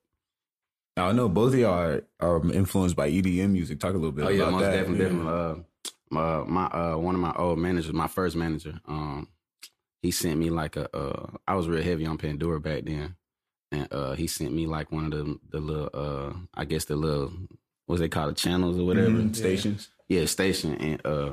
Now, 0.96 1.10
I 1.10 1.12
know 1.12 1.30
both 1.30 1.54
of 1.54 1.60
y'all 1.60 1.74
are, 1.74 2.04
are 2.20 2.52
influenced 2.52 2.96
by 2.96 3.12
EDM 3.12 3.52
music. 3.52 3.80
Talk 3.80 3.92
a 3.94 3.98
little 3.98 4.12
bit 4.12 4.26
Oh 4.26 4.30
yeah, 4.30 4.50
most 4.50 4.62
that. 4.62 4.72
definitely, 4.72 5.06
definitely. 5.06 5.32
Uh, 5.32 5.56
my 6.10 6.44
my 6.44 6.66
uh, 6.66 6.98
one 6.98 7.16
of 7.16 7.22
my 7.22 7.34
old 7.38 7.60
managers, 7.60 7.94
my 7.94 8.08
first 8.08 8.36
manager, 8.36 8.80
um, 8.88 9.28
he 10.02 10.12
sent 10.12 10.38
me 10.40 10.50
like 10.50 10.76
a. 10.76 10.96
Uh, 10.96 11.28
I 11.48 11.56
was 11.56 11.68
real 11.68 11.84
heavy 11.84 12.06
on 12.06 12.18
Pandora 12.18 12.60
back 12.60 12.84
then, 12.86 13.16
and 13.72 13.88
uh, 13.92 14.14
he 14.14 14.28
sent 14.28 14.54
me 14.54 14.66
like 14.68 14.92
one 14.92 15.06
of 15.06 15.12
the 15.12 15.40
the 15.50 15.60
little, 15.60 15.90
uh, 15.94 16.34
I 16.54 16.66
guess 16.66 16.86
the 16.86 16.96
little, 16.96 17.32
what's 17.86 18.00
they 18.02 18.10
call 18.10 18.28
the 18.28 18.34
channels 18.34 18.78
or 18.80 18.86
whatever. 18.86 19.10
Mhm, 19.10 19.36
Stations. 19.36 19.90
Yeah, 20.10 20.26
station, 20.26 20.76
and 20.76 21.06
uh, 21.06 21.32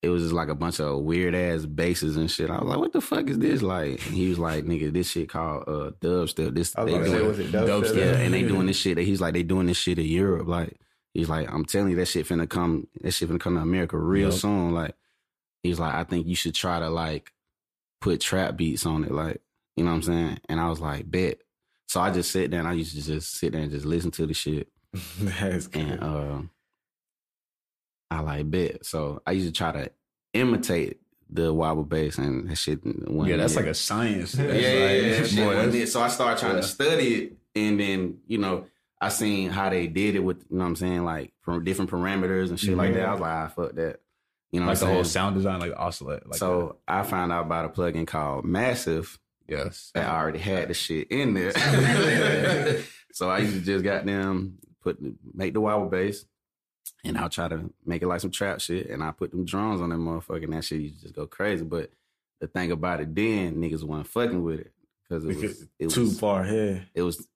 it 0.00 0.10
was 0.10 0.22
just 0.22 0.32
like 0.34 0.48
a 0.48 0.54
bunch 0.54 0.78
of 0.80 1.00
weird 1.02 1.34
ass 1.34 1.66
basses 1.66 2.16
and 2.16 2.30
shit. 2.30 2.50
I 2.50 2.58
was 2.60 2.68
like, 2.68 2.78
"What 2.78 2.92
the 2.92 3.00
fuck 3.00 3.28
is 3.28 3.38
this?" 3.38 3.62
Like, 3.62 4.06
and 4.06 4.14
he 4.14 4.28
was 4.28 4.38
like, 4.38 4.64
"Nigga, 4.64 4.92
this 4.92 5.10
shit 5.10 5.28
called 5.28 5.64
uh, 5.66 5.90
dubstep. 6.00 6.54
This 6.54 6.74
I 6.76 6.84
was 6.84 6.92
they 6.92 6.98
about 6.98 7.06
say, 7.10 7.16
doing- 7.18 7.28
was 7.28 7.38
it 7.40 7.52
Dubstep. 7.52 7.66
dubstep? 7.66 7.96
yeah, 7.96 8.18
and 8.18 8.32
they 8.32 8.42
doing 8.42 8.66
this 8.66 8.76
shit. 8.76 8.94
That 8.96 9.02
he's 9.02 9.20
like, 9.20 9.34
they 9.34 9.42
doing 9.42 9.66
this 9.66 9.76
shit 9.76 9.98
in 9.98 10.04
Europe. 10.06 10.46
Like, 10.46 10.78
he's 11.14 11.28
like, 11.28 11.52
I'm 11.52 11.64
telling 11.64 11.90
you, 11.90 11.96
that 11.96 12.06
shit 12.06 12.26
finna 12.28 12.48
come. 12.48 12.86
That 13.00 13.10
shit 13.10 13.28
finna 13.28 13.40
come 13.40 13.56
to 13.56 13.60
America 13.60 13.98
real 13.98 14.30
Yep. 14.30 14.38
soon. 14.38 14.72
Like, 14.72 14.94
he's 15.62 15.78
like, 15.78 15.94
I 15.94 16.04
think 16.04 16.26
you 16.26 16.34
should 16.36 16.54
try 16.54 16.78
to 16.80 16.88
like 16.88 17.32
put 18.00 18.20
trap 18.20 18.56
beats 18.56 18.86
on 18.86 19.04
it. 19.04 19.10
Like, 19.12 19.40
you 19.76 19.84
know 19.84 19.90
what 19.90 19.96
I'm 19.96 20.02
saying? 20.02 20.38
And 20.48 20.60
I 20.60 20.68
was 20.68 20.80
like, 20.80 21.10
bet. 21.10 21.38
So 21.86 22.00
I 22.00 22.10
just 22.10 22.30
sit 22.30 22.50
there 22.50 22.60
and 22.60 22.68
I 22.68 22.72
used 22.72 22.94
to 22.94 23.02
just 23.02 23.34
sit 23.36 23.52
there 23.52 23.62
and 23.62 23.70
just 23.70 23.86
listen 23.86 24.10
to 24.12 24.26
the 24.26 24.34
shit. 24.34 24.68
That's 25.20 25.66
good. 25.66 25.82
And 25.82 26.02
uh, 26.02 26.42
I 28.10 28.20
like 28.20 28.50
bet. 28.50 28.84
So 28.84 29.22
I 29.26 29.32
used 29.32 29.46
to 29.46 29.52
try 29.52 29.72
to 29.72 29.90
imitate 30.34 31.00
the 31.30 31.52
wobble 31.52 31.84
bass 31.84 32.18
and 32.18 32.48
that 32.48 32.56
shit. 32.56 32.80
Yeah, 32.84 33.36
that's 33.36 33.52
it. 33.54 33.56
like 33.56 33.66
a 33.66 33.74
science. 33.74 34.34
Yeah, 34.34 34.44
yeah, 34.44 34.50
like- 34.52 34.56
yeah, 34.62 35.20
that 35.20 35.26
shit 35.28 35.44
boy, 35.44 35.54
that's- 35.54 35.92
So 35.92 36.00
I 36.00 36.08
started 36.08 36.40
trying 36.40 36.54
yeah. 36.56 36.60
to 36.62 36.66
study 36.66 37.14
it, 37.14 37.32
and 37.54 37.78
then 37.78 38.18
you 38.26 38.38
know 38.38 38.64
I 39.00 39.10
seen 39.10 39.50
how 39.50 39.68
they 39.68 39.86
did 39.86 40.14
it 40.14 40.20
with 40.20 40.44
you 40.50 40.56
know 40.56 40.64
what 40.64 40.68
I'm 40.70 40.76
saying 40.76 41.04
like 41.04 41.32
from 41.42 41.64
different 41.64 41.90
parameters 41.90 42.48
and 42.48 42.58
shit 42.58 42.76
like 42.76 42.94
that. 42.94 43.06
I 43.06 43.12
was 43.12 43.20
like, 43.20 43.30
ah, 43.30 43.48
fuck 43.48 43.74
that. 43.74 44.00
You 44.52 44.60
know, 44.60 44.66
like 44.66 44.74
what 44.76 44.80
the 44.80 44.86
I'm 44.86 44.92
whole 44.94 45.04
sound 45.04 45.36
design, 45.36 45.60
like 45.60 45.72
oscillate. 45.76 46.26
Like 46.26 46.38
so 46.38 46.76
I 46.88 47.02
found 47.02 47.32
out 47.32 47.44
about 47.46 47.66
a 47.66 47.68
plugin 47.68 48.06
called 48.06 48.44
Massive 48.44 49.18
yes, 49.46 49.90
that 49.94 50.08
already 50.08 50.38
had 50.38 50.68
the 50.68 50.74
shit 50.74 51.10
in 51.10 51.34
there. 51.34 51.52
so 53.12 53.28
I 53.30 53.38
used 53.38 53.54
to 53.54 53.60
just 53.60 53.84
got 53.84 54.06
them 54.06 54.58
put 54.82 54.98
make 55.34 55.52
the 55.54 55.60
wobble 55.60 55.88
bass. 55.88 56.24
And 57.04 57.16
I'll 57.16 57.28
try 57.28 57.46
to 57.48 57.70
make 57.86 58.02
it 58.02 58.08
like 58.08 58.20
some 58.20 58.30
trap 58.30 58.60
shit, 58.60 58.88
and 58.90 59.04
I 59.04 59.12
put 59.12 59.30
them 59.30 59.44
drums 59.44 59.80
on 59.80 59.90
that 59.90 59.96
motherfucker, 59.96 60.44
and 60.44 60.52
that 60.54 60.64
shit 60.64 60.80
used 60.80 60.96
to 60.96 61.02
just 61.02 61.14
go 61.14 61.26
crazy. 61.26 61.64
But 61.64 61.90
the 62.40 62.48
thing 62.48 62.72
about 62.72 63.00
it 63.00 63.14
then, 63.14 63.56
niggas 63.56 63.84
wasn't 63.84 64.08
fucking 64.08 64.42
with 64.42 64.60
it 64.60 64.72
because 65.08 65.24
it 65.24 65.36
was 65.36 65.66
it 65.78 65.90
Too 65.90 66.00
was 66.04 66.18
far 66.18 66.42
ahead. 66.42 66.88
it 66.94 67.02
was 67.02 67.28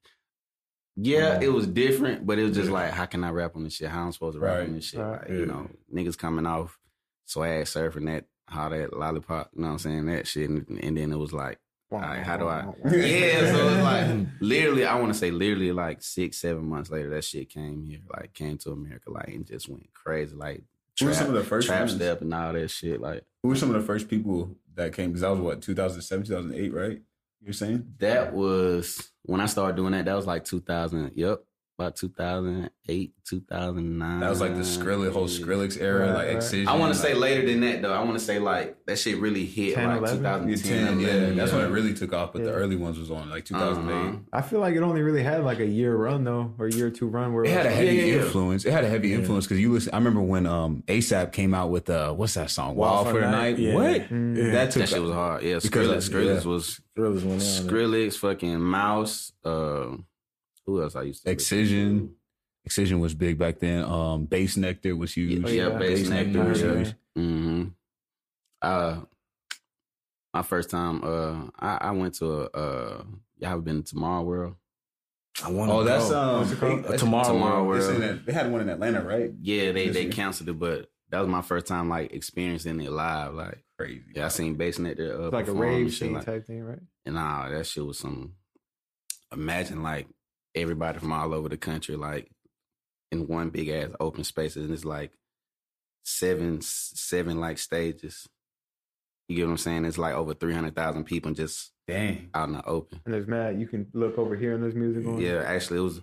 yeah, 0.97 1.39
Mm. 1.39 1.43
it 1.43 1.49
was 1.51 1.67
different, 1.67 2.27
but 2.27 2.39
it 2.39 2.43
was 2.45 2.55
just 2.57 2.69
Yeah. 2.69 2.75
like, 2.75 2.91
how 2.93 3.07
can 3.07 3.23
I 3.25 3.31
rap 3.31 3.55
on 3.57 3.65
this 3.65 3.75
shit? 3.75 3.89
How 3.89 4.05
I'm 4.05 4.13
supposed 4.13 4.35
to 4.37 4.41
rap 4.41 4.59
Right. 4.59 4.69
on 4.69 4.75
this 4.75 4.85
shit? 4.87 5.01
Right. 5.01 5.21
Like, 5.21 5.29
Yeah. 5.29 5.35
you 5.37 5.47
know, 5.47 5.71
niggas 5.95 6.19
coming 6.19 6.45
off 6.47 6.79
swag 7.25 7.65
surfing 7.65 8.07
that, 8.07 8.25
how 8.47 8.69
that 8.69 8.93
lollipop, 8.97 9.51
you 9.55 9.63
know 9.63 9.69
what 9.69 9.73
I'm 9.75 9.79
saying? 9.79 10.07
That 10.07 10.27
shit. 10.27 10.51
And, 10.51 10.67
and 10.83 10.97
then 10.97 11.13
it 11.13 11.17
was 11.19 11.33
like, 11.33 11.59
how 11.91 12.37
do 12.39 12.49
I- 12.49 12.65
yeah, 12.91 13.53
so 13.53 13.69
it's 13.69 13.83
like 13.83 14.27
literally, 14.41 14.87
I 14.87 14.99
want 14.99 15.13
to 15.13 15.19
say 15.19 15.31
literally 15.31 15.73
like 15.73 16.03
six, 16.03 16.39
seven 16.39 16.65
months 16.65 16.91
later, 16.91 17.11
that 17.11 17.25
shit 17.25 17.51
came 17.51 17.85
here, 17.85 18.01
like 18.17 18.33
came 18.33 18.57
to 18.59 18.71
America, 18.71 19.11
like 19.11 19.29
and 19.29 19.47
just 19.47 19.69
went 19.69 19.93
crazy, 19.93 20.35
like 20.35 20.65
Who 21.01 21.07
were 21.07 21.13
trap, 21.13 21.27
some 21.27 21.35
of 21.35 21.43
the 21.43 21.49
first 21.49 21.67
trap 21.69 21.81
ones? 21.81 21.95
step 21.95 22.23
and 22.23 22.33
all 22.33 22.53
that 22.55 22.71
shit. 22.71 22.99
Like 23.01 23.25
Who 23.43 23.51
were 23.51 23.57
some 23.57 23.75
of 23.75 23.79
the 23.81 23.87
first 23.87 24.09
people 24.09 24.57
that 24.75 24.95
came? 24.95 25.11
Because 25.11 25.21
that 25.21 25.31
was 25.33 25.41
what 25.41 25.61
2007, 25.63 26.25
2008, 26.27 26.73
right? 26.73 27.03
You're 27.43 27.53
saying? 27.53 27.87
that 27.99 28.33
was 28.33 29.11
when 29.25 29.41
I 29.43 29.47
started 29.47 29.77
doing 29.77 29.93
that. 29.93 30.05
That 30.07 30.15
was 30.17 30.27
like 30.27 30.45
2000. 30.47 31.13
Yep, 31.15 31.45
about 31.83 31.97
2008, 31.97 33.13
2009. 33.25 34.21
That 34.21 34.31
was 34.31 34.41
like 34.41 34.55
the 34.55 34.61
Skrillex 34.61 35.13
whole 35.13 35.27
Skrillex 35.27 35.81
era, 35.81 36.07
Right, 36.07 36.15
like 36.15 36.27
right. 36.29 36.37
Excision. 36.37 36.69
I 36.69 36.77
want 36.77 36.95
to 36.95 36.99
say 36.99 37.15
later 37.15 37.47
than 37.47 37.61
that 37.61 37.83
though. 37.83 37.93
I 37.93 38.01
want 38.03 38.19
to 38.19 38.25
say 38.25 38.39
like 38.39 38.77
that 38.87 38.99
shit 38.99 39.19
really 39.19 39.45
hit 39.45 39.75
10, 39.75 39.89
like 39.89 39.99
11? 39.99 40.19
2010. 40.19 40.73
Yeah, 40.81 40.87
10, 40.87 41.01
yeah, 41.01 41.09
11, 41.09 41.37
that's 41.37 41.53
yeah. 41.53 41.59
when 41.59 41.67
it 41.67 41.71
really 41.71 41.95
took 41.95 42.13
off. 42.13 42.33
But 42.33 42.45
the 42.45 42.53
early 42.53 42.77
ones 42.77 42.99
was 42.99 43.11
on 43.11 43.31
like 43.31 43.45
2008. 43.45 43.93
Uh-huh. 43.95 44.17
I 44.33 44.43
feel 44.43 44.61
like 44.61 44.75
it 44.75 44.83
only 44.83 45.03
really 45.03 45.23
had 45.23 45.43
like 45.45 45.59
a 45.59 45.67
year 45.67 45.97
run 45.97 46.25
though, 46.25 46.55
or 46.59 46.67
a 46.67 46.73
year 46.73 46.87
or 46.87 46.91
two 46.91 47.09
run 47.09 47.33
where 47.35 47.45
It 47.45 47.51
had 47.51 47.67
a 47.67 47.69
was 47.71 47.77
heavy 47.79 47.97
Yeah, 47.97 48.03
yeah, 48.05 48.15
yeah. 48.15 48.23
influence. 48.23 48.65
It 48.65 48.73
had 48.73 48.85
a 48.85 48.89
heavy 48.89 49.09
Yeah. 49.09 49.17
influence 49.17 49.47
because 49.47 49.61
you 49.61 49.73
listen. 49.73 49.93
I 49.93 49.99
remember 49.99 50.21
when 50.23 50.47
um 50.47 50.85
ASAP 50.87 51.33
came 51.33 51.55
out 51.55 51.71
with 51.71 51.91
uh 51.91 52.13
what's 52.13 52.35
that 52.35 52.51
song? 52.51 52.77
Wild, 52.77 53.09
for 53.09 53.21
the 53.21 53.31
night. 53.31 53.59
Yeah. 53.59 53.75
What? 53.75 54.09
Mm. 54.09 54.37
Yeah. 54.37 54.51
That 54.53 54.71
took 54.71 54.81
That 54.83 54.89
shit 54.89 55.03
was 55.03 55.13
hard. 55.13 55.43
Yeah, 55.43 55.57
Skrillex, 55.57 55.97
of- 55.97 56.15
Skrillex 56.15 56.45
yeah. 56.45 56.51
was 56.51 56.81
Thrillers. 56.95 57.61
Skrillex, 57.61 58.17
fucking 58.19 58.61
Mouse. 58.61 59.33
Uh, 59.45 59.97
who 60.77 60.83
else 60.83 60.97
I 60.97 61.03
used 61.03 61.25
to? 61.25 61.31
Excision. 61.31 61.99
to? 62.09 62.15
Excision 62.65 63.01
was 63.01 63.15
big 63.15 63.39
back 63.39 63.59
then. 63.59 63.85
Um, 63.85 64.27
Bassnectar 64.27 64.97
was 64.97 65.13
huge. 65.15 65.45
Oh, 65.45 65.49
yeah, 65.49 65.69
Yeah, 65.69 65.79
Bass 65.79 66.01
Bassnectar 66.03 66.49
was 66.49 66.63
Nectar, 66.63 66.79
huge. 66.79 66.95
Mm-hmm. 67.19 67.65
Uh, 68.63 69.01
my 70.33 70.43
first 70.43 70.71
time, 70.71 71.03
uh, 71.03 71.49
I, 71.59 71.89
I 71.89 71.91
went 71.91 72.15
to 72.17 72.27
a, 72.27 72.45
uh, 72.47 73.03
y'all 73.39 73.53
ever 73.53 73.61
been 73.61 73.83
to 73.83 73.89
Tomorrow 73.91 74.23
World? 74.23 74.55
I 75.45 75.51
want 75.51 75.71
Oh, 75.73 75.83
that's 75.83 76.09
go. 76.11 76.21
um 76.21 76.39
What's 76.41 76.53
it 76.53 76.99
Tomorrow 76.99 77.25
Tomorrow 77.33 77.65
World. 77.65 77.79
it's 77.81 77.89
World. 77.89 78.03
in 78.03 78.09
that- 78.09 78.27
they 78.27 78.33
had 78.33 78.53
one 78.53 78.61
in 78.61 78.69
Atlanta, 78.69 79.03
right? 79.03 79.33
Yeah, 79.41 79.73
they 79.73 79.89
they 79.89 80.07
canceled 80.07 80.49
it, 80.51 80.59
but 80.59 80.91
that 81.11 81.19
was 81.21 81.29
my 81.29 81.43
first 81.43 81.67
time 81.67 81.89
like 81.89 82.13
experiencing 82.13 82.81
it 82.81 82.91
live. 82.93 83.35
Like, 83.35 83.65
Crazy. 83.79 84.05
yeah, 84.15 84.27
I 84.27 84.29
seen 84.29 84.57
Bassnectar 84.57 85.19
uh, 85.19 85.25
It's 85.25 85.33
like 85.33 85.49
a 85.49 85.53
rave 85.53 85.87
and 85.87 85.93
scene 85.93 86.13
like- 86.13 86.27
type 86.27 86.47
thing, 86.47 86.63
right? 86.63 86.79
And 87.05 87.15
nah, 87.17 87.49
that 87.49 87.67
shit 87.67 87.85
was 87.85 87.99
some. 87.99 88.35
Imagine 89.33 89.83
like 89.83 90.07
everybody 90.55 90.99
from 90.99 91.13
all 91.13 91.35
over 91.35 91.49
the 91.49 91.57
country, 91.57 91.97
like 91.97 92.31
in 93.11 93.27
one 93.27 93.51
big 93.51 93.69
ass 93.69 93.91
open 94.01 94.25
spaces, 94.25 94.65
and 94.65 94.73
it's 94.73 94.85
like 94.85 95.13
seven, 96.05 96.61
seven 96.63 97.39
like 97.41 97.59
stages. 97.59 98.29
You 99.29 99.37
get 99.37 99.45
what 99.47 99.53
I'm 99.53 99.59
saying? 99.59 99.85
It's 99.85 99.99
like 99.99 100.15
over 100.15 100.35
three 100.35 100.55
hundred 100.55 100.75
thousand 100.75 101.05
people 101.05 101.33
just 101.33 101.73
Dang. 101.87 102.29
out 102.35 102.49
in 102.49 102.55
the 102.55 102.65
open. 102.65 103.01
And 103.05 103.15
there's 103.15 103.27
mad. 103.27 103.61
You 103.61 103.67
can 103.67 103.87
look 103.93 104.19
over 104.19 104.37
here 104.37 104.55
and 104.55 104.63
there's 104.63 104.75
music 104.75 105.07
on. 105.07 105.21
Yeah, 105.21 105.43
actually, 105.47 105.79
it 105.79 105.83
was 105.83 106.01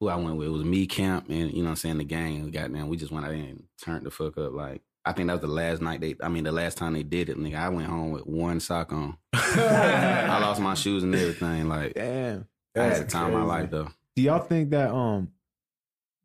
who 0.00 0.08
I 0.08 0.16
went 0.16 0.36
with. 0.36 0.48
It 0.48 0.52
was 0.52 0.64
me, 0.64 0.86
Camp, 0.86 1.26
and 1.28 1.52
you 1.52 1.58
know 1.58 1.64
what 1.64 1.70
I'm 1.70 1.76
saying 1.76 1.98
the 1.98 2.04
gang. 2.04 2.44
We 2.44 2.50
got 2.50 2.72
down. 2.72 2.88
We 2.88 2.96
just 2.96 3.12
went 3.12 3.24
out 3.24 3.30
there 3.30 3.40
and 3.40 3.64
turned 3.82 4.04
the 4.04 4.10
fuck 4.10 4.38
up. 4.38 4.52
Like 4.52 4.82
I 5.04 5.12
think 5.12 5.28
that 5.28 5.34
was 5.34 5.42
the 5.42 5.48
last 5.48 5.82
night 5.82 6.00
they. 6.00 6.16
I 6.22 6.28
mean, 6.28 6.44
the 6.44 6.52
last 6.52 6.78
time 6.78 6.94
they 6.94 7.02
did 7.02 7.28
it, 7.28 7.38
nigga. 7.38 7.56
I 7.56 7.68
went 7.68 7.88
home 7.88 8.10
with 8.10 8.26
one 8.26 8.60
sock 8.60 8.92
on. 8.92 9.16
I 9.32 10.38
lost 10.40 10.60
my 10.60 10.74
shoes 10.74 11.02
and 11.02 11.14
everything. 11.14 11.68
Like 11.68 11.94
Damn. 11.94 12.46
I 12.74 12.80
had 12.80 12.90
That's 12.92 13.00
the 13.00 13.06
time 13.06 13.26
of 13.34 13.40
my 13.40 13.44
life 13.44 13.70
though. 13.70 13.88
Do 14.16 14.22
y'all 14.22 14.38
think 14.40 14.70
that 14.70 14.90
um 14.92 15.28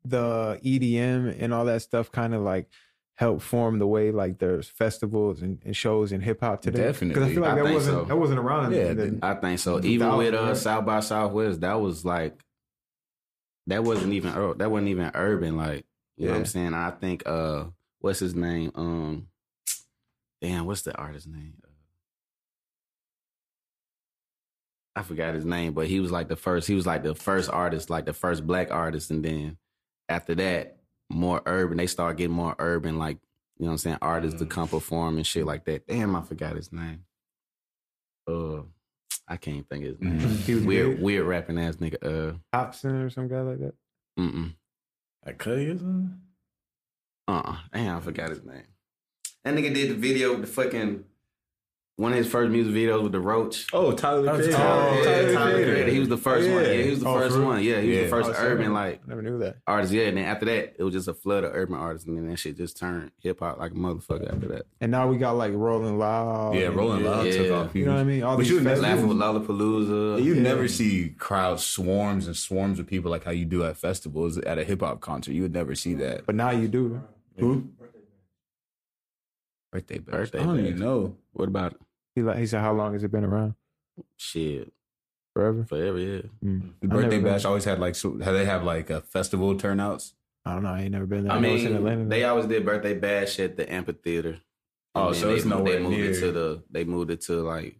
the 0.05 0.59
EDM 0.63 1.35
and 1.41 1.53
all 1.53 1.65
that 1.65 1.81
stuff 1.81 2.11
kind 2.11 2.33
of 2.33 2.41
like 2.41 2.69
help 3.15 3.41
form 3.41 3.79
the 3.79 3.87
way 3.87 4.11
like 4.11 4.37
there's 4.37 4.69
festivals 4.69 5.41
and, 5.41 5.59
and 5.65 5.75
shows 5.75 6.11
in 6.11 6.21
hip 6.21 6.39
hop 6.41 6.61
today? 6.61 6.77
Because 6.87 7.01
I 7.01 7.07
Definitely. 7.07 7.33
feel 7.33 7.43
like 7.43 7.51
I 7.51 7.55
that 7.55 7.63
think 7.63 7.73
wasn't 7.75 7.97
so. 7.97 8.05
that 8.05 8.15
wasn't 8.17 8.39
around. 8.39 8.73
Yeah, 8.73 8.93
the- 8.93 9.19
I 9.21 9.33
think 9.35 9.59
so. 9.59 9.83
Even 9.83 10.15
with 10.17 10.33
uh? 10.33 10.55
South 10.55 10.85
by 10.85 10.99
Southwest, 11.01 11.61
that 11.61 11.81
was 11.81 12.05
like 12.05 12.39
that 13.67 13.83
wasn't 13.83 14.13
even 14.13 14.33
that 14.57 14.71
wasn't 14.71 14.89
even 14.89 15.11
urban. 15.13 15.57
Like 15.57 15.85
you 16.15 16.27
know 16.27 16.31
what 16.33 16.39
I'm 16.39 16.45
saying. 16.45 16.73
I 16.73 16.91
think 16.91 17.23
uh, 17.27 17.65
what's 17.99 18.19
his 18.19 18.33
name? 18.35 18.71
Um, 18.75 19.27
damn, 20.41 20.65
what's 20.65 20.83
the 20.83 20.95
artist's 20.95 21.27
name? 21.27 21.55
I 24.97 25.03
forgot 25.03 25.35
his 25.35 25.45
name, 25.45 25.73
but 25.73 25.87
he 25.87 25.99
was 25.99 26.11
like 26.11 26.27
the 26.27 26.35
first. 26.35 26.67
He 26.67 26.73
was 26.75 26.87
like 26.87 27.03
the 27.03 27.13
first 27.15 27.49
artist, 27.51 27.89
like 27.89 28.05
the 28.05 28.13
first 28.13 28.45
black 28.47 28.71
artist, 28.71 29.11
and 29.11 29.23
then 29.23 29.57
after 30.09 30.33
that, 30.35 30.77
more 31.09 31.41
urban. 31.45 31.77
They 31.77 31.85
started 31.87 32.17
getting 32.17 32.35
more 32.35 32.55
urban, 32.57 32.97
like 32.97 33.17
you 33.59 33.65
know 33.65 33.67
what 33.67 33.71
I'm 33.73 33.77
saying, 33.77 33.97
artists 34.01 34.39
to 34.39 34.45
Mm. 34.45 34.49
come 34.49 34.67
perform 34.67 35.17
and 35.17 35.25
shit 35.27 35.45
like 35.45 35.65
that. 35.65 35.87
Damn, 35.87 36.15
I 36.15 36.21
forgot 36.23 36.55
his 36.55 36.71
name. 36.71 37.05
Uh, 38.27 38.61
I 39.27 39.37
can't 39.37 39.67
think 39.69 39.83
of 39.85 39.91
his 39.91 40.01
name. 40.01 40.19
He 40.45 40.55
was 40.55 40.63
Weird, 40.65 40.87
weird. 40.87 41.01
weird 41.01 41.25
rapping 41.27 41.59
ass 41.59 41.75
nigga. 41.77 41.97
Uh, 42.33 42.37
Hobson 42.53 42.95
or 43.01 43.09
some 43.09 43.27
guy 43.27 43.41
like 43.41 43.59
that. 43.59 43.73
Mm 44.19 44.33
mm 44.33 44.53
Like 45.25 45.37
Cuddy 45.37 45.67
or 45.69 45.77
something? 45.77 46.19
uh, 47.27 47.41
uh 47.45 47.57
damn, 47.73 47.97
I 47.97 47.99
forgot 47.99 48.29
his 48.29 48.43
name. 48.43 48.63
That 49.43 49.53
nigga 49.55 49.73
did 49.73 49.91
the 49.91 49.95
video 49.95 50.31
with 50.31 50.41
the 50.41 50.47
fucking 50.47 51.03
one 51.97 52.11
of 52.11 52.17
his 52.19 52.27
first 52.27 52.51
music 52.51 52.73
videos 52.75 53.01
with 53.01 53.11
the 53.11 53.19
roach. 53.19 53.65
Oh, 53.73 53.91
Tyler 53.91 54.21
the 54.21 54.31
Oh, 54.31 54.35
Creator. 54.35 54.51
Tyler- 54.55 54.95
yeah, 54.97 55.03
Tyler, 55.03 55.03
Tyler 55.03 55.25
the 55.25 55.33
Creator. 55.55 55.71
Creator. 55.73 55.91
He 55.91 55.99
was 55.99 56.09
the 56.09 56.17
first 56.17 56.47
Oh, 56.47 56.53
one. 56.53 56.63
yeah. 56.63 56.69
Yeah, 56.71 56.83
he 56.83 56.89
was 56.91 56.99
the 56.99 57.07
Oh, 57.09 57.13
first 57.19 57.39
one. 57.39 57.63
Yeah, 57.63 57.81
he 57.81 57.89
was 57.89 57.97
the 57.97 58.07
first 58.07 58.29
Oh, 58.29 58.43
urban 58.45 58.73
like 58.73 59.07
never 59.07 59.21
knew 59.23 59.39
that. 59.39 59.57
artist. 59.65 59.93
Yeah, 59.93 60.03
and 60.03 60.17
then 60.17 60.25
after 60.25 60.45
that, 60.45 60.75
it 60.77 60.83
was 60.83 60.93
just 60.93 61.07
a 61.07 61.15
flood 61.15 61.43
of 61.43 61.55
urban 61.55 61.75
artists, 61.75 62.07
and 62.07 62.15
then 62.15 62.27
that 62.29 62.37
shit 62.37 62.55
just 62.55 62.77
turned 62.77 63.11
hip 63.19 63.39
hop 63.39 63.57
like 63.57 63.71
a 63.71 63.75
motherfucker 63.75 64.31
after 64.31 64.47
that. 64.49 64.67
And 64.79 64.91
now 64.91 65.07
we 65.07 65.17
got 65.17 65.31
like 65.37 65.53
Rolling 65.55 65.97
Loud. 65.97 66.53
Yeah, 66.55 66.67
Rolling 66.67 67.03
Loud 67.03 67.25
Yeah. 67.25 67.31
took 67.31 67.51
off. 67.51 67.75
You 67.75 67.85
know 67.85 67.93
what 67.95 68.01
I 68.01 68.03
mean? 68.03 68.21
All 68.21 68.35
But 68.35 68.41
these 68.43 68.49
you 68.51 68.55
would 68.57 68.63
never- 68.65 68.79
festivals. 68.81 69.15
Laughing 69.17 69.43
with 69.43 69.47
Lollapalooza. 69.57 70.23
You 70.23 70.35
Yeah. 70.35 70.41
never 70.43 70.67
see 70.67 71.15
crowds 71.17 71.63
swarms 71.63 72.27
and 72.27 72.35
swarms 72.37 72.77
of 72.79 72.85
people 72.85 73.09
like 73.09 73.23
how 73.23 73.31
you 73.31 73.45
do 73.45 73.63
at 73.63 73.75
festivals 73.75 74.37
at 74.37 74.59
a 74.59 74.63
hip 74.63 74.81
hop 74.81 75.01
concert. 75.01 75.31
You 75.31 75.41
would 75.41 75.53
never 75.53 75.73
see 75.73 75.95
that. 75.95 76.27
But 76.27 76.35
now 76.35 76.51
you 76.51 76.67
do. 76.67 77.01
Who? 77.39 77.69
Birthday 79.71 79.97
bash. 79.97 80.13
Birthday 80.13 80.39
I 80.39 80.43
don't 80.43 80.59
even 80.59 80.79
know. 80.79 81.15
What 81.33 81.47
about 81.49 81.73
it? 81.73 81.79
He 82.17 82.23
like 82.23 82.39
he 82.39 82.47
said, 82.47 82.61
how 82.61 82.73
long 82.73 82.93
has 82.93 83.03
it 83.03 83.11
been 83.11 83.23
around? 83.23 83.53
Shit, 84.17 84.73
Forever. 85.35 85.65
forever, 85.65 85.99
yeah. 85.99 86.21
Mm. 86.43 86.71
The 86.81 86.87
birthday 86.87 87.19
bash 87.19 87.43
been. 87.43 87.47
always 87.49 87.63
had 87.63 87.79
like 87.79 87.93
so, 87.93 88.19
how 88.23 88.31
they 88.31 88.43
have 88.45 88.63
like 88.63 88.89
a 88.89 89.01
festival 89.01 89.55
turnouts. 89.55 90.15
I 90.43 90.53
don't 90.55 90.63
know. 90.63 90.69
I 90.69 90.81
ain't 90.81 90.91
never 90.93 91.05
been 91.05 91.25
there. 91.25 91.33
I 91.33 91.39
know 91.39 91.49
it's 91.53 91.61
in 91.63 91.69
mean, 91.73 91.77
Atlanta. 91.77 92.05
they 92.09 92.23
always 92.23 92.47
did 92.47 92.65
birthday 92.65 92.95
bash 92.95 93.39
at 93.39 93.55
the 93.55 93.71
amphitheater. 93.71 94.39
Oh, 94.95 95.13
so 95.13 95.29
it's 95.29 95.43
they, 95.43 95.49
moved- 95.49 95.59
nowhere 95.65 95.73
They 95.77 95.83
moved 95.83 95.99
it 96.15 96.19
to 96.21 96.31
the. 96.31 96.63
They 96.71 96.83
moved 96.85 97.11
it 97.11 97.21
to 97.21 97.33
like 97.43 97.77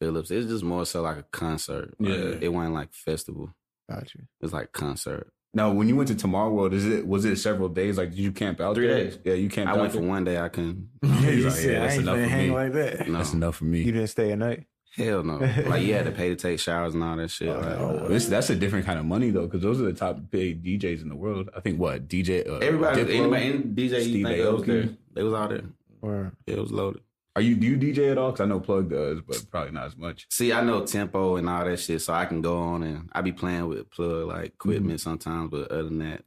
Philips. 0.00 0.30
It's 0.30 0.46
just 0.48 0.64
more 0.64 0.86
so 0.86 1.02
like 1.02 1.18
a 1.18 1.24
concert. 1.24 1.94
Like, 1.98 2.08
Yeah. 2.18 2.38
it 2.40 2.48
wasn't 2.54 2.72
like 2.74 2.94
festival. 2.94 3.54
got 3.90 4.14
you. 4.14 4.22
It's 4.40 4.54
like 4.54 4.72
concert. 4.72 5.30
Now, 5.54 5.70
when 5.70 5.86
you 5.86 5.96
went 5.96 6.08
to 6.08 6.14
Tomorrow 6.14 6.50
World, 6.50 6.72
is 6.72 6.86
it 6.86 7.06
was 7.06 7.24
it 7.26 7.36
several 7.36 7.68
days? 7.68 7.98
Like, 7.98 8.10
did 8.10 8.18
you 8.18 8.32
camp 8.32 8.60
out 8.60 8.74
Three 8.74 8.86
there? 8.86 9.04
days. 9.04 9.18
Yeah, 9.24 9.34
you 9.34 9.48
camped 9.50 9.68
out. 9.70 9.74
I 9.74 9.78
out 9.78 9.80
went 9.82 9.92
for 9.92 10.00
there? 10.00 10.08
one 10.08 10.24
day. 10.24 10.38
I 10.38 10.48
couldn't. 10.48 10.88
He's 11.02 11.22
You 11.36 11.44
like, 11.44 11.52
said, 11.52 11.70
yeah, 11.72 11.76
I 11.76 11.80
that's 11.82 11.92
ain't 11.94 12.02
enough 12.02 12.16
for 12.16 12.24
hang 12.28 12.48
me. 12.48 12.54
like 12.54 12.72
that. 12.72 13.08
No, 13.08 13.18
That's 13.18 13.32
enough 13.34 13.56
for 13.56 13.64
me. 13.64 13.82
You 13.82 13.92
didn't 13.92 14.08
stay 14.08 14.32
at 14.32 14.38
night. 14.38 14.64
hell 14.96 15.22
no. 15.22 15.36
like 15.66 15.82
you 15.82 15.92
had 15.94 16.06
to 16.06 16.12
pay 16.20 16.30
to 16.30 16.36
take 16.36 16.58
showers 16.58 16.94
and 16.94 17.02
all 17.04 17.16
that 17.16 17.30
shit. 17.30 17.48
like, 17.48 17.64
Oh, 17.78 18.08
This, 18.08 18.28
that's 18.28 18.48
a 18.50 18.56
different 18.56 18.86
kind 18.86 18.98
of 18.98 19.04
money 19.04 19.28
though, 19.30 19.44
because 19.46 19.60
those 19.62 19.78
are 19.80 19.84
the 19.84 19.92
top 19.92 20.18
big 20.30 20.64
DJs 20.64 21.02
in 21.02 21.08
the 21.10 21.16
world. 21.16 21.50
I 21.54 21.60
think 21.60 21.78
what 21.78 22.08
DJ 22.08 22.48
uh, 22.48 22.54
Everybody, 22.56 23.04
Diplo? 23.04 23.14
anybody, 23.20 23.44
any 23.44 23.58
DJ 23.58 24.06
you 24.06 24.24
think 24.26 24.38
of 24.40 24.54
was 24.54 24.62
there. 24.64 24.88
They 25.14 25.22
was 25.22 25.34
out 25.34 25.50
there. 25.50 25.64
Or 26.00 26.32
Yeah, 26.46 26.54
it 26.54 26.60
was 26.60 26.72
loaded. 26.72 27.02
Are 27.34 27.40
you 27.42 27.54
do 27.56 27.66
you 27.66 27.76
DJ 27.78 28.10
at 28.12 28.18
all? 28.18 28.32
Because 28.32 28.44
I 28.44 28.48
know 28.48 28.60
Plug 28.60 28.90
does, 28.90 29.20
but 29.22 29.44
probably 29.50 29.72
not 29.72 29.86
as 29.86 29.96
much. 29.96 30.26
See, 30.30 30.52
I 30.52 30.60
know 30.62 30.84
tempo 30.84 31.36
and 31.36 31.48
all 31.48 31.64
that 31.64 31.78
shit, 31.78 32.02
so 32.02 32.12
I 32.12 32.26
can 32.26 32.42
go 32.42 32.58
on 32.58 32.82
and 32.82 33.08
I 33.12 33.22
be 33.22 33.32
playing 33.32 33.68
with 33.68 33.90
plug 33.90 34.26
like 34.28 34.46
equipment 34.46 35.00
sometimes. 35.00 35.50
But 35.50 35.70
other 35.70 35.84
than 35.84 35.98
that, 36.00 36.24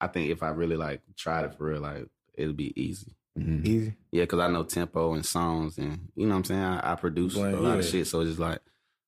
I 0.00 0.08
think 0.08 0.30
if 0.30 0.42
I 0.42 0.50
really 0.50 0.76
like 0.76 1.00
tried 1.16 1.46
it 1.46 1.54
for 1.56 1.64
real, 1.64 1.80
like 1.80 2.06
it'll 2.34 2.52
be 2.52 2.78
easy. 2.80 3.16
Mhm. 3.38 3.66
easy. 3.66 3.94
Yeah, 4.10 4.24
because 4.24 4.40
I 4.40 4.48
know 4.48 4.64
tempo 4.64 5.14
and 5.14 5.24
songs, 5.24 5.78
and 5.78 6.08
you 6.14 6.26
know 6.26 6.34
what 6.34 6.38
I'm 6.40 6.44
saying. 6.44 6.60
I, 6.62 6.92
I 6.92 6.94
produce 6.96 7.32
Blend, 7.32 7.56
a 7.56 7.60
lot 7.60 7.78
of 7.78 7.84
shit, 7.86 8.06
so 8.06 8.20
it's 8.20 8.30
just 8.32 8.40
like 8.40 8.58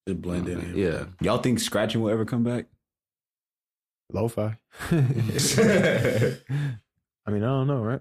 it 0.06 0.22
blend 0.22 0.48
in. 0.48 0.58
and 0.58 0.74
Yeah, 0.76 1.04
Y'all 1.20 1.36
think 1.38 1.60
scratching 1.60 2.00
will 2.00 2.08
ever 2.10 2.24
come 2.24 2.44
back? 2.44 2.64
Lo-fi. 4.10 4.56
I 4.90 4.94
mean, 7.30 7.42
I 7.42 7.46
don't 7.46 7.66
know, 7.66 7.82
right? 7.82 8.00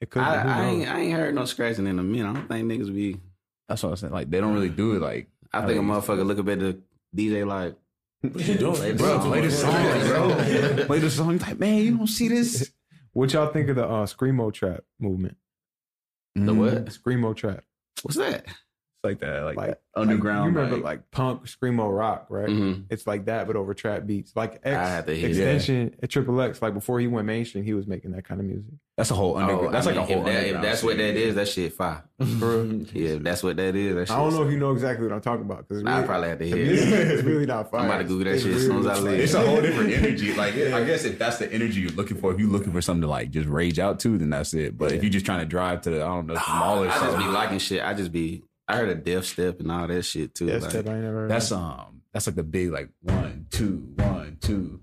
It 0.00 0.10
could. 0.10 0.22
I, 0.22 0.42
I 0.42 0.64
ain't 0.66 0.88
I 0.88 1.00
ain't 1.00 1.12
heard 1.14 1.34
no 1.34 1.44
scratching 1.44 1.86
in 1.86 1.98
a 1.98 2.02
minute. 2.02 2.28
I 2.28 2.32
don't 2.34 2.48
think 2.48 2.70
niggas 2.70 2.94
be. 2.94 3.20
That's 3.68 3.82
what 3.82 3.90
I'm 3.90 3.96
saying. 3.96 4.12
Like 4.12 4.30
they 4.30 4.40
don't 4.40 4.54
really 4.54 4.68
do 4.68 4.96
it. 4.96 5.00
Like 5.00 5.28
I 5.52 5.60
how 5.62 5.66
think 5.66 5.78
a 5.78 5.82
they 5.82 5.86
used 5.88 6.06
to. 6.06 6.12
motherfucker 6.12 6.26
look 6.26 6.38
up 6.38 6.48
at 6.48 6.58
the 6.60 6.78
DJ 7.16 7.46
like, 7.46 7.74
What 8.20 8.46
you 8.46 8.54
doing? 8.58 8.96
Bro, 8.96 9.20
play 9.20 9.40
the 9.40 9.50
song, 9.50 9.72
bro. 9.72 10.84
play 10.86 10.98
the 10.98 11.10
song. 11.10 11.38
Like, 11.38 11.58
man, 11.58 11.78
you 11.82 11.96
don't 11.96 12.06
see 12.06 12.28
this. 12.28 12.70
What 13.12 13.32
y'all 13.32 13.50
think 13.50 13.70
of 13.70 13.76
the 13.76 13.84
uh, 13.86 14.04
screamo 14.04 14.52
trap 14.52 14.84
movement? 15.00 15.38
The 16.34 16.52
Mm. 16.52 16.56
what? 16.58 16.84
Screamo 16.86 17.34
trap, 17.34 17.64
what's 18.02 18.18
that? 18.18 18.44
It's 19.10 19.20
like 19.22 19.30
that, 19.30 19.44
like, 19.44 19.56
like 19.56 19.66
that 19.68 19.80
underground. 19.94 20.40
Like, 20.40 20.52
you 20.52 20.56
remember 20.58 20.76
like, 20.76 20.84
like 21.00 21.10
punk 21.10 21.44
screamo 21.46 21.96
rock, 21.96 22.26
right? 22.28 22.48
Mhm. 22.48 22.84
It's 22.90 23.06
like 23.06 23.26
that, 23.26 23.46
but 23.46 23.56
over 23.56 23.72
trap 23.74 24.06
beats. 24.06 24.32
Like 24.36 24.60
X 24.64 24.76
I 24.76 24.88
had 24.88 25.06
to 25.06 25.14
hear 25.16 25.28
extension 25.28 25.94
at 26.02 26.10
Triple 26.10 26.40
X. 26.40 26.60
Like 26.60 26.74
before 26.74 27.00
he 27.00 27.06
went 27.06 27.26
mainstream, 27.26 27.64
he 27.64 27.74
was 27.74 27.86
making 27.86 28.12
that 28.12 28.24
kind 28.24 28.40
of 28.40 28.46
music. 28.46 28.72
that's 28.96 29.10
a 29.10 29.14
whole 29.14 29.36
underground. 29.36 29.68
Oh, 29.68 29.70
that's 29.72 29.86
I 29.86 29.90
like 29.92 30.08
mean, 30.08 30.18
a 30.18 30.20
whole. 30.20 30.26
If, 30.26 30.32
that, 30.32 30.32
if 30.32 30.38
underground 30.56 30.64
that's 30.64 30.82
what 30.82 30.96
that 30.98 31.02
shit. 31.02 31.16
is, 31.16 31.34
that 31.34 31.48
shit 31.48 31.72
fire. 31.74 32.04
For 32.38 32.62
real. 32.62 32.82
Yeah, 32.94 33.08
if 33.10 33.22
that's 33.22 33.42
what 33.42 33.56
that 33.56 33.74
is. 33.76 33.94
That 33.94 34.08
shit 34.08 34.16
I 34.16 34.20
don't 34.20 34.34
know 34.34 34.42
if 34.44 34.50
you 34.52 34.58
know 34.58 34.72
exactly 34.72 35.06
what 35.06 35.14
I'm 35.14 35.20
talking 35.20 35.44
about 35.44 35.68
because 35.68 35.82
Nah, 35.82 35.98
I 35.98 36.02
probably 36.02 36.28
have 36.30 36.38
to 36.38 36.46
hear 36.46 36.56
it. 36.58 36.68
It's 36.68 37.22
really 37.22 37.46
not 37.46 37.70
fire. 37.70 37.80
I'm 37.80 37.86
about 37.86 37.98
to 37.98 38.04
Google 38.04 38.24
that 38.24 38.34
It's 38.34 38.42
shit 38.44 38.54
as 38.54 38.62
soon 38.62 38.78
as 38.80 38.86
I 38.86 38.98
leave. 38.98 39.20
It's 39.20 39.34
a 39.34 39.46
whole 39.46 39.60
different 39.60 39.92
energy. 39.92 40.34
Like 40.34 40.54
I 40.56 40.84
guess 40.84 41.04
if 41.04 41.18
that's 41.18 41.38
the 41.38 41.52
energy 41.52 41.80
you're 41.80 41.90
looking 41.92 42.16
for, 42.18 42.32
if 42.32 42.38
you're 42.40 42.48
looking 42.50 42.72
for 42.72 42.80
something 42.82 43.02
to 43.02 43.08
like 43.08 43.30
just 43.30 43.48
rage 43.48 43.78
out 43.78 44.00
to, 44.00 44.18
then 44.18 44.30
that's 44.30 44.52
it. 44.54 44.76
But 44.76 44.92
if 44.92 45.02
you're 45.02 45.10
just 45.12 45.26
trying 45.26 45.40
to 45.40 45.46
drive 45.46 45.82
to 45.82 45.90
the 45.90 45.96
I 46.02 46.08
don't 46.08 46.26
know 46.26 46.34
smaller 46.36 46.88
I 46.88 46.98
just 46.98 47.18
be 47.18 47.24
liking 47.24 47.58
shit. 47.58 47.82
I 47.84 47.94
just 47.94 48.12
be. 48.12 48.42
I 48.68 48.76
heard 48.76 48.88
a 48.88 48.94
death 48.96 49.26
step 49.26 49.60
and 49.60 49.70
all 49.70 49.86
that 49.86 50.02
shit 50.04 50.34
too. 50.34 50.46
Yes, 50.46 50.62
like, 50.62 50.70
step 50.72 50.88
I 50.88 50.94
ain't 50.94 51.02
never 51.04 51.20
heard 51.20 51.30
that's 51.30 51.52
of. 51.52 51.58
um 51.58 52.02
that's 52.12 52.26
like 52.26 52.36
the 52.36 52.42
big 52.42 52.70
like 52.70 52.90
one 53.02 53.46
two 53.50 53.92
one 53.96 54.38
two. 54.40 54.80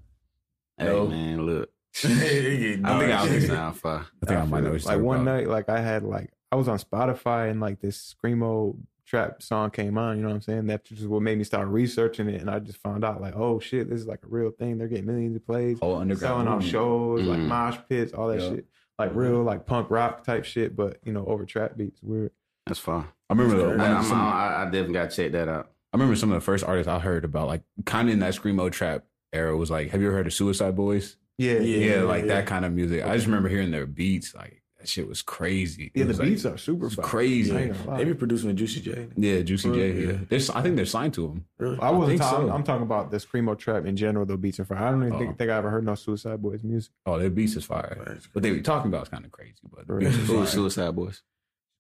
hey 0.78 0.86
No. 0.86 1.08
man, 1.08 1.46
look. 1.46 1.70
I 2.04 2.08
think 2.08 2.86
I'll 2.86 3.24
shit 3.26 3.32
listen. 3.34 3.50
sound 3.50 3.78
fire. 3.78 4.06
I 4.22 4.26
think 4.26 4.40
I 4.40 4.46
might 4.46 4.64
know. 4.64 4.72
what 4.72 4.84
you're 4.84 4.94
Like 4.96 5.02
one 5.04 5.22
about. 5.22 5.36
night, 5.36 5.48
like 5.48 5.70
I 5.70 5.80
had 5.80 6.04
like 6.04 6.32
I 6.52 6.56
was 6.56 6.68
on 6.68 6.78
Spotify 6.80 7.50
and 7.52 7.60
like 7.60 7.80
this 7.82 8.16
screamo 8.24 8.78
trap 9.06 9.44
song 9.44 9.70
came 9.70 9.98
on. 9.98 10.16
You 10.18 10.24
know 10.24 10.30
what 10.30 10.36
I'm 10.36 10.42
saying? 10.42 10.68
That 10.68 10.86
just 10.86 11.06
what 11.06 11.22
made 11.22 11.38
me 11.38 11.44
start 11.44 11.68
researching 11.68 12.30
it, 12.30 12.42
and 12.42 12.50
I 12.50 12.60
just 12.60 12.78
found 12.82 13.04
out 13.04 13.22
like, 13.22 13.36
oh 13.36 13.60
shit, 13.60 13.90
this 13.90 14.00
is 14.00 14.08
like 14.08 14.24
a 14.24 14.28
real 14.28 14.52
thing. 14.52 14.78
They're 14.78 14.88
getting 14.88 15.06
millions 15.06 15.36
of 15.36 15.46
plays, 15.46 15.78
whole 15.80 15.96
underground 15.98 16.46
selling 16.46 16.48
out 16.48 16.62
movement. 16.64 16.72
shows, 16.72 17.22
like 17.28 17.40
Mhm. 17.40 17.48
mosh 17.48 17.78
pits, 17.90 18.14
all 18.14 18.28
that 18.30 18.40
Yeah. 18.42 18.50
shit. 18.50 18.66
Like 18.98 19.14
real 19.16 19.44
like 19.44 19.66
punk 19.66 19.90
rock 19.92 20.24
type 20.24 20.46
shit, 20.46 20.76
but 20.76 20.98
you 21.04 21.12
know 21.14 21.26
over 21.26 21.46
trap 21.46 21.76
beats. 21.78 22.02
Weird. 22.02 22.32
That's 22.66 22.80
fine. 22.80 23.06
I 23.30 23.34
remember 23.34 23.76
the, 23.78 23.84
I, 23.84 23.88
I'm, 23.98 24.04
some, 24.04 24.20
I, 24.20 24.62
I 24.62 24.66
definitely 24.66 24.94
got 24.94 25.10
to 25.10 25.16
check 25.16 25.32
that 25.34 25.48
out. 25.50 25.72
I 25.92 25.98
remember 25.98 26.16
some 26.16 26.32
of 26.32 26.36
the 26.36 26.42
first 26.42 26.64
artists 26.64 26.88
I 26.88 27.00
heard 27.00 27.26
about, 27.26 27.48
like 27.48 27.62
kind 27.86 28.08
of 28.10 28.14
in 28.14 28.20
that 28.20 28.34
screamo 28.34 28.72
trap 28.72 29.06
era, 29.32 29.56
was 29.56 29.70
like, 29.72 29.90
have 29.92 30.02
you 30.02 30.08
ever 30.08 30.16
heard 30.18 30.28
of 30.28 30.34
Suicide 30.34 30.76
Boys? 30.76 31.18
Yeah, 31.38 31.54
Yeah, 31.60 31.96
Yeah, 31.96 32.02
like 32.04 32.22
yeah. 32.26 32.36
that 32.36 32.46
kind 32.48 32.64
of 32.66 32.72
music. 32.74 33.04
I 33.04 33.16
just 33.16 33.26
remember 33.26 33.50
hearing 33.50 33.72
their 33.72 33.86
beats. 33.86 34.34
Like 34.36 34.62
that 34.80 34.88
shit 34.88 35.08
was 35.08 35.22
crazy. 35.22 35.92
Yeah, 35.94 36.04
It 36.04 36.06
the 36.06 36.08
was, 36.10 36.20
like, 36.20 36.28
beats 36.30 36.46
are 36.46 36.58
super 36.58 36.86
it's 36.88 36.96
fire. 36.96 37.06
crazy. 37.06 37.56
I 37.56 37.62
ain't 37.62 37.74
gonna 37.78 37.90
lie. 37.92 37.98
They 37.98 38.06
be 38.06 38.14
producing 38.14 38.48
with 38.48 38.58
Juicy 38.58 38.82
J. 38.82 39.08
Yeah, 39.18 39.42
Juicy 39.42 39.72
J. 39.72 39.92
Yeah. 39.92 40.12
Yeah, 40.14 40.18
There's, 40.30 40.50
I 40.50 40.62
think 40.62 40.76
they're 40.76 40.86
signed 40.86 41.14
to 41.16 41.28
him. 41.28 41.46
Really? 41.58 41.80
I 41.80 41.90
wasn't 41.90 42.20
think 42.20 42.22
talking. 42.32 42.48
so. 42.48 42.54
I'm 42.54 42.64
talking 42.64 42.84
about 42.84 43.12
the 43.12 43.18
screamo 43.18 43.58
trap 43.58 43.86
in 43.86 43.96
general. 43.96 44.26
The 44.26 44.38
beats 44.38 44.60
are 44.60 44.66
fire. 44.66 44.78
I 44.80 44.92
don't 44.92 45.02
even 45.04 45.14
Oh. 45.14 45.20
think, 45.20 45.38
think 45.38 45.52
I 45.52 45.58
ever 45.58 45.70
heard 45.70 45.86
no 45.86 45.96
Suicide 45.96 46.42
Boys 46.42 46.64
music. 46.64 46.92
Oh, 47.06 47.18
their 47.20 47.30
beats 47.30 47.56
is 47.56 47.66
fire. 47.66 47.98
Right. 48.08 48.18
What 48.34 48.42
they 48.44 48.52
were 48.52 48.62
talking 48.62 48.90
about 48.90 49.04
is 49.04 49.10
kind 49.10 49.26
of 49.26 49.32
crazy, 49.32 49.54
but 49.72 49.86
the 49.88 49.94
Right. 49.94 50.00
beats 50.06 50.16
is 50.16 50.22
Who 50.28 50.34
fire. 50.34 50.40
was 50.42 50.50
Suicide 50.52 50.96
Boys? 50.96 51.22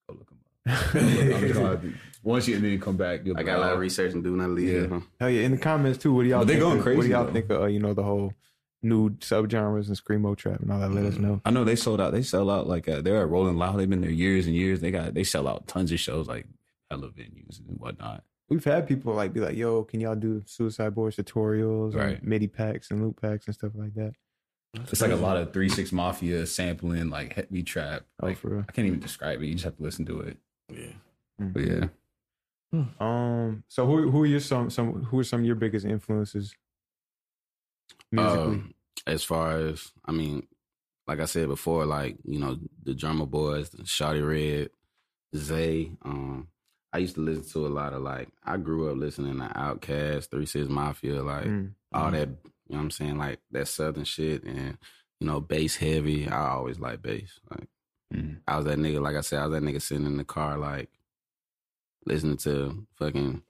Go 0.09 0.15
look 0.15 0.27
'em 0.31 0.37
up. 0.67 0.95
I'm 0.95 1.41
just 1.41 1.53
gonna 1.53 1.81
Once 2.23 2.47
you 2.47 2.55
and 2.55 2.63
then 2.63 2.71
you 2.71 2.79
come 2.79 2.97
back, 2.97 3.21
you'll 3.25 3.37
I 3.37 3.43
got 3.43 3.57
a 3.57 3.61
lot 3.61 3.73
of 3.73 3.79
research 3.79 4.13
and 4.13 4.23
do 4.23 4.35
not 4.35 4.49
leave. 4.49 4.81
Yeah. 4.83 4.87
Huh? 4.87 4.99
Hell 5.19 5.29
yeah! 5.29 5.41
In 5.43 5.51
the 5.51 5.57
comments 5.57 5.97
too. 5.99 6.13
What 6.13 6.23
do 6.23 6.29
y'all? 6.29 6.39
But 6.39 6.47
they 6.47 6.53
think 6.53 6.63
going 6.63 6.79
of- 6.79 6.85
What 6.97 7.03
do 7.03 7.07
y'all 7.09 7.25
though. 7.25 7.33
think 7.33 7.49
of 7.49 7.61
uh, 7.61 7.65
you 7.65 7.79
know 7.79 7.93
the 7.93 8.03
whole 8.03 8.33
new 8.81 9.09
subgenres 9.11 9.87
and 9.87 9.97
screamo 9.97 10.35
trap 10.37 10.59
and 10.61 10.71
all 10.71 10.79
that? 10.79 10.91
Let 10.91 11.05
us 11.05 11.17
know. 11.17 11.41
I 11.45 11.51
know 11.51 11.63
they 11.63 11.75
sold 11.75 11.99
out. 12.01 12.11
They 12.13 12.23
sell 12.23 12.49
out 12.49 12.67
like 12.67 12.87
uh, 12.87 13.01
they're 13.01 13.21
at 13.21 13.29
Rolling 13.29 13.57
Loud. 13.57 13.77
They've 13.77 13.89
been 13.89 14.01
there 14.01 14.09
years 14.09 14.45
and 14.45 14.55
years. 14.55 14.79
They 14.79 14.91
got 14.91 15.13
they 15.13 15.23
sell 15.23 15.47
out 15.47 15.67
tons 15.67 15.91
of 15.91 15.99
shows 15.99 16.27
like 16.27 16.45
hella 16.89 17.09
venues 17.09 17.59
and 17.59 17.77
whatnot. 17.77 18.23
We've 18.49 18.63
had 18.63 18.87
people 18.87 19.13
like 19.13 19.33
be 19.33 19.39
like, 19.39 19.55
"Yo, 19.57 19.83
can 19.83 19.99
y'all 19.99 20.15
do 20.15 20.43
Suicide 20.45 20.93
Boys 20.93 21.15
tutorials, 21.15 21.95
Right. 21.95 22.19
and 22.19 22.23
MIDI 22.27 22.47
packs 22.47 22.91
and 22.91 23.01
loop 23.01 23.21
packs 23.21 23.47
and 23.47 23.55
stuff 23.55 23.71
like 23.75 23.93
that?" 23.95 24.13
It's 24.91 25.01
like 25.01 25.11
a 25.11 25.15
lot 25.15 25.37
of 25.37 25.53
Three 25.53 25.69
Six 25.69 25.91
Mafia 25.91 26.45
sampling, 26.47 27.09
like 27.09 27.33
heavy 27.33 27.63
trap. 27.63 28.03
Oh, 28.21 28.25
Like 28.27 28.37
for 28.37 28.49
real. 28.49 28.65
I 28.67 28.71
can't 28.71 28.87
even 28.87 28.99
describe 28.99 29.41
it. 29.41 29.45
You 29.45 29.53
just 29.53 29.65
have 29.65 29.77
to 29.77 29.83
listen 29.83 30.03
to 30.07 30.19
it. 30.21 30.37
Yeah. 30.69 30.93
But 31.39 31.65
yeah, 31.65 31.87
Um. 32.99 33.63
So 33.67 33.85
who 33.85 34.09
who 34.09 34.23
are 34.23 34.27
your 34.27 34.39
some 34.39 34.69
some 34.69 35.03
who 35.03 35.19
are 35.19 35.23
some 35.23 35.41
of 35.41 35.45
your 35.45 35.55
biggest 35.55 35.85
influences 35.85 36.55
musically? 38.11 38.41
Um, 38.43 38.73
as 39.07 39.23
far 39.23 39.57
as 39.57 39.91
I 40.05 40.11
mean, 40.11 40.47
like 41.07 41.19
I 41.19 41.25
said 41.25 41.47
before, 41.47 41.85
like 41.85 42.17
you 42.23 42.39
know 42.39 42.57
the 42.83 42.93
Drumma 42.93 43.25
Boys, 43.25 43.69
the 43.69 43.83
Shawty 43.83 44.25
Red, 44.27 44.69
Zay. 45.35 45.91
Um, 46.03 46.47
I 46.93 46.99
used 46.99 47.15
to 47.15 47.21
listen 47.21 47.43
to 47.53 47.67
a 47.67 47.69
lot 47.69 47.93
of 47.93 48.01
like 48.03 48.29
I 48.43 48.57
grew 48.57 48.89
up 48.91 48.97
listening 48.97 49.37
to 49.39 49.45
Outkast, 49.47 50.29
Three 50.29 50.45
Six 50.45 50.69
Mafia, 50.69 51.21
like 51.23 51.45
Mm. 51.45 51.71
all 51.93 52.11
that. 52.11 52.29
You 52.29 52.75
know 52.75 52.77
what 52.77 52.79
I'm 52.83 52.91
saying? 52.91 53.17
Like 53.17 53.39
that 53.51 53.67
southern 53.67 54.05
shit 54.05 54.43
and 54.43 54.77
you 55.19 55.27
know 55.27 55.41
bass 55.41 55.75
heavy. 55.75 56.27
I 56.27 56.49
always 56.51 56.79
like 56.79 57.01
bass. 57.01 57.39
Like 57.51 57.67
Mhm. 58.13 58.39
I 58.47 58.57
was 58.57 58.65
that 58.65 58.77
nigga. 58.77 59.01
Like 59.01 59.15
I 59.15 59.21
said, 59.21 59.39
I 59.39 59.47
was 59.47 59.53
that 59.59 59.63
nigga 59.67 59.81
sitting 59.81 60.05
in 60.05 60.17
the 60.17 60.23
car 60.23 60.57
like 60.57 60.89
listening 62.05 62.37
to 62.37 62.85
fucking 62.97 63.41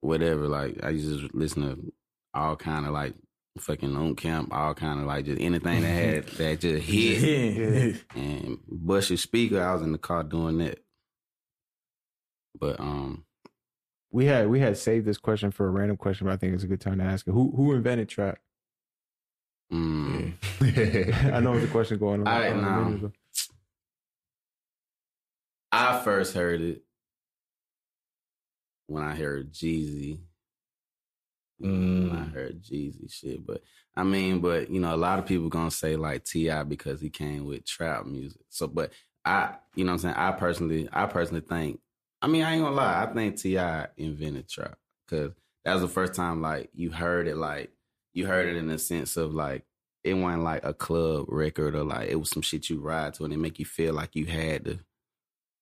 whatever. 0.00 0.48
Like 0.48 0.82
I 0.82 0.90
used 0.90 1.08
to 1.08 1.20
just 1.20 1.34
listen 1.34 1.62
to 1.62 1.92
all 2.34 2.56
kind 2.56 2.86
of 2.86 2.92
like 2.92 3.14
fucking 3.58 3.94
on 3.96 4.14
camp, 4.16 4.52
all 4.52 4.74
kind 4.74 5.00
of 5.00 5.06
like 5.06 5.24
just 5.26 5.40
anything 5.40 5.82
that 5.82 5.88
had 5.88 6.26
that 6.38 6.60
just 6.60 6.84
hit 6.84 7.56
Yeah. 7.56 7.96
and 8.20 8.58
your 9.10 9.18
speaker. 9.18 9.60
I 9.62 9.72
was 9.74 9.82
in 9.82 9.92
the 9.92 9.98
car 9.98 10.22
doing 10.22 10.58
that. 10.58 10.78
But 12.58 12.80
um, 12.80 13.24
We 14.10 14.26
had 14.26 14.48
we 14.48 14.60
had 14.60 14.76
saved 14.76 15.06
this 15.06 15.18
question 15.18 15.50
for 15.50 15.66
a 15.66 15.70
random 15.70 15.96
question, 15.96 16.26
but 16.26 16.32
I 16.32 16.36
think 16.36 16.54
it's 16.54 16.64
a 16.64 16.68
good 16.68 16.80
time 16.80 16.98
to 16.98 17.04
ask 17.04 17.26
it. 17.26 17.30
Who 17.32 17.52
who 17.54 17.72
invented 17.74 18.08
trap? 18.08 18.38
mm, 19.72 20.32
I 21.32 21.38
know 21.40 21.56
a 21.56 21.66
question 21.68 21.98
going 21.98 22.22
on. 22.22 22.28
I- 22.28 22.50
no. 22.52 23.12
I 25.72 26.00
first 26.02 26.34
heard 26.34 26.60
it 26.60 26.82
when 28.86 29.02
I 29.04 29.14
heard 29.14 29.52
Jeezy. 29.52 30.20
When 31.58 32.12
I 32.12 32.24
Mm. 32.24 32.32
heard 32.32 32.62
Jeezy 32.62 33.12
shit, 33.12 33.44
but 33.46 33.62
I 33.94 34.02
mean, 34.02 34.40
but 34.40 34.70
you 34.70 34.80
know, 34.80 34.94
a 34.94 34.96
lot 34.96 35.18
of 35.18 35.26
people 35.26 35.48
gonna 35.50 35.70
say 35.70 35.96
like 35.96 36.24
T.I. 36.24 36.62
because 36.64 37.00
he 37.00 37.10
came 37.10 37.44
with 37.44 37.66
trap 37.66 38.06
music. 38.06 38.40
So, 38.48 38.66
but 38.66 38.92
I, 39.24 39.56
you 39.74 39.84
know, 39.84 39.92
what 39.92 39.96
I'm 39.96 39.98
saying, 40.00 40.14
I 40.16 40.32
personally, 40.32 40.88
I 40.92 41.06
personally 41.06 41.42
think, 41.42 41.80
I 42.22 42.28
mean, 42.28 42.42
I 42.44 42.54
ain't 42.54 42.62
gonna 42.62 42.74
lie, 42.76 43.02
I 43.02 43.12
think 43.12 43.36
T.I. 43.38 43.88
invented 43.98 44.48
trap 44.48 44.78
because 45.06 45.32
that 45.64 45.74
was 45.74 45.82
the 45.82 45.88
first 45.88 46.14
time 46.14 46.40
like 46.40 46.70
you 46.72 46.90
heard 46.90 47.28
it, 47.28 47.36
like 47.36 47.70
you 48.14 48.26
heard 48.26 48.48
it 48.48 48.56
in 48.56 48.68
the 48.68 48.78
sense 48.78 49.16
of 49.18 49.34
like 49.34 49.64
it 50.02 50.14
wasn't 50.14 50.42
like 50.44 50.64
a 50.64 50.72
club 50.72 51.26
record 51.28 51.74
or 51.74 51.84
like 51.84 52.08
it 52.08 52.16
was 52.16 52.30
some 52.30 52.42
shit 52.42 52.70
you 52.70 52.80
ride 52.80 53.12
to 53.14 53.24
and 53.24 53.34
it 53.34 53.38
make 53.38 53.58
you 53.58 53.66
feel 53.66 53.92
like 53.92 54.16
you 54.16 54.24
had 54.26 54.64
to 54.64 54.78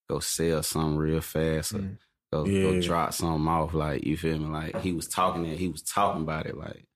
go 0.09 0.19
sell 0.21 0.63
something 0.63 0.97
real 0.97 1.21
fast 1.21 1.75
or 1.75 1.79
Mm. 1.79 1.99
go 2.33 2.45
Yeah. 2.47 2.63
go 2.63 2.81
drop 2.81 3.13
something 3.13 3.47
off. 3.49 3.75
Like 3.75 4.05
you 4.05 4.17
feel 4.17 4.39
me? 4.39 4.47
Like 4.47 4.77
he 4.81 4.93
was 4.93 5.09
talking 5.09 5.45
it, 5.47 5.59
he 5.59 5.69
was 5.69 5.83
talking 5.83 6.23
about 6.23 6.47
it. 6.47 6.57
Like 6.57 6.87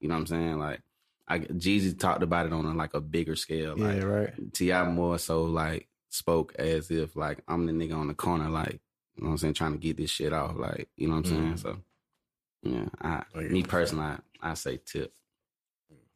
you 0.00 0.08
know 0.08 0.14
what 0.14 0.20
I'm 0.20 0.26
saying? 0.26 0.58
Like 0.58 0.80
I 1.26 1.38
Jeezy 1.40 1.98
talked 1.98 2.22
about 2.22 2.46
it 2.46 2.52
on 2.52 2.66
a, 2.66 2.74
like 2.74 2.94
a 2.94 3.00
bigger 3.00 3.36
scale. 3.36 3.76
Like 3.76 3.96
yeah, 4.02 4.04
right. 4.04 4.52
T.I. 4.52 4.84
more 4.90 5.18
so 5.18 5.44
like 5.44 5.88
spoke 6.10 6.54
as 6.58 6.90
if 6.90 7.16
like 7.16 7.42
I'm 7.48 7.66
the 7.66 7.72
nigga 7.72 7.96
on 7.96 8.08
the 8.08 8.14
corner. 8.14 8.48
Like 8.50 8.80
you 9.16 9.22
know 9.22 9.28
what 9.28 9.32
I'm 9.32 9.38
saying, 9.38 9.54
trying 9.54 9.72
to 9.72 9.78
get 9.78 9.96
this 9.96 10.10
shit 10.10 10.32
off. 10.32 10.56
Like 10.56 10.88
you 10.96 11.08
know 11.08 11.14
what 11.16 11.26
I'm 11.26 11.32
saying? 11.32 11.54
Mhm. 11.54 11.58
So 11.60 11.76
yeah, 12.62 12.88
I 13.00 13.22
Okay. 13.36 13.48
me 13.48 13.62
personally, 13.62 14.04
I, 14.06 14.50
I 14.50 14.54
say 14.54 14.78
tip. 14.84 15.12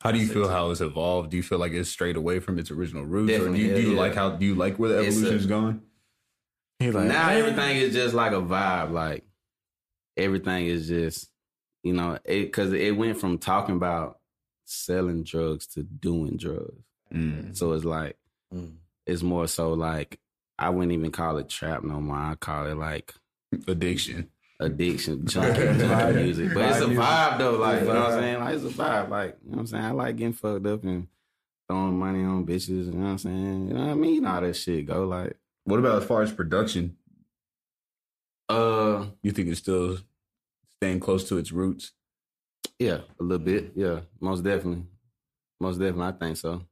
How 0.00 0.12
do 0.12 0.18
you 0.18 0.28
feel 0.28 0.48
how 0.48 0.70
it's 0.70 0.80
evolved? 0.80 1.30
Do 1.30 1.36
you 1.36 1.42
feel 1.42 1.58
like 1.58 1.72
it's 1.72 1.90
strayed 1.90 2.16
away 2.16 2.38
from 2.38 2.58
its 2.58 2.70
original 2.70 3.04
roots, 3.04 3.32
or 3.32 3.38
do 3.38 3.38
Definitely, 3.38 3.60
you, 3.68 3.74
do 3.74 3.80
you 3.82 3.92
yeah. 3.94 4.00
like 4.00 4.14
how 4.14 4.30
do 4.30 4.46
you 4.46 4.54
like 4.54 4.78
where 4.78 4.90
the 4.90 4.98
evolution 4.98 5.32
a- 5.32 5.36
is 5.36 5.46
going? 5.46 5.82
He 6.78 6.90
like 6.90 7.06
now 7.08 7.26
"Man." 7.28 7.36
everything 7.38 7.76
is 7.78 7.94
just 7.94 8.14
like 8.14 8.32
a 8.32 8.36
vibe. 8.42 8.90
Like 8.92 9.24
everything 10.16 10.66
is 10.66 10.88
just, 10.88 11.28
you 11.82 11.92
know, 11.92 12.18
it 12.24 12.44
because 12.44 12.72
it 12.72 12.96
went 12.96 13.18
from 13.18 13.38
talking 13.38 13.76
about 13.76 14.18
selling 14.64 15.22
drugs 15.24 15.66
to 15.68 15.82
doing 15.82 16.36
drugs. 16.36 16.82
Mm. 17.12 17.56
So 17.56 17.72
it's 17.72 17.84
like 17.84 18.16
Mm. 18.54 18.76
it's 19.06 19.22
more 19.22 19.46
so 19.46 19.74
like 19.74 20.18
I 20.58 20.70
wouldn't 20.70 20.92
even 20.92 21.10
call 21.10 21.36
it 21.38 21.48
trap 21.48 21.82
no 21.84 22.00
more. 22.00 22.16
I 22.16 22.34
call 22.34 22.66
it 22.66 22.76
like 22.76 23.12
Addiction. 23.66 24.30
addiction, 24.60 25.26
junkie, 25.26 25.60
Vibe. 25.60 25.78
junkie 25.78 26.22
music. 26.22 26.54
But 26.54 26.70
it's 26.70 26.80
a 26.80 26.86
Vibe 26.86 27.38
though. 27.38 27.52
Like 27.58 27.80
you 27.80 27.86
know 27.88 27.94
what 27.94 28.12
I'm 28.12 28.20
saying? 28.20 28.40
Like 28.40 28.54
it's 28.56 28.64
a 28.64 28.68
vibe. 28.68 29.08
Like 29.10 29.36
you 29.44 29.50
know 29.50 29.56
what 29.56 29.60
I'm 29.60 29.66
saying? 29.66 29.84
I 29.84 29.90
like 29.92 30.16
getting 30.16 30.32
fucked 30.32 30.66
up 30.66 30.82
and 30.84 31.06
throwing 31.68 31.98
money 31.98 32.24
on 32.24 32.46
bitches. 32.46 32.86
You 32.86 32.92
know 32.92 33.04
what 33.04 33.10
I'm 33.10 33.18
saying? 33.18 33.68
You 33.68 33.74
know 33.74 33.80
what 33.84 33.90
I 33.90 33.94
mean? 33.94 34.24
All 34.26 34.40
know 34.40 34.46
that 34.48 34.54
shit 34.54 34.86
go. 34.86 35.06
Like 35.06 35.36
What 35.68 35.80
about 35.80 36.00
as 36.00 36.08
far 36.08 36.22
as 36.22 36.32
production? 36.32 36.96
uh. 38.48 39.04
You 39.22 39.32
think 39.32 39.48
it's 39.48 39.60
still 39.60 39.98
staying 40.80 41.00
close 41.00 41.28
to 41.28 41.36
its 41.36 41.52
roots? 41.52 41.92
Yeah, 42.78 43.00
a 43.20 43.22
little 43.22 43.44
bit. 43.44 43.72
Yeah, 43.74 44.00
most 44.18 44.44
definitely, 44.44 44.84
most 45.60 45.78
definitely. 45.78 46.06
I 46.06 46.12
think 46.12 46.36
so. 46.38 46.62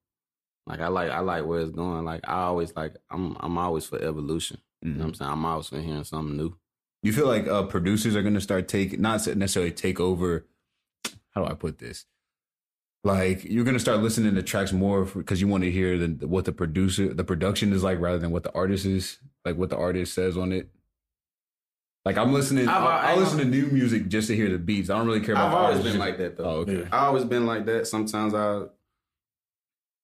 Like 0.67 0.81
I 0.81 0.89
like 0.89 1.11
I 1.11 1.21
like 1.21 1.45
where 1.45 1.61
it's 1.61 1.73
going. 1.73 2.07
Like 2.07 2.23
I 2.27 2.45
always 2.45 2.75
like 2.75 2.97
I'm 3.11 3.37
I'm 3.39 3.59
always 3.59 3.85
for 3.85 4.01
evolution. 4.03 4.59
You 4.81 4.93
know 4.93 5.01
what 5.01 5.07
I'm 5.09 5.15
saying? 5.15 5.31
I'm 5.31 5.45
always 5.45 5.69
for 5.69 5.81
hearing 5.81 6.05
something 6.05 6.37
new. 6.37 6.57
You 7.03 7.13
feel 7.13 7.27
like 7.27 7.47
uh, 7.47 7.65
producers 7.65 8.17
are 8.17 8.23
going 8.23 8.35
to 8.35 8.41
start 8.41 8.67
taking 8.67 9.03
not 9.03 9.27
necessarily 9.37 9.73
take 9.73 10.01
over. 10.01 10.47
How 11.31 11.45
do 11.45 11.51
I 11.51 11.55
put 11.55 11.79
this? 11.79 12.07
Like 13.05 13.45
you're 13.45 13.65
going 13.65 13.75
to 13.77 13.81
start 13.81 14.01
listening 14.01 14.35
to 14.35 14.43
tracks 14.43 14.73
more 14.73 15.05
because 15.05 15.41
you 15.41 15.47
want 15.49 15.63
to 15.65 15.71
hear 15.71 15.97
the, 15.97 16.27
what 16.27 16.45
the 16.45 16.53
producer, 16.53 17.13
the 17.15 17.23
production 17.25 17.73
is 17.73 17.83
like, 17.85 18.01
rather 18.01 18.19
than 18.19 18.31
what 18.33 18.43
the 18.43 18.53
artist 18.53 18.85
is 18.85 19.19
like, 19.45 19.57
what 19.57 19.71
the 19.71 19.77
artist 19.77 20.13
says 20.15 20.37
on 20.37 20.51
it. 20.53 20.69
Like 22.05 22.17
I'm 22.19 22.33
listening, 22.33 22.69
I've- 22.69 22.85
I- 22.87 23.13
I'll 23.13 23.19
listen 23.19 23.39
to 23.39 23.45
new 23.45 23.67
music 23.67 24.09
just 24.09 24.29
to 24.29 24.37
hear 24.37 24.49
the 24.49 24.59
beats. 24.59 24.91
I 24.91 24.97
don't 24.99 25.07
really 25.07 25.21
care 25.21 25.35
about. 25.35 25.49
I've 25.49 25.55
always 25.55 25.83
been 25.85 25.99
like 25.99 26.19
that 26.19 26.37
though. 26.37 26.45
Oh, 26.45 26.57
okay. 26.61 26.81
Yeah. 26.81 26.89
I 26.93 27.07
always 27.07 27.25
been 27.25 27.47
like 27.47 27.67
that. 27.67 27.87
Sometimes 27.87 28.35
I, 28.35 28.63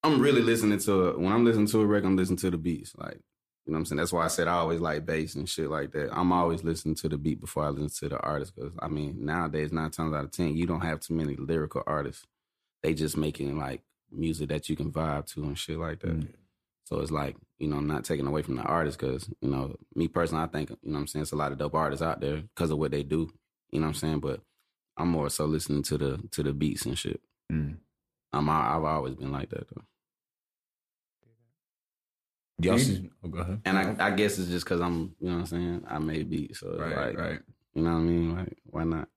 I'm 0.05 0.20
really 0.20 0.42
listening 0.42 0.78
to 0.81 1.09
it. 1.09 1.18
When 1.20 1.33
I'm 1.33 1.44
listening 1.44 1.68
to 1.68 1.81
a 1.81 1.87
record, 1.87 2.07
I'm 2.07 2.16
listening 2.16 2.38
to 2.38 2.50
the 2.50 2.59
beats. 2.59 2.92
Like, 2.96 3.14
you 3.66 3.72
know 3.72 3.76
what 3.76 3.78
I'm 3.78 3.85
saying? 3.87 3.96
That's 3.98 4.12
why 4.12 4.24
I 4.24 4.28
said 4.28 4.48
I 4.48 4.55
always 4.55 4.81
like 4.81 5.07
bass 5.07 5.37
and 5.37 5.48
shit 5.48 5.70
like 5.70 5.92
that. 5.92 6.11
I'm 6.12 6.33
always 6.33 6.64
listening 6.64 6.96
to 6.96 7.09
the 7.09 7.16
beat 7.18 7.40
before 7.40 7.64
I 7.64 7.68
listen 7.68 8.09
to 8.09 8.16
the 8.16 8.20
artist. 8.20 8.55
Because, 8.57 8.72
I 8.81 8.88
mean, 8.88 9.24
nowadays, 9.24 9.70
nine 9.72 9.90
times 9.92 10.12
out 10.12 10.24
of 10.24 10.33
10, 10.33 10.57
you 10.57 10.66
don't 10.66 10.81
have 10.81 10.98
too 10.98 11.14
many 11.14 11.37
lyrical 11.37 11.85
artists. 11.87 12.26
They 12.82 12.94
just 12.94 13.16
making 13.16 13.58
like 13.58 13.82
music 14.10 14.48
that 14.50 14.68
you 14.68 14.76
can 14.76 14.92
vibe 14.92 15.26
to 15.34 15.42
and 15.44 15.58
shit 15.58 15.78
like 15.78 16.00
that. 16.00 16.18
Mm. 16.20 16.28
So 16.84 17.00
it's 17.00 17.10
like, 17.12 17.36
you 17.58 17.68
know, 17.68 17.76
I'm 17.76 17.86
not 17.86 18.04
taking 18.04 18.26
away 18.26 18.42
from 18.42 18.56
the 18.56 18.62
artist 18.62 18.98
because, 18.98 19.30
you 19.40 19.48
know, 19.48 19.76
me 19.94 20.08
personally, 20.08 20.44
I 20.44 20.48
think, 20.48 20.70
you 20.70 20.76
know 20.84 20.94
what 20.94 21.00
I'm 21.00 21.06
saying, 21.06 21.22
it's 21.22 21.32
a 21.32 21.36
lot 21.36 21.52
of 21.52 21.58
dope 21.58 21.74
artists 21.74 22.02
out 22.02 22.20
there 22.20 22.42
because 22.54 22.70
of 22.70 22.78
what 22.78 22.90
they 22.90 23.02
do. 23.04 23.30
You 23.70 23.80
know 23.80 23.86
what 23.86 23.90
I'm 23.90 23.94
saying? 23.94 24.20
But 24.20 24.40
I'm 24.96 25.08
more 25.08 25.30
so 25.30 25.46
listening 25.46 25.82
to 25.84 25.96
the 25.98 26.20
to 26.32 26.42
the 26.42 26.52
beats 26.52 26.84
and 26.84 26.98
shit. 26.98 27.20
Mm. 27.50 27.76
I'm 28.32 28.48
I've 28.50 28.84
always 28.84 29.14
been 29.14 29.32
like 29.32 29.50
that 29.50 29.66
though. 29.74 29.82
Y'all 32.60 32.78
see- 32.78 33.10
oh, 33.24 33.28
go 33.28 33.38
ahead. 33.40 33.60
And 33.64 33.78
I, 33.78 34.06
I 34.06 34.10
guess 34.10 34.38
it's 34.38 34.48
just 34.50 34.64
because 34.64 34.80
I'm, 34.80 35.14
you 35.20 35.28
know 35.28 35.34
what 35.34 35.40
I'm 35.40 35.46
saying, 35.46 35.84
I 35.88 35.98
made 35.98 36.30
beats. 36.30 36.60
So 36.60 36.70
it's 36.72 36.80
Right, 36.80 36.96
like, 37.08 37.18
right. 37.18 37.40
you 37.74 37.82
know 37.82 37.92
what 37.92 37.98
I 37.98 38.02
mean? 38.02 38.36
Like, 38.36 38.56
why 38.64 38.84
not? 38.84 39.08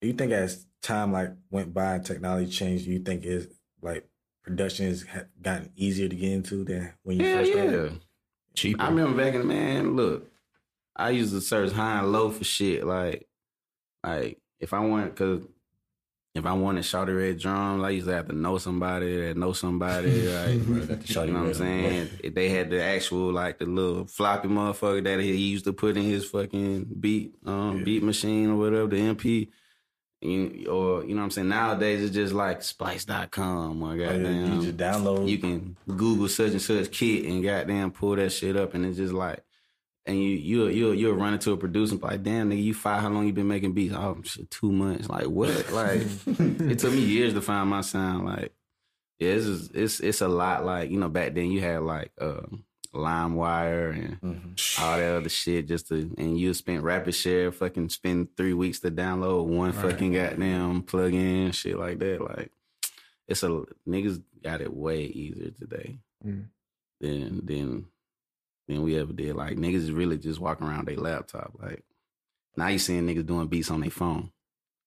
Do 0.00 0.08
you 0.08 0.14
think 0.14 0.32
as 0.32 0.66
time 0.82 1.12
like 1.12 1.30
went 1.50 1.74
by 1.74 1.96
and 1.96 2.04
technology 2.06 2.50
changed, 2.50 2.86
do 2.86 2.92
you 2.92 3.00
think 3.00 3.24
is 3.24 3.48
like 3.82 4.08
production 4.42 4.86
has 4.86 5.04
gotten 5.42 5.70
easier 5.76 6.08
to 6.08 6.16
get 6.16 6.32
into 6.32 6.64
than 6.64 6.94
when 7.02 7.18
you 7.18 7.26
Yeah, 7.26 7.38
first 7.38 7.54
yeah. 7.54 7.62
started? 7.62 8.00
Cheaper. 8.54 8.82
I 8.82 8.88
remember 8.88 9.22
back 9.22 9.34
in 9.34 9.40
the 9.40 9.46
man, 9.46 9.94
look, 9.96 10.26
I 10.96 11.10
used 11.10 11.32
to 11.32 11.40
search 11.40 11.72
high 11.72 12.00
and 12.00 12.12
low 12.12 12.30
for 12.30 12.44
shit. 12.44 12.84
Like, 12.84 13.28
like 14.04 14.38
if 14.58 14.72
I 14.72 14.80
want, 14.80 15.14
cause 15.16 15.42
if 16.34 16.46
I 16.46 16.52
wanted 16.52 16.84
Shawty 16.84 17.16
Red 17.16 17.38
drums, 17.38 17.82
I 17.82 17.90
used 17.90 18.06
to 18.06 18.14
have 18.14 18.28
to 18.28 18.34
know 18.34 18.58
somebody 18.58 19.20
that 19.20 19.36
know 19.36 19.52
somebody. 19.52 20.10
Like, 20.26 20.60
Right, 20.66 20.88
that 20.88 21.00
the 21.06 21.26
you 21.26 21.32
know 21.32 21.40
what 21.40 21.48
I'm 21.48 21.54
saying? 21.54 22.10
If 22.24 22.34
they 22.34 22.48
had 22.48 22.70
the 22.70 22.82
actual 22.82 23.32
like 23.32 23.58
the 23.58 23.66
little 23.66 24.06
floppy 24.06 24.48
motherfucker 24.48 25.04
that 25.04 25.20
he 25.20 25.34
used 25.34 25.64
to 25.66 25.72
put 25.72 25.96
in 25.96 26.02
his 26.04 26.24
fucking 26.28 26.86
beat 27.00 27.34
um, 27.46 27.78
Yeah. 27.78 27.84
beat 27.84 28.02
machine 28.02 28.50
or 28.50 28.56
whatever, 28.56 28.86
the 28.88 28.96
MP. 28.96 29.48
You, 30.22 30.66
or 30.70 31.02
you 31.04 31.14
know 31.14 31.20
what 31.20 31.24
I'm 31.24 31.30
saying? 31.30 31.48
Nowadays 31.48 32.02
it's 32.02 32.14
just 32.14 32.34
like 32.34 32.62
Splice.com 32.62 33.82
or 33.82 33.92
Oh, 33.94 33.96
goddamn. 33.98 34.52
you 34.54 34.62
just 34.62 34.76
download. 34.76 35.28
You 35.28 35.38
can 35.38 35.76
Google 35.88 36.28
such 36.28 36.50
and 36.52 36.60
such 36.60 36.90
kit 36.92 37.24
and 37.24 37.42
goddamn 37.42 37.90
pull 37.90 38.16
that 38.16 38.30
shit 38.30 38.54
up, 38.56 38.74
and 38.74 38.84
it's 38.84 38.98
just 38.98 39.14
like, 39.14 39.42
and 40.04 40.16
you 40.22 40.30
you 40.30 40.66
you 40.68 40.92
you'll 40.92 41.14
run 41.14 41.32
into 41.32 41.52
a 41.52 41.56
producer 41.56 41.92
and 41.94 42.00
be 42.02 42.06
like, 42.06 42.22
damn 42.22 42.50
nigga, 42.50 42.62
you 42.62 42.74
five, 42.74 43.00
how 43.00 43.08
long 43.08 43.26
you 43.26 43.32
been 43.32 43.48
making 43.48 43.72
beats? 43.72 43.94
Oh, 43.94 44.18
shit, 44.22 44.50
two 44.50 44.70
months. 44.72 45.08
Like 45.08 45.24
what? 45.26 45.70
Like 45.72 46.02
it 46.26 46.78
took 46.78 46.92
me 46.92 47.00
years 47.00 47.32
to 47.34 47.40
find 47.40 47.70
my 47.70 47.80
sound. 47.80 48.26
Like 48.26 48.52
yeah, 49.18 49.30
it's 49.30 49.70
it's 49.72 50.00
it's 50.00 50.20
a 50.20 50.28
lot. 50.28 50.66
Like 50.66 50.90
you 50.90 50.98
know, 50.98 51.08
back 51.08 51.32
then 51.34 51.50
you 51.50 51.62
had 51.62 51.80
like 51.82 52.10
uh, 52.20 52.42
LimeWire 52.94 53.92
and 53.92 54.20
Mhm. 54.20 54.80
all 54.82 54.96
that 54.98 55.16
other 55.16 55.28
shit 55.28 55.68
just 55.68 55.88
to, 55.88 56.12
and 56.18 56.38
you 56.38 56.52
spent 56.54 56.82
Rapid 56.82 57.14
Share, 57.14 57.52
fucking 57.52 57.88
spend 57.90 58.36
three 58.36 58.52
weeks 58.54 58.80
to 58.80 58.90
download 58.90 59.46
one 59.46 59.70
Right. 59.72 59.90
fucking 59.92 60.12
goddamn 60.12 60.82
plug 60.82 61.14
in, 61.14 61.52
shit 61.52 61.78
like 61.78 61.98
that. 62.00 62.20
Like, 62.20 62.50
it's 63.28 63.42
a, 63.42 63.64
niggas 63.88 64.22
got 64.42 64.60
it 64.60 64.74
way 64.74 65.04
easier 65.04 65.50
today 65.50 65.98
Mm. 66.24 66.46
than, 67.00 67.46
than, 67.46 67.86
than 68.66 68.82
we 68.82 68.96
ever 68.96 69.12
did. 69.12 69.36
Like, 69.36 69.56
niggas 69.56 69.74
is 69.76 69.92
really 69.92 70.18
just 70.18 70.40
walking 70.40 70.66
around 70.66 70.86
their 70.88 70.96
laptop. 70.96 71.56
Like, 71.60 71.84
now 72.56 72.66
you 72.68 72.78
seeing 72.78 73.06
niggas 73.06 73.26
doing 73.26 73.46
beats 73.46 73.70
on 73.70 73.80
their 73.80 73.90
phone. 73.90 74.32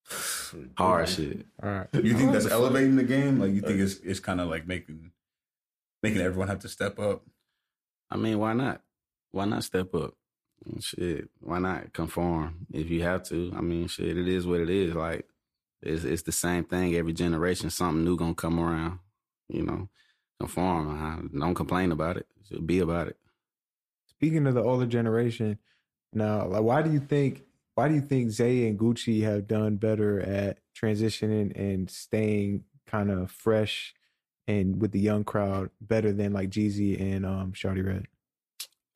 Hard 0.76 1.08
shit. 1.08 1.46
All 1.62 1.70
right. 1.70 1.88
You 1.94 2.14
think 2.14 2.32
that's 2.32 2.46
elevating 2.46 2.96
the 2.96 3.04
game? 3.04 3.38
Like 3.40 3.52
you 3.52 3.62
think 3.62 3.80
it's 3.80 3.94
it's 4.00 4.20
kind 4.20 4.38
of 4.38 4.48
like 4.50 4.66
making 4.66 5.12
making 6.02 6.20
everyone 6.20 6.48
have 6.48 6.58
to 6.60 6.68
step 6.68 6.98
up? 6.98 7.24
I 8.10 8.16
mean, 8.16 8.38
why 8.38 8.52
not? 8.52 8.82
Why 9.30 9.44
not 9.44 9.64
step 9.64 9.94
up? 9.94 10.14
Shit, 10.80 11.28
why 11.40 11.58
not 11.58 11.92
conform 11.92 12.66
if 12.72 12.88
you 12.88 13.02
have 13.02 13.22
to? 13.24 13.52
I 13.56 13.60
mean, 13.60 13.86
shit, 13.88 14.16
it 14.16 14.28
is 14.28 14.46
what 14.46 14.60
it 14.60 14.70
is. 14.70 14.94
Like, 14.94 15.26
it's 15.82 16.04
it's 16.04 16.22
the 16.22 16.32
same 16.32 16.64
thing 16.64 16.94
every 16.94 17.12
generation. 17.12 17.70
Something 17.70 18.04
new 18.04 18.16
gonna 18.16 18.34
come 18.34 18.58
around. 18.58 19.00
You 19.48 19.62
know, 19.62 19.88
conform. 20.40 21.30
Don't 21.38 21.54
complain 21.54 21.92
about 21.92 22.16
it. 22.16 22.26
Be 22.64 22.78
about 22.78 23.08
it. 23.08 23.18
Speaking 24.06 24.46
of 24.46 24.54
the 24.54 24.62
older 24.62 24.86
generation, 24.86 25.58
now, 26.12 26.46
like, 26.46 26.62
why 26.62 26.82
do 26.82 26.92
you 26.92 27.00
think 27.00 27.42
why 27.74 27.88
do 27.88 27.94
you 27.94 28.00
think 28.00 28.30
Zay 28.30 28.66
and 28.68 28.78
Gucci 28.78 29.22
have 29.22 29.48
done 29.48 29.76
better 29.76 30.20
at 30.20 30.58
transitioning 30.74 31.52
and 31.58 31.90
staying 31.90 32.64
kind 32.86 33.10
of 33.10 33.30
fresh 33.30 33.94
and 34.46 34.80
with 34.80 34.92
the 34.92 35.00
young 35.00 35.24
crowd 35.24 35.70
better 35.80 36.12
than 36.12 36.32
like 36.32 36.50
Jeezy 36.50 37.00
and 37.00 37.24
um 37.24 37.52
Shawty 37.52 37.84
Red? 37.84 38.06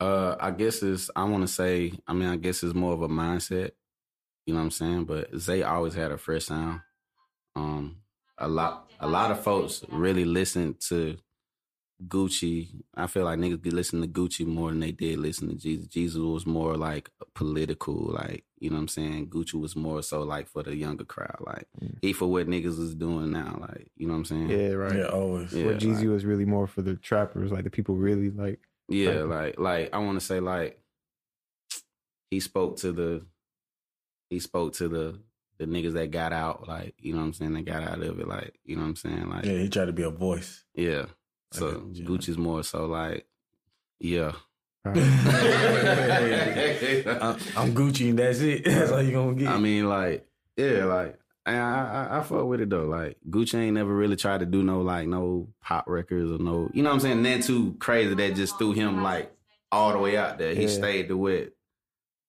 Uh, 0.01 0.37
I 0.39 0.53
guess 0.53 0.83
it's. 0.83 1.11
I 1.17 1.25
want 1.25 1.43
to 1.43 1.53
say. 1.53 1.93
I 2.07 2.13
mean, 2.13 2.29
I 2.29 2.37
guess 2.37 2.63
it's 2.63 2.75
more 2.75 2.93
of 2.93 3.03
a 3.03 3.09
mindset. 3.09 3.73
You 4.47 4.55
know 4.55 4.61
what 4.61 4.65
I'm 4.65 4.71
saying? 4.71 5.05
But 5.05 5.37
Zay 5.39 5.63
always 5.63 5.95
had 5.95 6.13
a 6.13 6.19
fresh 6.19 6.47
sound. 6.47 6.81
Um, 7.57 7.97
a 8.39 8.49
lot, 8.49 8.89
a 9.01 9.09
lot 9.09 9.31
of 9.31 9.43
folks 9.43 9.85
really 9.91 10.25
listen 10.25 10.77
to 10.89 11.17
Gucci. 12.07 12.69
I 12.95 13.07
feel 13.09 13.25
like 13.25 13.39
niggas 13.39 13.61
be 13.61 13.71
listening 13.71 14.03
to 14.03 14.09
Gucci 14.21 14.47
more 14.47 14.71
than 14.71 14.81
they 14.81 14.93
did 14.93 15.19
listen 15.19 15.49
to 15.49 15.55
Jeezy. 15.57 15.89
Jeezy 15.89 16.33
was 16.33 16.47
more 16.47 16.77
like 16.77 17.11
political, 17.35 17.95
like 18.13 18.45
you 18.61 18.71
know 18.71 18.77
what 18.77 18.83
I'm 18.83 18.89
saying. 18.89 19.31
Gucci 19.31 19.55
was 19.55 19.75
more 19.75 20.03
so 20.03 20.23
like 20.23 20.47
for 20.49 20.63
the 20.63 20.77
younger 20.77 21.05
crowd, 21.05 21.37
like 21.41 21.67
Mm. 21.83 21.99
he 22.03 22.13
for 22.13 22.27
what 22.31 22.47
niggas 22.47 22.79
is 22.79 22.95
doing 22.95 23.33
now, 23.33 23.59
like 23.61 23.91
you 23.97 24.07
know 24.07 24.13
what 24.13 24.19
I'm 24.19 24.25
saying. 24.27 24.51
Yeah, 24.51 24.73
right. 24.73 24.97
Yeah, 24.97 25.07
always. 25.07 25.53
Yeah. 25.53 25.67
Where 25.67 25.75
Jeezy 25.75 26.01
like- 26.01 26.09
was 26.09 26.25
really 26.25 26.45
more 26.45 26.67
for 26.69 26.83
the 26.83 26.95
trappers, 26.97 27.51
like 27.51 27.65
the 27.65 27.71
people 27.71 27.97
really 27.97 28.31
like. 28.31 28.61
Yeah, 28.89 29.23
Like- 29.23 29.59
like 29.59 29.59
like 29.59 29.95
I 29.95 29.99
want 29.99 30.21
to 30.21 30.25
say 30.25 30.41
like 30.41 30.81
he 32.31 32.41
spoke 32.41 32.77
to 32.79 32.93
the 32.93 33.27
he 34.31 34.39
spoke 34.39 34.75
to 34.75 34.89
the 34.89 35.19
the 35.59 35.65
niggas 35.67 35.95
that 35.95 36.13
got 36.13 36.33
out, 36.33 36.69
like 36.69 36.95
you 36.99 37.13
know 37.13 37.19
what 37.19 37.27
I'm 37.27 37.33
saying, 37.33 37.53
they 37.55 37.63
got 37.63 37.83
out 37.83 38.01
of 38.03 38.21
it, 38.21 38.29
like 38.29 38.55
you 38.65 38.77
know 38.77 38.83
what 38.83 38.89
I'm 38.89 38.97
saying, 38.97 39.29
like 39.29 39.45
Yeah, 39.45 39.53
yeah. 39.55 39.63
he 39.63 39.69
tried 39.69 39.87
to 39.87 39.93
be 39.93 40.05
a 40.05 40.11
voice. 40.11 40.65
So 41.53 41.67
Like 41.67 41.77
a- 41.77 41.81
yeah. 41.93 42.05
Gucci's 42.07 42.39
more 42.39 42.63
so 42.63 42.87
like 42.87 43.27
yeah, 44.01 44.33
All 44.85 44.93
right. 44.93 44.97
I'm, 47.07 47.37
I'm 47.57 47.75
Gucci 47.75 48.11
and 48.11 48.19
that's 48.19 48.41
it. 48.41 48.65
That's 48.65 48.91
all 48.93 49.03
you 49.03 49.13
gonna 49.13 49.35
get. 49.35 49.49
I 49.49 49.59
mean, 49.59 49.89
like, 49.89 50.27
yeah, 50.57 50.85
like, 50.85 51.19
I, 51.47 51.55
I, 51.57 51.83
I- 52.11 52.19
I 52.19 52.23
fuck 52.23 52.45
with 52.47 52.61
it 52.61 52.71
though. 52.71 52.85
Like, 52.85 53.17
Gucci 53.29 53.55
ain't 53.55 53.75
never 53.75 53.95
really 53.95 54.17
tried 54.17 54.41
to 54.41 54.47
do 54.47 54.63
no 54.63 54.83
like 54.83 55.09
no 55.09 55.49
pop 55.63 55.85
records 55.89 56.31
or 56.31 56.39
no, 56.39 56.71
you 56.73 56.83
know 56.83 56.91
what 56.91 56.95
I'm 56.95 57.01
saying? 57.01 57.23
Nothing 57.23 57.43
too 57.43 57.77
crazy 57.81 58.15
that 58.15 58.35
just 58.37 58.59
threw 58.59 58.73
him 58.73 59.03
like 59.03 59.33
all 59.73 59.93
the 59.93 59.99
way 59.99 60.17
out 60.17 60.39
there. 60.39 60.55
He 60.55 60.63
Yeah. 60.63 60.69
stayed 60.69 61.09
to 61.09 61.17
what, 61.17 61.33
you 61.33 61.39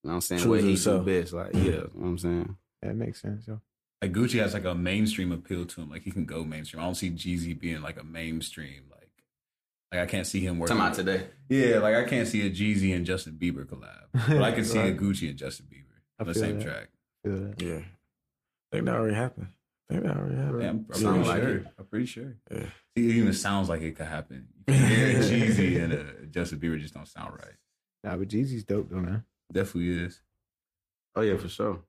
know 0.03 0.09
what 0.09 0.13
I'm 0.15 0.21
saying? 0.21 0.41
True 0.41 0.51
what 0.51 0.61
he 0.61 0.67
himself. 0.69 1.05
do 1.05 1.21
best. 1.21 1.33
Like, 1.33 1.53
yeah, 1.53 1.61
you 1.61 1.71
know 1.71 1.89
what 1.93 2.07
I'm 2.07 2.17
saying? 2.17 2.55
that 2.81 2.95
makes 2.95 3.21
sense. 3.21 3.45
Yo. 3.47 3.61
Like 4.01 4.13
Gucci 4.13 4.39
has 4.39 4.53
like 4.53 4.65
a 4.65 4.73
mainstream 4.73 5.31
appeal 5.33 5.65
to 5.65 5.81
him. 5.81 5.89
Like 5.89 6.01
he 6.03 6.11
can 6.11 6.25
go 6.25 6.43
mainstream. 6.45 6.81
I 6.81 6.85
don't 6.85 6.95
see 6.95 7.11
Jeezy 7.11 7.57
being 7.59 7.81
like 7.81 7.99
a 7.99 8.03
mainstream. 8.03 8.83
Like, 8.89 8.98
like 9.91 10.01
I 10.01 10.05
can't 10.05 10.27
see 10.27 10.39
him 10.39 10.59
working. 10.59 10.77
Talking 10.77 10.87
about 10.87 10.95
today. 11.17 11.27
Yeah, 11.49 11.79
like 11.79 11.95
I 11.95 12.03
can't 12.05 12.27
see 12.27 12.45
a 12.45 12.49
Jeezy 12.49 12.95
and 12.95 13.05
Justin 13.05 13.33
Bieber 13.41 13.65
collab, 13.65 14.07
but 14.27 14.41
I 14.43 14.51
can 14.51 14.63
see 14.65 14.77
a 14.79 14.83
Right. 14.85 14.97
Gucci 14.97 15.29
and 15.29 15.37
Justin 15.37 15.67
Bieber 15.67 15.99
on 16.19 16.27
the 16.27 16.33
same 16.35 16.59
that. 16.59 16.65
track. 16.65 16.87
Feel 17.23 17.53
yeah, 17.57 17.77
I 17.77 18.75
think 18.75 18.85
that 18.85 18.95
already 18.95 19.15
happened. 19.15 19.47
I 19.89 19.93
think 19.93 20.05
that 20.05 20.17
already 20.17 20.35
happened. 20.35 20.61
Yeah, 20.61 20.69
I'm, 20.69 20.75
I'm 20.77 20.85
pretty 20.85 21.05
like 21.27 21.41
sure. 21.41 21.55
it. 21.57 21.65
I'm 21.79 21.85
pretty 21.85 22.05
sure. 22.05 22.35
Yeah. 22.51 22.59
See, 22.95 23.09
it 23.09 23.15
even 23.15 23.33
sounds 23.33 23.69
like 23.69 23.81
it 23.81 23.95
could 23.95 24.05
happen. 24.05 24.47
You 24.67 24.73
can 24.73 24.87
hear 24.87 25.13
Jeezy 25.21 25.83
and 25.83 25.93
uh, 25.93 26.03
Justin 26.29 26.59
Bieber 26.59 26.79
just 26.79 26.93
don't 26.93 27.07
sound 27.07 27.33
right. 27.33 27.55
Nah, 28.03 28.15
but 28.15 28.27
Jeezy's 28.27 28.63
dope 28.63 28.89
though, 28.89 28.97
man. 28.97 29.23
Definitely 29.51 30.03
is. 30.05 30.21
Oh 31.15 31.21
yeah, 31.21 31.37
for 31.37 31.49
sure. 31.49 31.79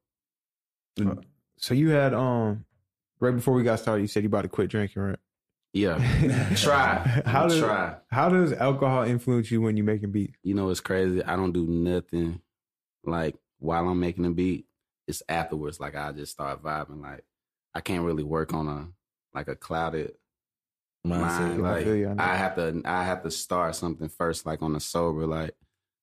Uh, 1.01 1.17
So 1.59 1.75
you 1.75 1.91
had 1.91 2.15
um 2.15 2.65
right 3.21 3.35
before 3.35 3.53
we 3.55 3.63
got 3.63 3.79
started, 3.79 4.01
you 4.03 4.09
said 4.09 4.23
you 4.23 4.29
about 4.29 4.43
to 4.43 4.49
quit 4.49 4.71
drinking, 4.71 5.03
right? 5.03 5.19
Yeah. 5.73 5.99
try. 6.57 7.23
How 7.27 7.43
How 7.43 7.47
does 7.49 7.59
try. 7.61 7.97
how 8.11 8.29
does 8.29 8.53
alcohol 8.53 9.05
influence 9.05 9.51
you 9.51 9.61
when 9.61 9.77
you 9.77 9.85
making 9.85 10.11
beats? 10.13 10.37
You 10.43 10.55
know 10.55 10.69
it's 10.71 10.81
crazy. 10.81 11.23
I 11.23 11.37
don't 11.37 11.53
do 11.53 11.67
nothing 11.67 12.41
like 13.05 13.37
while 13.59 13.89
I'm 13.89 14.01
making 14.01 14.27
a 14.27 14.31
beat. 14.31 14.67
It's 15.07 15.23
afterwards. 15.29 15.79
Like 15.81 15.95
I 15.97 16.13
just 16.13 16.33
start 16.33 16.63
vibing. 16.63 17.01
Like 17.01 17.25
I 17.75 17.81
can't 17.81 18.05
really 18.05 18.25
work 18.25 18.53
on 18.53 18.67
a 18.69 18.89
like 19.33 19.49
a 19.49 19.55
clouded 19.57 20.15
Mindset. 21.07 21.57
mind. 21.57 21.67
I 21.67 21.73
Like 21.75 21.85
feel 21.85 21.97
you 21.97 22.09
on. 22.09 22.21
I 22.21 22.35
have 22.37 22.57
to 22.57 22.83
I 22.85 23.05
have 23.05 23.23
to 23.23 23.31
start 23.31 23.77
something 23.77 24.09
first, 24.09 24.47
like 24.47 24.63
on 24.63 24.73
the 24.73 24.81
sober, 24.81 25.27
like 25.27 25.55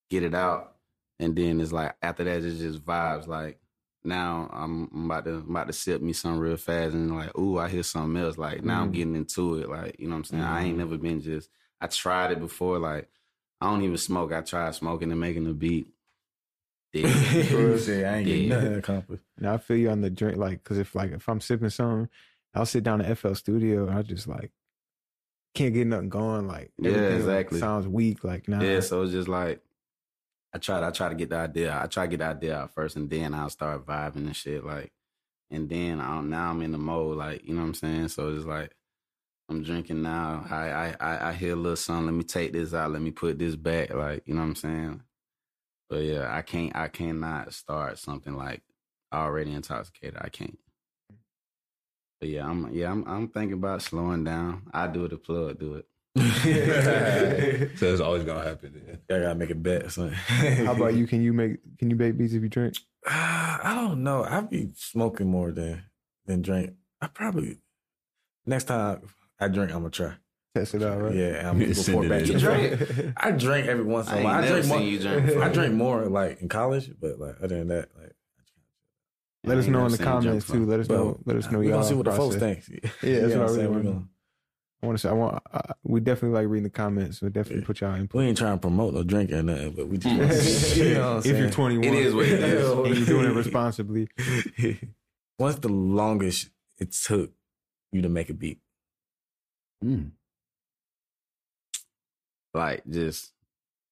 get 0.09 0.23
it 0.23 0.33
out. 0.33 0.75
And 1.19 1.35
then 1.35 1.59
it's 1.59 1.71
like 1.73 1.95
after 2.01 2.23
that 2.23 2.43
it's 2.43 2.59
just 2.59 2.83
vibes. 2.85 3.27
Like 3.27 3.59
now 4.03 4.49
I'm, 4.53 4.89
I'm 4.93 5.05
about 5.11 5.25
to 5.25 5.35
I'm 5.35 5.49
about 5.49 5.67
to 5.67 5.73
sip 5.73 6.01
me 6.01 6.13
something 6.13 6.39
real 6.39 6.57
fast 6.57 6.93
and 6.93 7.15
like, 7.15 7.37
ooh, 7.37 7.57
I 7.57 7.67
hear 7.69 7.83
something 7.83 8.21
else. 8.21 8.37
Like 8.37 8.63
now 8.63 8.81
I'm 8.81 8.91
Mm. 8.91 8.93
getting 8.93 9.15
into 9.15 9.55
it. 9.59 9.69
Like, 9.69 9.99
you 9.99 10.07
know 10.07 10.13
what 10.13 10.17
I'm 10.19 10.23
saying? 10.25 10.43
I 10.43 10.63
ain't 10.63 10.77
never 10.77 10.97
been 10.97 11.21
just 11.21 11.49
I 11.81 11.87
tried 11.87 12.31
it 12.31 12.39
before, 12.39 12.79
like 12.79 13.09
I 13.61 13.69
don't 13.69 13.83
even 13.83 13.97
smoke. 13.97 14.31
I 14.33 14.41
tried 14.41 14.75
smoking 14.75 15.11
and 15.11 15.19
making 15.19 15.47
a 15.47 15.53
beat. 15.53 15.87
Dead. 16.93 17.05
I 17.05 17.09
ain't 18.17 18.25
getting 18.25 18.47
Yeah. 18.47 18.55
nothing 18.55 18.75
accomplished. 18.75 19.23
Now 19.37 19.53
I 19.53 19.57
feel 19.57 19.77
you 19.77 19.89
on 19.89 20.01
the 20.01 20.09
drink, 20.09 20.37
like, 20.37 20.63
cause 20.63 20.77
if 20.77 20.95
like 20.95 21.11
if 21.11 21.27
I'm 21.27 21.41
sipping 21.41 21.69
something, 21.69 22.09
I'll 22.53 22.65
sit 22.65 22.83
down 22.83 23.01
at 23.01 23.17
FL 23.17 23.33
Studio 23.33 23.87
and 23.87 23.97
I 23.97 24.01
just 24.03 24.27
like 24.27 24.51
can't 25.53 25.73
get 25.73 25.87
nothing 25.87 26.09
going. 26.09 26.47
Like, 26.47 26.71
Yeah, 26.77 26.91
everything, 26.91 27.09
like, 27.27 27.37
exactly. 27.39 27.59
sounds 27.59 27.87
weak. 27.87 28.23
Like, 28.23 28.47
nah. 28.47 28.61
Yeah, 28.61 28.79
so 28.79 29.01
it's 29.01 29.11
just 29.11 29.27
like 29.27 29.61
I 30.53 30.59
try 30.59 30.79
to 30.79 30.87
I 30.87 30.91
try 30.91 31.09
to 31.09 31.15
get 31.15 31.29
the 31.29 31.37
idea. 31.37 31.79
I 31.81 31.87
try 31.87 32.05
to 32.05 32.09
get 32.09 32.19
the 32.19 32.25
idea 32.25 32.57
out 32.57 32.73
first, 32.73 32.95
and 32.95 33.09
then 33.09 33.33
I'll 33.33 33.49
start 33.49 33.85
vibing 33.85 34.27
and 34.27 34.35
shit. 34.35 34.65
Like, 34.65 34.91
and 35.51 35.69
then 35.69 36.01
I'm 36.01 36.29
now 36.29 36.51
I'm 36.51 36.61
in 36.61 36.71
the 36.71 36.77
mode. 36.77 37.17
Like, 37.17 37.45
you 37.45 37.53
know 37.53 37.61
what 37.61 37.67
I'm 37.67 37.73
saying? 37.75 38.09
So 38.09 38.29
it's 38.35 38.45
like 38.45 38.73
I'm 39.49 39.63
drinking 39.63 40.01
now. 40.03 40.45
I 40.49 40.69
I 40.69 40.95
I, 40.99 41.29
I 41.29 41.33
hear 41.33 41.53
a 41.53 41.55
little 41.57 41.75
something. 41.75 42.07
Let 42.07 42.15
me 42.15 42.23
take 42.23 42.53
this 42.53 42.73
out. 42.73 42.91
Let 42.91 43.01
me 43.01 43.11
put 43.11 43.39
this 43.39 43.55
back. 43.55 43.93
Like, 43.93 44.23
you 44.25 44.33
know 44.35 44.41
what 44.41 44.47
I'm 44.47 44.55
saying? 44.55 45.01
But 45.89 46.03
yeah, 46.03 46.35
I 46.35 46.41
can't. 46.41 46.75
I 46.75 46.87
cannot 46.89 47.53
start 47.53 47.99
something 47.99 48.35
like 48.35 48.63
already 49.13 49.53
intoxicated. 49.53 50.17
I 50.21 50.29
can't. 50.29 50.59
But 52.19 52.29
yeah, 52.29 52.47
I'm 52.49 52.73
yeah 52.73 52.91
I'm 52.91 53.05
I'm 53.07 53.27
thinking 53.29 53.53
about 53.53 53.81
slowing 53.83 54.23
down. 54.23 54.63
I 54.73 54.87
do 54.87 55.05
it. 55.05 55.09
The 55.11 55.17
plug 55.17 55.59
do 55.59 55.75
it. 55.75 55.87
So 57.77 57.91
it's 57.91 58.01
always 58.01 58.23
gonna 58.23 58.43
happen. 58.43 58.81
Yeah. 59.09 59.15
I 59.15 59.19
gotta 59.19 59.35
make 59.35 59.49
a 59.49 59.55
bet 59.55 59.83
or 59.83 59.89
something. 59.89 60.13
How 60.13 60.73
about 60.73 60.95
you? 60.95 61.07
Can 61.07 61.21
you 61.21 61.33
make 61.33 61.57
can 61.77 61.89
you 61.89 61.95
make 61.95 62.17
beats 62.17 62.33
if 62.33 62.41
you 62.41 62.49
drink? 62.49 62.75
Uh, 63.05 63.11
I 63.63 63.73
don't 63.75 64.03
know. 64.03 64.23
I 64.23 64.41
be 64.41 64.71
smoking 64.75 65.27
more 65.27 65.51
than 65.51 65.83
than 66.25 66.41
drink. 66.41 66.73
I 67.01 67.07
probably 67.07 67.59
next 68.45 68.65
time 68.65 69.01
I 69.39 69.47
drink, 69.47 69.71
I'm 69.71 69.79
gonna 69.79 69.91
try. 69.91 70.13
Test 70.55 70.73
it 70.75 70.81
out, 70.83 71.01
right? 71.01 71.13
Yeah, 71.13 71.49
I'm 71.49 71.59
gonna 71.59 71.75
send 71.75 71.99
report 71.99 72.05
it 72.05 72.09
back 72.09 72.27
You 72.27 72.39
drink? 72.39 73.13
I 73.17 73.31
drink 73.31 73.67
every 73.67 73.83
once 73.85 74.09
in 74.09 74.17
a 74.17 74.23
while. 74.23 74.43
I 74.43 74.47
drink 74.47 74.65
more. 74.65 74.79
you 74.79 74.99
drink. 74.99 75.37
I 75.37 75.49
drink 75.49 75.73
more 75.75 76.05
like 76.05 76.41
in 76.41 76.49
college, 76.49 76.89
but 76.99 77.19
like 77.19 77.35
other 77.43 77.59
than 77.59 77.67
that, 77.67 77.89
like 77.99 78.15
Let 79.43 79.57
us 79.59 79.67
know 79.67 79.85
in 79.85 79.91
the 79.91 79.97
seen 79.97 80.05
you 80.05 80.11
drink 80.13 80.25
comments 80.25 80.47
too. 80.47 80.65
Let 80.65 80.79
us 80.79 80.89
know. 80.89 81.19
Let 81.25 81.35
us 81.37 81.51
know. 81.51 81.59
We're 81.59 81.65
y'all 81.65 81.73
gonna 81.73 81.87
see 81.87 81.93
what 81.93 82.05
the 82.05 82.11
folks 82.13 82.37
think. 82.37 82.63
Yeah, 82.67 82.79
that's 82.81 83.03
You 83.03 83.21
what 83.21 83.49
I 83.49 83.51
I'm 83.51 83.55
really 83.55 83.83
saying? 83.83 84.09
Want. 84.81 84.81
We 84.81 84.83
gonna- 84.83 84.83
I 84.83 84.85
want 84.87 84.97
to 84.97 85.01
say. 85.01 85.09
I 85.09 85.13
want. 85.13 85.43
Uh, 85.69 85.73
we 85.83 85.99
definitely 85.99 86.37
like 86.39 86.47
reading 86.49 86.63
the 86.63 86.69
comments. 86.69 87.19
So 87.19 87.29
definitely 87.29 87.61
Yeah. 87.61 87.67
put 87.67 87.81
y'all 87.81 87.95
input. 87.95 88.19
We 88.19 88.27
ain't 88.27 88.37
trying 88.37 88.57
to 88.57 88.61
promote 88.61 88.93
no 88.93 89.03
drink 89.03 89.31
or 89.31 89.41
nothing, 89.43 89.71
but 89.73 89.87
we 89.87 89.97
just 89.97 90.17
want 90.17 90.31
to 90.31 90.41
see. 90.41 90.87
You 90.89 90.93
know 90.95 91.15
what 91.15 91.25
I'm 91.25 91.31
if 91.31 91.37
you're 91.39 91.49
21, 91.49 91.83
It 91.85 91.93
is 92.05 92.13
what 92.13 92.25
it 92.25 92.43
is. 92.43 92.69
and 92.71 92.95
you're 92.97 93.05
doing 93.05 93.31
it 93.31 93.35
responsibly. 93.35 94.07
What's 95.37 95.59
the 95.59 95.69
longest 95.69 96.49
it 96.79 96.91
took 96.91 97.31
you 97.91 98.01
to 98.01 98.09
make 98.09 98.29
a 98.29 98.33
beat? 98.33 98.59
Mm. 99.85 100.11
like 102.53 102.81
just 102.89 103.33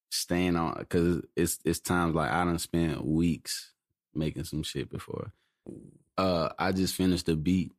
staying 0.10 0.56
on 0.56 0.76
because 0.80 1.22
it's 1.36 1.60
it's 1.64 1.80
times 1.80 2.16
like 2.16 2.32
I 2.32 2.44
done 2.44 2.58
spent 2.58 3.06
weeks 3.06 3.74
making 4.16 4.46
some 4.46 4.64
shit 4.64 4.90
before. 4.90 5.32
Uh, 6.18 6.50
I 6.58 6.72
just 6.72 6.96
finished 6.96 7.30
a 7.30 7.36
beat. 7.36 7.72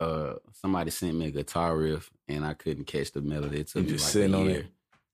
Uh, 0.00 0.34
somebody 0.52 0.90
sent 0.90 1.16
me 1.16 1.26
a 1.26 1.30
guitar 1.30 1.76
riff 1.76 2.10
and 2.28 2.44
I 2.44 2.54
couldn't 2.54 2.84
catch 2.86 3.10
the 3.12 3.20
melody. 3.20 3.60
It 3.60 3.68
took 3.68 3.82
You 3.82 3.88
me 3.88 3.92
just 3.92 4.04
like 4.06 4.12
sitting 4.12 4.34
a 4.34 4.38
on 4.38 4.46
year. 4.46 4.60
it? 4.60 4.66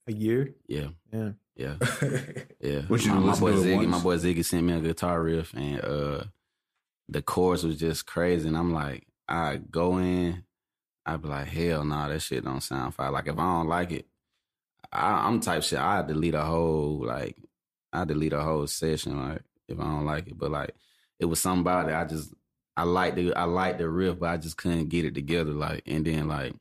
A 0.07 0.13
year. 0.13 0.55
Yeah, 0.69 0.87
Yeah. 1.13 1.31
yeah, 1.57 1.75
yeah. 2.61 2.81
What 2.89 3.05
you 3.05 3.13
my, 3.15 3.21
my 3.33 3.39
boy 3.41 3.53
to 3.53 3.57
Ziggy, 3.59 3.77
once? 3.77 3.89
my 3.89 4.01
boy 4.03 4.17
Ziggy 4.19 4.45
sent 4.45 4.65
me 4.67 4.75
a 4.75 4.81
guitar 4.81 5.23
riff 5.23 5.55
and 5.55 5.81
uh, 5.83 6.25
the 7.09 7.23
chorus 7.23 7.63
was 7.63 7.79
just 7.79 8.05
crazy. 8.07 8.47
And 8.49 8.57
I'm 8.59 8.73
like, 8.75 9.07
I 9.27 9.57
go 9.57 9.97
in, 9.99 10.45
I'd 11.07 11.23
be 11.23 11.29
like, 11.29 11.47
hell 11.47 11.85
no, 11.85 12.09
that 12.09 12.21
shit 12.21 12.45
don't 12.45 12.63
sound 12.63 12.95
fire. 12.95 13.11
Like 13.11 13.27
if 13.29 13.39
I 13.39 13.43
don't 13.43 13.69
like 13.69 13.93
it, 13.93 14.07
I, 14.93 15.27
I'm 15.27 15.41
type 15.41 15.63
shit. 15.63 15.79
I 15.79 16.03
delete 16.03 16.35
a 16.35 16.43
whole 16.43 17.05
like, 17.07 17.37
I 17.93 18.05
delete 18.05 18.33
a 18.35 18.43
whole 18.43 18.67
session 18.67 19.19
like 19.31 19.43
if 19.69 19.81
I 19.81 19.85
don't 19.85 20.05
like 20.05 20.27
it. 20.29 20.37
But 20.39 20.51
like, 20.51 20.75
it 21.19 21.25
was 21.25 21.41
somebody 21.41 21.93
I 21.93 22.05
just 22.05 22.35
I 22.77 22.85
liked 22.85 23.17
the 23.17 23.35
I 23.35 23.45
liked 23.45 23.79
the 23.79 23.89
riff, 23.89 24.19
but 24.19 24.31
I 24.31 24.37
just 24.37 24.57
couldn't 24.57 24.89
get 24.89 25.05
it 25.05 25.15
together. 25.15 25.53
Like, 25.53 25.83
and 25.87 26.05
then 26.05 26.29
like. 26.29 26.55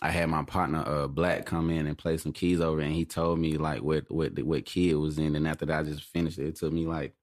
I 0.00 0.10
had 0.10 0.30
my 0.30 0.42
partner 0.42 0.82
uh 0.84 1.06
Black 1.06 1.46
come 1.46 1.70
in 1.70 1.86
and 1.86 1.96
play 1.96 2.16
some 2.16 2.32
keys 2.32 2.60
over, 2.60 2.80
and 2.80 2.92
he 2.92 3.04
told 3.04 3.38
me 3.38 3.56
like 3.56 3.82
what 3.82 4.10
what 4.10 4.36
what 4.42 4.64
key 4.64 4.90
it 4.90 4.96
was 4.96 5.16
in. 5.16 5.36
And 5.36 5.46
after 5.46 5.64
that, 5.66 5.80
I 5.80 5.82
just 5.84 6.02
finished 6.02 6.40
it. 6.40 6.48
It 6.48 6.56
took 6.56 6.72
me 6.72 6.86
like 6.86 7.14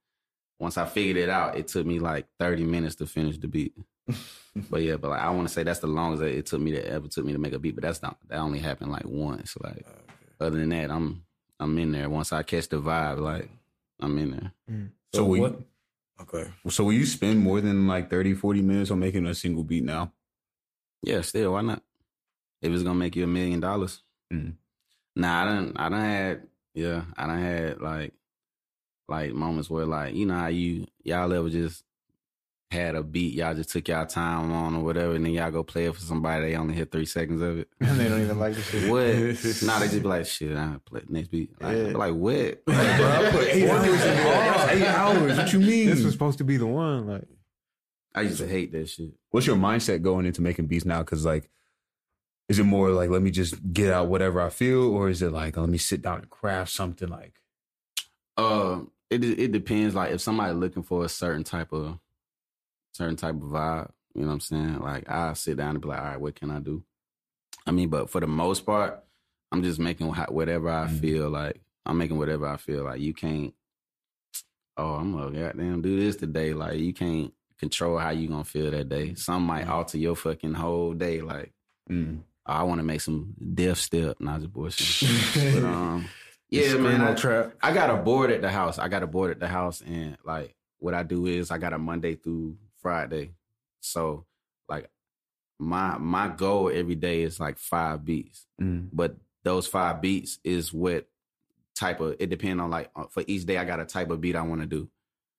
once 0.59 0.77
I 0.77 0.85
figured 0.85 1.17
it 1.17 1.29
out, 1.29 1.57
it 1.57 1.67
took 1.67 1.85
me 1.85 1.99
like 1.99 2.27
thirty 2.37 2.63
minutes 2.63 2.95
to 2.95 3.05
finish 3.05 3.37
the 3.37 3.47
beat. 3.47 3.73
but 4.69 4.81
yeah, 4.81 4.97
but 4.97 5.09
like 5.09 5.21
I 5.21 5.29
want 5.29 5.47
to 5.47 5.53
say 5.53 5.63
that's 5.63 5.79
the 5.79 5.87
longest 5.87 6.21
that 6.21 6.37
it 6.37 6.45
took 6.45 6.61
me 6.61 6.71
to 6.71 6.85
ever 6.85 7.07
took 7.07 7.25
me 7.25 7.33
to 7.33 7.39
make 7.39 7.53
a 7.53 7.59
beat. 7.59 7.75
But 7.75 7.83
that's 7.83 8.01
not 8.01 8.17
that 8.27 8.39
only 8.39 8.59
happened 8.59 8.91
like 8.91 9.05
once. 9.05 9.57
Like 9.61 9.85
other 10.39 10.57
than 10.57 10.69
that, 10.69 10.91
I'm 10.91 11.23
I'm 11.59 11.77
in 11.79 11.91
there. 11.91 12.09
Once 12.09 12.31
I 12.31 12.43
catch 12.43 12.69
the 12.69 12.81
vibe, 12.81 13.19
like 13.19 13.49
I'm 13.99 14.17
in 14.17 14.31
there. 14.31 14.51
So 15.13 15.25
we 15.25 15.39
what? 15.39 15.59
Okay. 16.21 16.51
so 16.69 16.83
will 16.83 16.93
you 16.93 17.05
spend 17.05 17.39
more 17.39 17.61
than 17.61 17.87
like 17.87 18.09
30, 18.09 18.33
40 18.33 18.61
minutes 18.61 18.91
on 18.91 18.99
making 18.99 19.25
a 19.25 19.33
single 19.33 19.63
beat 19.63 19.83
now? 19.83 20.13
Yeah, 21.03 21.21
still 21.21 21.53
why 21.53 21.61
not? 21.61 21.83
If 22.61 22.71
it's 22.73 22.83
gonna 22.83 22.99
make 22.99 23.15
you 23.15 23.23
a 23.23 23.27
million 23.27 23.59
dollars. 23.59 24.03
Mhm. 24.33 24.55
Nah, 25.15 25.43
I 25.43 25.45
don't 25.45 25.79
I 25.79 25.89
don't 25.89 25.99
had 26.01 26.47
yeah, 26.73 27.05
I 27.17 27.27
don't 27.27 27.39
had 27.39 27.81
like 27.81 28.13
like 29.07 29.33
moments 29.33 29.69
where 29.69 29.85
like, 29.85 30.15
you 30.15 30.25
know 30.25 30.35
how 30.35 30.47
you 30.47 30.87
y'all 31.03 31.33
ever 31.33 31.49
just 31.49 31.83
had 32.71 32.95
a 32.95 33.01
beat, 33.01 33.33
y'all 33.33 33.55
just 33.55 33.69
took 33.71 33.87
y'all 33.87 34.05
time 34.05 34.51
on 34.51 34.75
or 34.75 34.83
whatever, 34.83 35.15
and 35.15 35.25
then 35.25 35.31
y'all 35.33 35.49
go 35.49 35.63
play 35.63 35.85
it 35.85 35.95
for 35.95 36.01
somebody, 36.01 36.45
they 36.45 36.55
only 36.55 36.75
hit 36.75 36.91
three 36.91 37.05
seconds 37.05 37.41
of 37.41 37.59
it. 37.59 37.67
And 37.79 37.99
they 37.99 38.07
don't 38.07 38.21
even 38.21 38.37
like 38.37 38.53
the 38.53 38.61
shit. 38.61 38.89
What? 38.89 39.05
nah, 39.65 39.79
they 39.79 39.87
just 39.87 40.01
be 40.03 40.07
like, 40.07 40.25
shit, 40.27 40.55
I 40.55 40.75
play 40.85 41.01
next 41.09 41.29
beat. 41.29 41.59
Like, 41.61 41.75
Yeah. 41.77 41.83
like 41.97 42.13
what? 42.13 42.65
bro, 42.65 42.75
I 42.75 43.29
put 43.31 43.47
eight 43.47 43.69
hours 43.69 43.85
in 43.87 43.97
there. 43.97 44.23
That's 44.23 44.71
eight 44.73 44.85
hours. 44.87 45.37
What 45.37 45.53
you 45.53 45.59
mean? 45.59 45.87
This 45.87 46.03
was 46.03 46.13
supposed 46.13 46.37
to 46.37 46.43
be 46.43 46.57
the 46.57 46.67
one. 46.67 47.07
Like, 47.07 47.23
I 48.13 48.21
used 48.21 48.37
to 48.39 48.47
hate 48.47 48.71
that 48.73 48.87
shit. 48.89 49.13
What's 49.31 49.47
your 49.47 49.55
mindset 49.55 50.01
going 50.03 50.25
into 50.27 50.41
making 50.41 50.67
beats 50.67 50.85
now? 50.85 50.99
Because 50.99 51.25
like, 51.25 51.49
is 52.49 52.59
it 52.59 52.63
more 52.63 52.89
like 52.91 53.09
let 53.09 53.21
me 53.21 53.31
just 53.31 53.55
get 53.73 53.91
out 53.93 54.07
whatever 54.07 54.41
I 54.41 54.49
feel, 54.49 54.83
or 54.93 55.09
is 55.09 55.21
it 55.21 55.31
like 55.31 55.57
let 55.57 55.69
me 55.69 55.77
sit 55.77 56.01
down 56.01 56.19
and 56.19 56.29
craft 56.29 56.71
something 56.71 57.07
like? 57.07 57.33
Uh, 58.37 58.81
it 59.09 59.23
it 59.23 59.51
depends. 59.51 59.93
Like 59.95 60.11
if 60.11 60.21
somebody 60.21 60.53
looking 60.53 60.83
for 60.83 61.05
a 61.05 61.09
certain 61.09 61.43
type 61.43 61.71
of 61.71 61.99
certain 62.91 63.15
type 63.15 63.35
of 63.35 63.41
vibe, 63.41 63.91
you 64.15 64.21
know 64.21 64.27
what 64.27 64.33
I'm 64.33 64.39
saying? 64.39 64.79
Like 64.79 65.09
I 65.09 65.33
sit 65.33 65.57
down 65.57 65.71
and 65.71 65.81
be 65.81 65.87
like, 65.87 65.99
all 65.99 66.05
right, 66.05 66.21
what 66.21 66.35
can 66.35 66.51
I 66.51 66.59
do? 66.59 66.83
I 67.65 67.71
mean, 67.71 67.89
but 67.89 68.09
for 68.09 68.19
the 68.21 68.27
most 68.27 68.65
part, 68.65 69.03
I'm 69.51 69.63
just 69.63 69.79
making 69.79 70.07
whatever 70.07 70.69
I 70.69 70.87
Mhm. 70.87 70.99
feel 70.99 71.29
like. 71.29 71.61
I'm 71.85 71.97
making 71.97 72.17
whatever 72.17 72.47
I 72.47 72.57
feel 72.57 72.83
like. 72.83 72.99
You 73.01 73.13
can't. 73.13 73.53
Oh, 74.77 74.93
I'm 74.95 75.11
gonna 75.11 75.37
goddamn 75.37 75.81
do 75.81 75.99
this 75.99 76.15
today. 76.15 76.53
Like 76.53 76.79
you 76.79 76.93
can't 76.93 77.33
control 77.57 77.97
how 77.97 78.11
you 78.11 78.29
gonna 78.29 78.45
feel 78.45 78.71
that 78.71 78.87
day. 78.87 79.13
Some 79.15 79.43
might 79.43 79.65
Mhm. 79.65 79.69
alter 79.71 79.97
your 79.97 80.15
fucking 80.15 80.53
whole 80.53 80.93
day. 80.93 81.21
Like 81.21 81.51
Mm. 81.89 82.21
I 82.45 82.63
want 82.63 82.79
to 82.79 82.83
make 82.85 83.01
some 83.01 83.33
death 83.55 83.77
step. 83.79 84.19
Not 84.21 84.39
just 84.41 84.53
bullshit. 84.53 85.53
but, 85.53 85.63
um, 85.69 86.05
yeah, 86.49 86.77
man. 86.77 87.01
I, 87.01 87.13
trap. 87.13 87.53
I 87.61 87.73
got 87.73 87.89
a 87.89 87.97
board 87.97 88.31
at 88.31 88.41
the 88.41 88.49
house. 88.49 88.79
I 88.79 88.87
got 88.87 89.03
a 89.03 89.07
board 89.07 89.31
at 89.31 89.39
the 89.39 89.47
house, 89.47 89.81
and 89.81 90.17
like 90.23 90.55
what 90.77 90.93
I 90.93 91.03
do 91.03 91.25
is 91.25 91.51
I 91.51 91.57
got 91.57 91.73
a 91.73 91.77
Monday 91.77 92.15
through 92.15 92.55
Friday. 92.81 93.31
So 93.81 94.25
like 94.67 94.89
my 95.59 95.97
my 95.97 96.27
goal 96.29 96.69
every 96.73 96.95
day 96.95 97.21
is 97.23 97.39
like 97.39 97.57
five 97.57 98.05
beats, 98.05 98.45
Mm. 98.61 98.89
but 98.93 99.15
those 99.43 99.67
five 99.67 100.01
beats 100.01 100.39
is 100.43 100.73
what 100.73 101.07
type 101.75 102.01
of 102.01 102.15
it 102.19 102.29
depends 102.29 102.61
on 102.61 102.69
like 102.69 102.89
uh, 102.95 103.05
for 103.09 103.23
each 103.27 103.45
day 103.45 103.57
I 103.57 103.63
got 103.65 103.79
a 103.79 103.85
type 103.85 104.09
of 104.11 104.19
beat 104.21 104.35
I 104.35 104.41
want 104.41 104.61
to 104.61 104.67
do. 104.67 104.89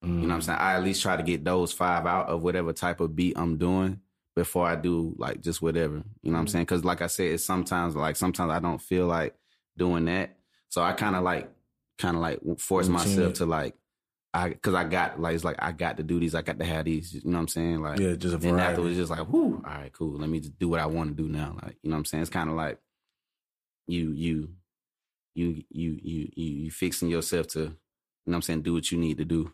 You 0.02 0.08
know 0.08 0.28
what 0.28 0.34
I'm 0.36 0.40
saying? 0.40 0.58
I 0.58 0.76
at 0.76 0.82
least 0.82 1.02
try 1.02 1.14
to 1.18 1.22
get 1.22 1.44
those 1.44 1.74
five 1.74 2.06
out 2.06 2.28
of 2.30 2.42
whatever 2.42 2.72
type 2.72 3.00
of 3.00 3.14
beat 3.14 3.36
I'm 3.36 3.58
doing 3.58 4.00
before 4.34 4.66
I 4.66 4.74
do 4.74 5.14
like 5.18 5.42
just 5.42 5.60
whatever. 5.60 5.96
You 6.22 6.30
know 6.30 6.36
what 6.38 6.40
I'm 6.40 6.46
saying? 6.48 6.64
Because 6.64 6.86
like 6.86 7.02
I 7.02 7.06
said, 7.06 7.32
it's 7.32 7.44
sometimes 7.44 7.94
like 7.94 8.16
sometimes 8.16 8.50
I 8.50 8.60
don't 8.60 8.80
feel 8.80 9.06
like 9.06 9.34
doing 9.76 10.06
that, 10.06 10.38
so 10.70 10.80
I 10.82 10.92
kind 10.94 11.16
of 11.16 11.22
like 11.22 11.50
kind 11.98 12.16
of 12.16 12.22
like 12.22 12.40
force 12.58 12.88
myself 12.88 13.34
to 13.34 13.44
like 13.46 13.74
I 14.32 14.50
because 14.50 14.74
I 14.74 14.84
got 14.84 15.20
like 15.20 15.34
it's 15.34 15.44
like 15.44 15.56
I 15.58 15.72
got 15.72 15.96
to 15.96 16.02
do 16.04 16.20
these, 16.20 16.34
I 16.34 16.42
got 16.42 16.58
to 16.58 16.64
have 16.64 16.84
these. 16.84 17.14
You 17.14 17.22
know 17.24 17.32
what 17.38 17.40
I'm 17.42 17.48
saying? 17.48 17.82
Like 17.82 17.98
Yeah, 17.98 18.14
just 18.14 18.34
a 18.34 18.38
then 18.38 18.52
variety. 18.52 18.70
afterwards, 18.70 18.96
just 18.96 19.10
like, 19.10 19.28
whoo, 19.28 19.56
all 19.66 19.72
right, 19.74 19.92
cool. 19.92 20.18
Let 20.18 20.28
me 20.28 20.40
just 20.40 20.58
do 20.58 20.68
what 20.68 20.80
I 20.80 20.86
want 20.86 21.16
to 21.16 21.22
do 21.22 21.28
now. 21.28 21.56
Like, 21.62 21.76
you 21.82 21.90
know 21.90 21.96
what 21.96 22.00
I'm 22.00 22.04
saying? 22.04 22.22
It's 22.22 22.30
kind 22.30 22.48
of 22.48 22.54
like 22.56 22.78
you, 23.88 24.12
you, 24.12 24.50
you, 25.34 25.62
you, 25.70 25.98
you, 26.02 26.28
you, 26.34 26.46
you 26.64 26.70
fixing 26.70 27.08
yourself 27.08 27.48
to, 27.48 27.58
you 27.60 27.66
know 27.66 27.72
what 28.26 28.36
I'm 28.36 28.42
saying, 28.42 28.62
do 28.62 28.74
what 28.74 28.90
you 28.92 28.98
need 28.98 29.18
to 29.18 29.24
do. 29.24 29.52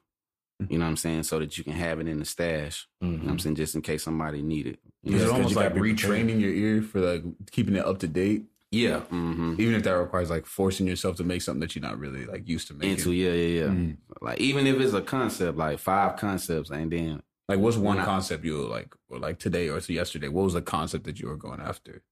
Mm-hmm. 0.62 0.72
You 0.72 0.78
know 0.78 0.84
what 0.84 0.90
I'm 0.90 0.96
saying? 0.96 1.22
So 1.24 1.38
that 1.38 1.56
you 1.56 1.64
can 1.64 1.72
have 1.74 2.00
it 2.00 2.08
in 2.08 2.18
the 2.18 2.24
stash. 2.26 2.86
You 3.00 3.08
know 3.08 3.12
what 3.12 3.20
I'm 3.22 3.28
mm-hmm. 3.28 3.38
saying? 3.38 3.56
Just 3.56 3.74
in 3.76 3.82
case 3.82 4.02
somebody 4.02 4.42
need 4.42 4.66
it. 4.66 4.78
You 5.02 5.16
Is 5.16 5.22
Yeah, 5.22 5.26
it 5.26 5.30
'cause 5.30 5.32
almost 5.32 5.50
you 5.50 5.56
like 5.56 5.68
gotta 5.70 5.80
prepared. 5.80 5.98
retraining 6.28 6.40
your 6.40 6.50
ear 6.52 6.82
for 6.82 7.00
like 7.00 7.24
keeping 7.50 7.76
it 7.76 7.84
up 7.84 7.98
to 8.00 8.08
date, 8.08 8.44
Yeah. 8.72 9.00
Mm-hmm. 9.12 9.54
even 9.58 9.74
if 9.74 9.84
that 9.84 9.92
requires 9.92 10.28
like 10.28 10.44
forcing 10.44 10.86
yourself 10.86 11.16
to 11.16 11.24
make 11.24 11.40
something 11.42 11.60
that 11.60 11.74
you're 11.76 11.82
not 11.88 11.98
really 11.98 12.26
like 12.26 12.48
used 12.48 12.68
to 12.68 12.74
making. 12.74 12.90
Into, 12.90 13.12
yeah, 13.12 13.32
yeah, 13.32 13.60
yeah. 13.62 13.68
Mm. 13.70 13.96
Like, 14.20 14.40
even 14.40 14.66
if 14.66 14.78
it's 14.80 14.92
a 14.92 15.00
concept, 15.00 15.56
like 15.56 15.78
five 15.78 16.16
concepts, 16.16 16.70
and 16.70 16.90
then 16.92 17.22
Like, 17.48 17.60
what's 17.60 17.76
one 17.76 17.96
When 17.96 18.02
I- 18.02 18.04
concept 18.04 18.44
you 18.44 18.54
were 18.58 18.64
like, 18.64 18.92
or 19.08 19.18
like 19.20 19.38
today 19.38 19.68
or 19.68 19.80
so 19.80 19.92
yesterday? 19.92 20.28
What 20.28 20.44
was 20.44 20.54
the 20.54 20.62
concept 20.62 21.04
that 21.04 21.20
you 21.20 21.28
were 21.28 21.36
going 21.36 21.60
after? 21.60 22.02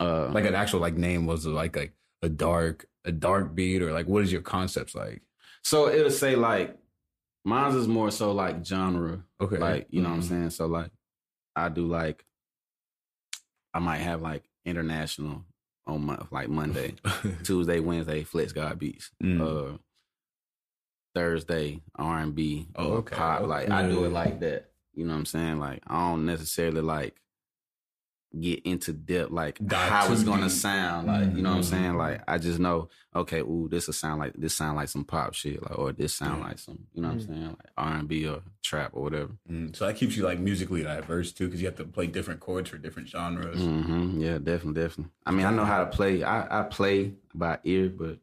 uh, 0.00 0.28
Like 0.30 0.44
an 0.46 0.54
actual 0.54 0.80
like 0.80 0.94
name 0.96 1.26
was 1.26 1.44
it 1.46 1.50
like 1.50 1.76
like 1.76 1.92
a 2.22 2.28
dark 2.28 2.86
a 3.04 3.10
dark 3.12 3.54
beat 3.54 3.82
or 3.82 3.92
like 3.92 4.06
what 4.06 4.22
is 4.22 4.30
your 4.32 4.40
concepts 4.42 4.94
like? 4.94 5.22
So 5.64 5.88
it'll 5.88 6.10
say 6.10 6.36
like 6.36 6.78
mine's 7.44 7.74
is 7.74 7.88
more 7.88 8.10
so 8.12 8.30
like 8.32 8.64
genre. 8.64 9.24
Okay, 9.40 9.58
Like, 9.58 9.88
you 9.90 10.00
know 10.00 10.10
what 10.10 10.14
I'm 10.16 10.20
Mhm. 10.22 10.28
saying? 10.28 10.50
So 10.50 10.66
like 10.66 10.92
I 11.56 11.68
do 11.68 11.86
like 11.86 12.24
I 13.74 13.80
might 13.80 13.98
have 13.98 14.22
like 14.22 14.44
international 14.64 15.44
on 15.86 16.04
my 16.06 16.18
like 16.30 16.48
Monday. 16.48 16.94
Tuesday, 17.44 17.80
Wednesday, 17.80 18.22
Flex 18.24 18.52
God 18.52 18.78
Beats. 18.78 19.10
Mm. 19.22 19.40
Uh 19.74 19.78
Thursday, 21.14 21.80
R 21.96 22.18
and 22.20 22.34
B 22.34 22.68
Oh, 22.76 22.92
or 22.92 22.96
okay. 22.98 23.16
pop. 23.16 23.42
Like 23.42 23.70
I 23.70 23.86
do 23.88 24.04
it 24.04 24.12
like 24.12 24.40
that. 24.40 24.70
You 24.94 25.04
know 25.06 25.12
what 25.12 25.18
I'm 25.20 25.26
saying? 25.26 25.58
Like 25.58 25.82
I 25.86 25.98
don't 26.10 26.24
necessarily 26.26 26.80
like 26.80 27.14
get 28.40 28.60
into 28.64 28.92
depth 28.92 29.30
like 29.30 29.58
Dive 29.64 29.90
how 29.90 30.12
it's 30.12 30.22
gonna 30.24 30.42
deep. 30.48 30.50
sound. 30.52 31.06
Like, 31.06 31.34
you 31.36 31.42
know 31.42 31.50
what 31.50 31.56
I'm 31.56 31.62
Mhm. 31.62 31.64
saying? 31.64 31.96
Like 31.96 32.22
I 32.26 32.38
just 32.38 32.58
know, 32.58 32.88
okay, 33.14 33.40
ooh, 33.40 33.68
this 33.70 33.86
will 33.86 33.94
sound 33.94 34.20
like 34.20 34.32
this 34.34 34.54
sound 34.54 34.76
like 34.76 34.88
some 34.88 35.04
pop 35.04 35.34
shit, 35.34 35.62
like 35.62 35.78
or 35.78 35.92
this 35.92 36.14
sound 36.14 36.40
Yeah. 36.40 36.48
like 36.48 36.58
some, 36.58 36.78
you 36.94 37.02
know 37.02 37.08
what 37.08 37.18
Mm. 37.18 37.28
I'm 37.28 37.34
saying? 37.34 37.46
Like 37.48 37.70
R 37.76 37.92
and 37.98 38.08
B 38.08 38.26
or 38.26 38.42
trap 38.62 38.90
or 38.94 39.02
whatever. 39.02 39.32
Mm, 39.50 39.76
so 39.76 39.86
that 39.86 39.96
keeps 39.96 40.16
you 40.16 40.24
like 40.24 40.38
musically 40.38 40.82
diverse 40.82 41.32
too, 41.32 41.46
because 41.46 41.60
you 41.60 41.66
have 41.66 41.76
to 41.76 41.84
play 41.84 42.06
different 42.06 42.40
chords 42.40 42.70
for 42.70 42.78
different 42.78 43.08
genres. 43.08 43.60
hmm 43.60 44.20
Yeah, 44.20 44.38
definitely, 44.38 44.80
definitely. 44.82 45.12
I 45.26 45.30
mean, 45.32 45.46
I 45.46 45.50
know 45.50 45.64
how 45.64 45.84
to 45.84 45.90
play. 45.90 46.22
I, 46.22 46.60
I 46.60 46.62
play 46.64 47.14
by 47.34 47.58
ear, 47.64 47.88
but 47.90 48.18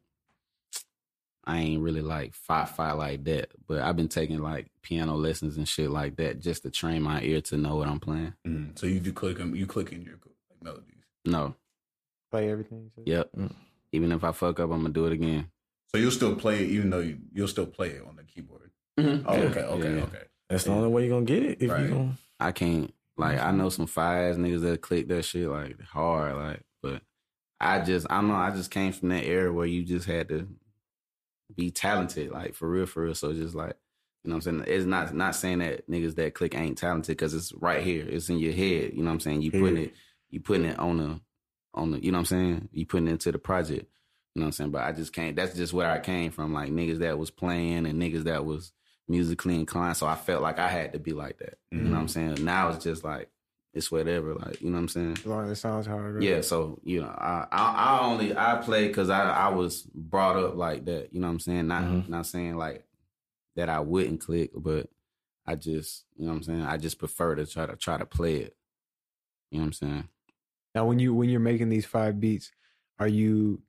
I 1.50 1.58
ain't 1.60 1.82
really 1.82 2.02
like 2.02 2.34
fi 2.34 2.64
fi 2.64 2.92
like 2.92 3.24
that. 3.24 3.50
But 3.66 3.82
I've 3.82 3.96
been 3.96 4.08
taking 4.08 4.38
like 4.38 4.70
piano 4.82 5.14
lessons 5.16 5.56
and 5.56 5.66
shit 5.68 5.90
like 5.90 6.16
that 6.16 6.40
just 6.40 6.62
to 6.62 6.70
train 6.70 7.02
my 7.02 7.20
ear 7.22 7.40
to 7.42 7.56
know 7.56 7.76
what 7.76 7.88
I'm 7.88 8.00
playing. 8.00 8.34
Mm, 8.46 8.78
so 8.78 8.86
you 8.86 9.00
do 9.00 9.12
click 9.12 9.38
them, 9.38 9.54
you 9.54 9.66
click 9.66 9.92
in 9.92 10.02
your 10.02 10.14
like, 10.14 10.62
melodies. 10.62 11.04
No, 11.24 11.54
Play 12.30 12.50
everything. 12.50 12.90
you 12.96 13.14
yep. 13.16 13.30
Mm. 13.36 13.52
Even 13.92 14.12
if 14.12 14.22
I 14.22 14.32
fuck 14.32 14.60
up, 14.60 14.70
I'm 14.70 14.82
gonna 14.82 14.90
do 14.90 15.06
it 15.06 15.12
again. 15.12 15.50
So 15.90 15.98
you'll 15.98 16.12
still 16.12 16.36
play 16.36 16.62
it, 16.64 16.70
even 16.70 16.90
though 16.90 17.00
you, 17.00 17.18
you'll 17.32 17.48
still 17.48 17.66
play 17.66 17.88
it 17.88 18.02
on 18.08 18.14
the 18.16 18.22
keyboard. 18.22 18.70
Oh, 18.96 19.02
Yeah, 19.04 19.40
okay, 19.48 19.62
okay, 19.62 19.94
yeah. 19.96 20.02
okay. 20.04 20.22
That's 20.48 20.64
the 20.64 20.70
only 20.72 20.88
way 20.88 21.04
you're 21.06 21.14
gonna 21.16 21.26
get 21.26 21.42
it. 21.42 21.58
If 21.60 21.70
Right. 21.70 21.82
you 21.82 21.88
gonna 21.88 22.18
I 22.38 22.52
can't 22.52 22.94
like 23.16 23.38
I 23.40 23.50
know 23.50 23.68
some 23.68 23.86
fire 23.86 24.30
ass 24.30 24.36
niggas 24.36 24.60
that 24.62 24.80
click 24.80 25.08
that 25.08 25.24
shit 25.24 25.48
like 25.48 25.80
hard, 25.82 26.36
like 26.36 26.62
but 26.82 27.02
I 27.60 27.80
just 27.80 28.06
I 28.08 28.16
don't 28.20 28.28
know, 28.28 28.34
I 28.34 28.50
just 28.52 28.70
came 28.70 28.92
from 28.92 29.08
that 29.10 29.24
era 29.24 29.52
where 29.52 29.66
you 29.66 29.82
just 29.84 30.06
had 30.06 30.28
to 30.28 30.48
be 31.56 31.70
talented, 31.70 32.30
like 32.30 32.54
for 32.54 32.68
real, 32.68 32.86
for 32.86 33.04
real. 33.04 33.14
So 33.14 33.32
just 33.32 33.54
like 33.54 33.76
you 34.24 34.30
know 34.30 34.36
what 34.36 34.46
I'm 34.46 34.64
saying? 34.64 34.76
It's 34.76 34.86
not 34.86 35.14
not 35.14 35.34
saying 35.34 35.60
that 35.60 35.88
niggas 35.90 36.14
that 36.16 36.34
click 36.34 36.54
ain't 36.54 36.78
talented 36.78 37.16
because 37.16 37.34
it's 37.34 37.52
right 37.54 37.82
here. 37.82 38.06
It's 38.06 38.28
in 38.28 38.38
your 38.38 38.52
head. 38.52 38.92
You 38.92 39.02
know 39.02 39.06
what 39.06 39.14
I'm 39.14 39.20
saying? 39.20 39.42
You 39.42 39.50
putting 39.50 39.78
it 39.78 39.94
you 40.30 40.40
putting 40.40 40.66
it 40.66 40.78
on 40.78 40.98
the 40.98 41.20
on 41.74 41.92
the 41.92 42.04
you 42.04 42.12
know 42.12 42.18
what 42.18 42.32
I'm 42.32 42.38
saying? 42.38 42.68
You 42.72 42.86
putting 42.86 43.08
it 43.08 43.12
into 43.12 43.32
the 43.32 43.38
project. 43.38 43.86
You 44.34 44.40
know 44.40 44.44
what 44.44 44.48
I'm 44.48 44.52
saying? 44.52 44.70
But 44.70 44.84
I 44.84 44.92
just 44.92 45.12
can't 45.12 45.36
that's 45.36 45.54
just 45.54 45.72
where 45.72 45.90
I 45.90 45.98
came 45.98 46.30
from. 46.30 46.52
Like 46.52 46.70
niggas 46.70 46.98
that 46.98 47.18
was 47.18 47.30
playing 47.30 47.86
and 47.86 48.00
niggas 48.00 48.24
that 48.24 48.44
was 48.44 48.72
musically 49.08 49.54
inclined. 49.54 49.96
So 49.96 50.06
I 50.06 50.16
felt 50.16 50.42
like 50.42 50.58
I 50.58 50.68
had 50.68 50.92
to 50.92 50.98
be 50.98 51.12
like 51.12 51.38
that. 51.38 51.58
You 51.70 51.78
know 51.78 51.90
what 51.90 51.98
I'm 51.98 52.06
mm-hmm. 52.06 52.34
saying? 52.34 52.44
Now 52.44 52.68
it's 52.68 52.84
just 52.84 53.04
like 53.04 53.30
it's 53.72 53.90
whatever. 53.90 54.34
Like 54.34 54.60
you 54.60 54.68
know 54.70 54.74
what 54.76 54.82
I'm 54.82 54.88
saying? 54.88 55.12
As 55.12 55.26
long 55.26 55.44
as 55.44 55.50
it 55.52 55.56
sounds 55.60 55.86
hard. 55.86 56.14
right? 56.16 56.22
Yeah. 56.24 56.40
So 56.40 56.80
you 56.82 57.00
know, 57.02 57.08
I 57.08 57.46
I, 57.52 57.74
I 57.76 58.00
only 58.04 58.36
I 58.36 58.56
play 58.56 58.88
because 58.88 59.10
I 59.10 59.30
I 59.30 59.48
was 59.48 59.82
brought 59.94 60.36
up 60.36 60.56
like 60.56 60.84
that. 60.86 61.12
You 61.12 61.20
know 61.20 61.26
what 61.28 61.34
I'm 61.34 61.40
saying? 61.40 61.66
Not 61.68 61.82
Mhm. 61.84 62.08
not 62.08 62.26
saying 62.26 62.56
like 62.56 62.84
that 63.56 63.68
I 63.68 63.80
wouldn't 63.80 64.20
click, 64.20 64.50
but 64.54 64.88
I 65.46 65.54
just 65.54 66.04
you 66.16 66.24
know 66.26 66.32
what 66.32 66.38
I'm 66.38 66.42
saying. 66.44 66.62
I 66.62 66.76
just 66.76 66.98
prefer 66.98 67.34
to 67.36 67.46
try 67.46 67.66
to 67.66 67.76
try 67.76 67.96
to 67.98 68.06
play 68.06 68.36
it. 68.36 68.56
You 69.50 69.58
know 69.58 69.62
what 69.62 69.66
I'm 69.68 69.72
saying? 69.72 70.08
Now, 70.74 70.86
when 70.86 70.98
you 70.98 71.14
when 71.14 71.28
you're 71.28 71.40
making 71.40 71.68
these 71.68 71.86
five 71.86 72.20
beats, 72.20 72.52
are 72.98 73.08
you 73.08 73.62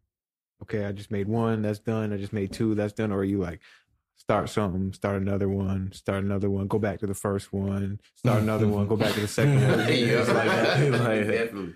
okay? 0.63 0.85
I 0.85 0.91
just 0.91 1.09
made 1.11 1.27
one. 1.27 1.61
That's 1.63 1.79
done. 1.79 2.13
I 2.13 2.17
just 2.17 2.33
made 2.33 2.51
two. 2.51 2.75
That's 2.75 2.93
done. 2.93 3.11
Or 3.11 3.19
are 3.19 3.23
you 3.23 3.39
like 3.39 3.61
start 4.21 4.49
something, 4.49 4.93
start 4.93 5.19
another 5.19 5.49
one, 5.49 5.91
start 5.93 6.23
another 6.23 6.49
one, 6.49 6.67
go 6.67 6.77
back 6.77 6.99
to 6.99 7.07
the 7.07 7.13
first 7.15 7.51
one, 7.51 7.99
start 8.15 8.37
mm-hmm. 8.37 8.49
another 8.49 8.67
one, 8.67 8.87
go 8.87 8.95
back 8.95 9.13
to 9.15 9.21
the 9.21 9.27
second 9.27 9.59
mm-hmm. 9.59 9.71
one. 9.71 9.79
yeah, 9.87 10.19
It's 10.19 10.29
like 10.29 10.47
that. 10.47 10.91
Like- 10.91 11.27
definitely, 11.27 11.73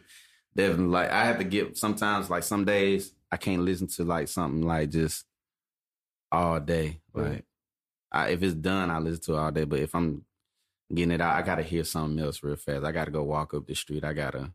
definitely. 0.55 0.85
Like 0.85 1.09
I 1.09 1.25
have 1.25 1.39
to 1.39 1.43
get 1.43 1.75
sometimes. 1.75 2.29
Like 2.29 2.43
some 2.43 2.63
days, 2.63 3.13
I 3.31 3.37
can't 3.37 3.63
listen 3.63 3.87
to 3.87 4.03
like 4.03 4.27
something 4.27 4.61
like 4.61 4.91
just 4.91 5.25
all 6.31 6.59
day. 6.59 7.01
Right. 7.13 7.31
Like 7.31 7.45
I, 8.11 8.29
if 8.29 8.43
it's 8.43 8.53
done, 8.53 8.91
I 8.91 8.99
listen 8.99 9.21
to 9.23 9.33
it 9.33 9.39
all 9.39 9.51
day. 9.51 9.63
But 9.63 9.79
if 9.79 9.95
I'm 9.95 10.23
getting 10.93 11.11
it 11.11 11.21
out, 11.21 11.35
I 11.35 11.41
gotta 11.41 11.63
hear 11.63 11.83
something 11.83 12.23
else 12.23 12.43
real 12.43 12.57
fast. 12.57 12.85
I 12.85 12.91
gotta 12.91 13.11
go 13.11 13.23
walk 13.23 13.55
up 13.55 13.65
the 13.65 13.73
street. 13.73 14.05
I 14.05 14.13
gotta 14.13 14.53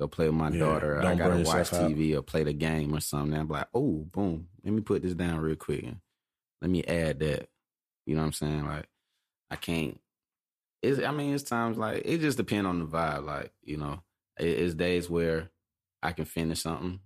go 0.00 0.08
play 0.08 0.26
with 0.26 0.36
my 0.36 0.48
Yeah, 0.48 0.60
daughter. 0.60 1.04
I 1.04 1.14
gotta 1.14 1.36
watch 1.36 1.58
yourself 1.58 1.82
out. 1.84 1.90
TV 1.90 2.16
or 2.16 2.22
play 2.22 2.44
the 2.44 2.54
game 2.54 2.94
or 2.94 3.00
something. 3.00 3.38
I'm 3.38 3.48
like, 3.48 3.68
oh, 3.74 4.06
boom. 4.10 4.48
Let 4.64 4.72
me 4.72 4.80
put 4.80 5.02
this 5.02 5.12
down 5.12 5.38
real 5.38 5.56
quick. 5.56 5.82
And 5.82 5.98
let 6.66 6.70
me 6.72 6.82
add 6.82 7.20
that. 7.20 7.48
You 8.06 8.16
know 8.16 8.22
what 8.22 8.26
I'm 8.26 8.32
saying? 8.32 8.66
Like 8.66 8.88
I 9.50 9.56
can't. 9.56 10.00
It's, 10.82 11.00
I 11.00 11.12
mean, 11.12 11.32
it's 11.32 11.44
times 11.44 11.78
like 11.78 12.02
it 12.04 12.18
just 12.18 12.36
depends 12.36 12.66
on 12.66 12.80
the 12.80 12.86
vibe. 12.86 13.24
Like 13.24 13.52
you 13.62 13.76
know, 13.76 14.02
it, 14.38 14.48
it's 14.48 14.74
days 14.74 15.08
where 15.08 15.50
I 16.02 16.10
can 16.10 16.24
finish 16.24 16.62
something 16.62 16.98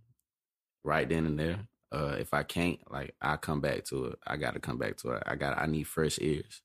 right 0.83 1.07
then 1.07 1.27
and 1.27 1.39
there. 1.39 1.59
Uh, 1.93 2.17
if 2.19 2.33
I 2.33 2.43
can't, 2.43 2.79
like 2.91 3.15
I 3.21 3.37
come 3.37 3.61
back 3.61 3.85
to 3.87 4.07
it. 4.07 4.19
I 4.27 4.37
got 4.37 4.55
to 4.55 4.61
come 4.61 4.79
back 4.79 4.97
to 4.99 5.11
it. 5.11 5.23
I 5.27 5.37
got. 5.37 5.59
I 5.59 5.67
need 5.67 5.87
fresh 5.87 6.19
ears. 6.21 6.63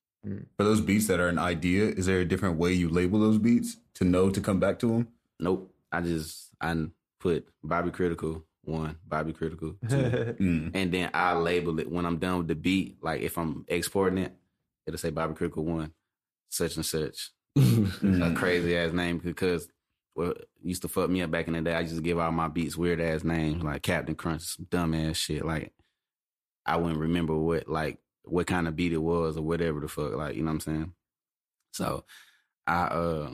For 0.57 0.63
those 0.63 0.81
beats 0.81 1.07
that 1.07 1.19
are 1.19 1.27
an 1.27 1.37
idea, 1.37 1.89
is 1.89 2.05
there 2.05 2.19
a 2.19 2.25
different 2.25 2.57
way 2.57 2.71
you 2.73 2.89
label 2.89 3.19
those 3.19 3.37
beats 3.37 3.77
to 3.95 4.05
know 4.05 4.29
to 4.29 4.41
come 4.41 4.59
back 4.59 4.79
to 4.79 4.87
them? 4.87 5.09
Nope. 5.39 5.71
I 5.91 6.01
just 6.01 6.49
I 6.61 6.87
put 7.19 7.45
Bobby 7.61 7.91
Kritical 7.91 8.43
one, 8.67 8.97
Bobby 9.07 9.33
Kritical 9.33 9.75
two, 9.89 9.95
Mm. 10.39 10.71
and 10.73 10.91
then 10.93 11.09
I 11.13 11.35
label 11.35 11.79
it 11.79 11.89
when 11.91 12.05
I'm 12.05 12.17
done 12.17 12.39
with 12.39 12.47
the 12.47 12.55
beat. 12.55 12.97
Like 13.01 13.21
if 13.21 13.37
I'm 13.37 13.65
exporting 13.67 14.19
it, 14.19 14.33
it'll 14.87 14.97
say 14.97 15.09
Bobby 15.11 15.33
Kritical 15.35 15.63
one, 15.65 15.91
such 16.49 16.75
and 16.75 16.85
such. 16.85 17.31
a 17.57 17.59
Mm. 17.61 18.35
crazy 18.35 18.75
ass 18.75 18.91
name 18.93 19.17
because 19.19 19.69
what 20.13 20.45
used 20.61 20.81
to 20.81 20.87
fuck 20.87 21.09
me 21.09 21.21
up 21.21 21.31
back 21.31 21.47
in 21.47 21.53
the 21.53 21.61
day. 21.61 21.73
I 21.73 21.81
used 21.81 21.95
to 21.95 22.01
give 22.01 22.17
all 22.19 22.31
my 22.31 22.47
beats 22.47 22.77
weird 22.77 23.01
ass 23.01 23.23
names 23.23 23.63
like 23.63 23.81
Captain 23.81 24.15
Crunch, 24.15 24.41
some 24.43 24.67
dumb 24.69 24.93
ass 24.93 25.17
shit. 25.17 25.45
Like 25.45 25.73
I 26.65 26.77
wouldn't 26.77 26.99
remember 26.99 27.35
what 27.35 27.67
like 27.67 27.99
what 28.23 28.47
kind 28.47 28.67
of 28.67 28.75
beat 28.75 28.93
it 28.93 28.97
was 28.97 29.37
or 29.37 29.41
whatever 29.43 29.79
the 29.81 29.87
fuck. 29.87 30.13
Like 30.13 30.35
you 30.35 30.41
know 30.41 30.47
what 30.47 30.53
I'm 30.53 30.59
saying. 30.61 30.93
So 31.73 32.05
I 32.65 32.83
uh 32.85 33.31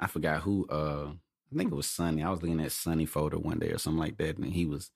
I 0.00 0.06
forgot 0.06 0.42
who 0.42 0.66
uh 0.68 1.12
I 1.54 1.58
think 1.58 1.72
it 1.72 1.76
was 1.76 1.88
Sunny. 1.88 2.22
I 2.22 2.30
was 2.30 2.42
looking 2.42 2.60
at 2.60 2.72
Sunny 2.72 3.06
folder 3.06 3.38
one 3.38 3.58
day 3.58 3.70
or 3.70 3.78
something 3.78 4.00
like 4.00 4.16
that, 4.18 4.38
and 4.38 4.52
he 4.52 4.66
was 4.66 4.90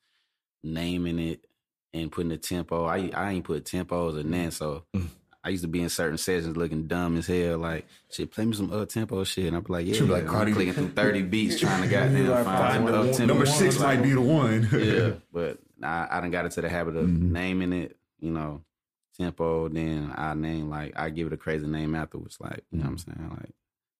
naming 0.64 1.18
it 1.18 1.46
and 1.94 2.10
putting 2.10 2.30
the 2.30 2.36
tempo. 2.36 2.84
I 2.84 3.10
I 3.14 3.32
ain't 3.32 3.44
put 3.44 3.64
tempos 3.64 4.18
or 4.18 4.22
mm. 4.22 4.26
nothing, 4.26 4.50
so 4.50 4.84
mm. 4.94 5.08
I 5.44 5.50
used 5.50 5.62
to 5.62 5.68
be 5.68 5.80
in 5.80 5.88
certain 5.88 6.18
sessions 6.18 6.56
looking 6.56 6.88
dumb 6.88 7.16
as 7.16 7.26
hell. 7.26 7.58
Like, 7.58 7.86
shit, 8.10 8.32
play 8.32 8.44
me 8.44 8.54
some 8.54 8.72
up 8.72 8.88
tempo 8.88 9.22
shit, 9.24 9.46
and 9.46 9.56
I'm 9.56 9.64
like, 9.68 9.86
yeah, 9.86 10.02
like 10.02 10.28
I'm 10.28 10.52
clicking 10.52 10.74
through 10.74 10.90
thirty 10.90 11.22
beats 11.34 11.60
trying 11.60 11.82
to 11.82 11.88
goddamn 11.88 12.28
like, 12.28 12.44
find 12.44 12.84
find 12.84 12.88
the 12.88 13.00
up 13.00 13.16
tempo. 13.16 13.26
Number 13.26 13.46
six 13.46 13.78
might 13.78 14.02
be 14.02 14.12
the 14.12 14.20
one. 14.20 14.68
yeah, 14.72 15.12
but 15.32 15.58
I, 15.82 16.08
I 16.10 16.20
done 16.20 16.30
got 16.32 16.44
into 16.44 16.60
the 16.60 16.68
habit 16.68 16.96
of 16.96 17.06
Mhm. 17.06 17.30
naming 17.30 17.72
it, 17.72 17.96
you 18.18 18.32
know, 18.32 18.62
tempo. 19.16 19.68
Then 19.68 20.12
I 20.16 20.34
name 20.34 20.68
like 20.70 20.94
I 20.96 21.10
give 21.10 21.28
it 21.28 21.32
a 21.32 21.36
crazy 21.38 21.68
name 21.68 21.94
afterwards, 21.94 22.38
like 22.40 22.64
you 22.72 22.78
know 22.78 22.86
what 22.86 22.90
I'm 22.90 22.96
mm. 22.96 23.16
saying, 23.16 23.30
like 23.30 23.54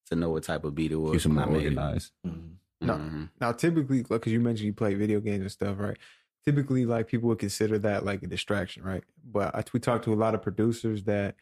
to 0.09 0.15
know 0.15 0.29
what 0.29 0.43
type 0.43 0.63
of 0.63 0.75
beat 0.75 0.91
it 0.91 0.97
was. 0.97 1.13
Keep 1.13 1.21
them 1.23 1.35
when 1.35 1.43
I 1.43 1.47
more 1.47 1.57
made 1.57 1.63
it. 1.65 1.69
organized. 1.69 2.11
Mhm. 2.25 2.49
No. 2.81 2.93
Mhm. 2.93 3.29
Now, 3.41 3.51
typically, 3.51 4.03
because 4.03 4.31
you 4.31 4.39
mentioned 4.39 4.65
you 4.67 4.73
play 4.73 4.93
video 4.93 5.19
games 5.19 5.41
and 5.41 5.51
stuff, 5.51 5.79
right? 5.79 5.97
Typically, 6.45 6.85
like 6.85 7.07
people 7.07 7.29
would 7.29 7.39
consider 7.39 7.77
that 7.79 8.05
like 8.05 8.23
a 8.23 8.27
distraction, 8.27 8.83
right? 8.83 9.03
But 9.23 9.53
I, 9.55 9.63
we 9.73 9.79
talked 9.79 10.05
to 10.05 10.13
a 10.13 10.15
lot 10.15 10.33
of 10.35 10.41
producers 10.41 11.03
that 11.03 11.35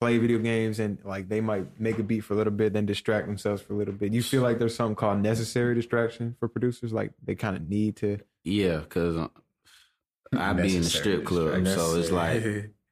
play 0.00 0.18
video 0.18 0.38
games 0.38 0.78
and 0.80 0.98
like 1.04 1.28
they 1.28 1.40
might 1.40 1.80
make 1.80 1.98
a 1.98 2.02
beat 2.02 2.20
for 2.20 2.34
a 2.34 2.36
little 2.36 2.52
bit, 2.52 2.72
then 2.72 2.86
distract 2.86 3.26
themselves 3.26 3.62
for 3.62 3.72
a 3.74 3.76
little 3.76 3.94
bit. 3.94 4.12
You 4.12 4.22
feel 4.22 4.42
like 4.42 4.58
there's 4.58 4.74
something 4.74 4.96
called 4.96 5.20
necessary 5.20 5.74
distraction 5.74 6.36
for 6.38 6.48
producers, 6.48 6.92
like 6.92 7.12
they 7.24 7.34
kind 7.34 7.56
of 7.56 7.68
need 7.68 7.96
to. 7.96 8.18
Yeah, 8.44 8.78
because 8.78 9.28
I 10.32 10.52
be 10.52 10.76
in 10.76 10.82
the 10.82 10.88
strip 10.90 11.24
club, 11.24 11.66
so 11.66 11.96
it's 11.98 12.10
like 12.10 12.34
Necessary. 12.34 12.70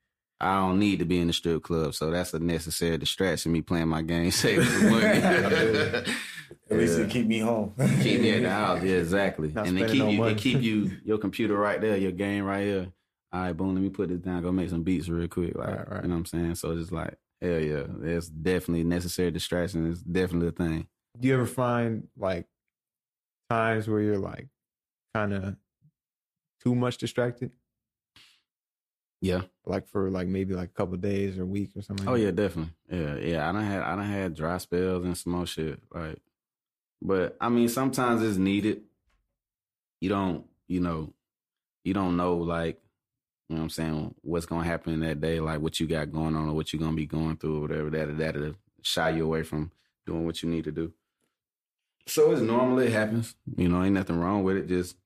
I 0.42 0.56
don't 0.56 0.78
need 0.80 0.98
to 0.98 1.04
be 1.04 1.18
in 1.20 1.28
the 1.28 1.32
strip 1.32 1.62
club, 1.62 1.94
so 1.94 2.10
that's 2.10 2.34
a 2.34 2.38
necessary 2.40 2.98
distraction. 2.98 3.52
Me 3.52 3.62
playing 3.62 3.88
my 3.88 4.02
game, 4.02 4.30
saving 4.32 4.64
some 4.64 4.90
money. 4.90 5.04
At 6.70 6.78
least 6.78 6.98
Yeah. 6.98 7.04
it 7.04 7.10
keep 7.10 7.26
me 7.26 7.38
home. 7.38 7.74
keep 8.02 8.20
me 8.20 8.30
at 8.30 8.42
the 8.42 8.50
house. 8.50 8.82
Yeah, 8.82 8.96
exactly. 8.96 9.52
Not 9.52 9.66
and 9.68 9.76
they 9.78 9.86
keep 9.86 9.98
no 10.00 10.08
you, 10.08 10.18
money. 10.18 10.34
they 10.34 10.40
keep 10.40 10.60
you 10.62 10.90
your 11.04 11.18
computer 11.18 11.54
right 11.56 11.80
there, 11.80 11.96
your 11.96 12.12
game 12.12 12.44
right 12.44 12.62
here. 12.64 12.88
All 13.32 13.40
right, 13.40 13.52
boom. 13.56 13.74
Let 13.74 13.82
me 13.82 13.88
put 13.90 14.08
this 14.08 14.18
down. 14.20 14.42
Go 14.42 14.52
make 14.52 14.68
some 14.70 14.82
beats 14.82 15.08
real 15.08 15.28
quick. 15.28 15.54
Like, 15.56 15.68
Right, 15.68 15.90
right. 15.90 16.02
you 16.02 16.08
know 16.08 16.14
what 16.14 16.20
I'm 16.20 16.26
saying? 16.26 16.54
So 16.56 16.72
it's 16.72 16.92
like, 16.92 17.14
hell 17.40 17.58
yeah, 17.60 17.84
it's 18.02 18.28
definitely 18.28 18.84
necessary 18.84 19.30
distraction. 19.30 19.90
It's 19.90 20.02
definitely 20.02 20.48
a 20.48 20.52
thing. 20.52 20.86
Do 21.20 21.28
you 21.28 21.34
ever 21.34 21.46
find 21.46 22.08
like 22.16 22.46
times 23.50 23.88
where 23.88 24.00
you're 24.00 24.18
like 24.18 24.48
kind 25.14 25.32
of 25.34 25.56
too 26.62 26.74
much 26.74 26.98
distracted, 26.98 27.50
Yeah. 29.22 29.42
like 29.64 29.86
for 29.86 30.10
like 30.10 30.26
maybe 30.26 30.52
like 30.52 30.70
a 30.70 30.72
couple 30.72 30.96
days 30.96 31.38
or 31.38 31.42
a 31.44 31.46
week 31.46 31.70
or 31.76 31.82
something? 31.82 32.08
Oh 32.08 32.12
like 32.12 32.20
yeah, 32.20 32.26
that? 32.26 32.36
definitely. 32.36 32.72
Yeah, 32.90 33.14
yeah. 33.16 33.48
I 33.48 33.52
don't 33.52 33.62
had 33.62 33.82
I 33.82 33.94
don't 33.94 34.04
had 34.04 34.34
dry 34.34 34.58
spells 34.58 35.04
and 35.04 35.16
some 35.16 35.32
more 35.32 35.46
shit. 35.46 35.78
Like, 35.94 36.18
but 37.00 37.36
I 37.40 37.48
mean, 37.48 37.68
sometimes 37.68 38.20
it's 38.22 38.36
needed. 38.36 38.82
You 40.00 40.08
don't, 40.08 40.44
you 40.66 40.80
know, 40.80 41.14
you 41.84 41.94
don't 41.94 42.16
know 42.16 42.34
like, 42.38 42.80
you 43.48 43.54
know 43.54 43.60
what 43.60 43.66
I'm 43.66 43.70
saying, 43.70 44.14
what's 44.22 44.46
gonna 44.46 44.64
happen 44.64 44.98
that 45.00 45.20
day, 45.20 45.38
like 45.38 45.60
what 45.60 45.78
you 45.78 45.86
got 45.86 46.10
going 46.12 46.34
on 46.34 46.48
or 46.48 46.54
what 46.54 46.72
you're 46.72 46.82
gonna 46.82 46.96
be 46.96 47.06
going 47.06 47.36
through 47.36 47.58
or 47.58 47.60
whatever. 47.60 47.90
That 47.90 48.18
that'll 48.18 48.54
shy 48.82 49.10
you 49.10 49.24
away 49.24 49.44
from 49.44 49.70
doing 50.04 50.26
what 50.26 50.42
you 50.42 50.50
need 50.50 50.64
to 50.64 50.72
do. 50.72 50.92
So 52.08 52.32
it's 52.32 52.40
normal. 52.42 52.80
It 52.80 52.90
happens. 52.90 53.36
You 53.56 53.68
know, 53.68 53.84
ain't 53.84 53.94
nothing 53.94 54.18
wrong 54.18 54.42
with 54.42 54.56
it. 54.56 54.66
Just 54.66 54.96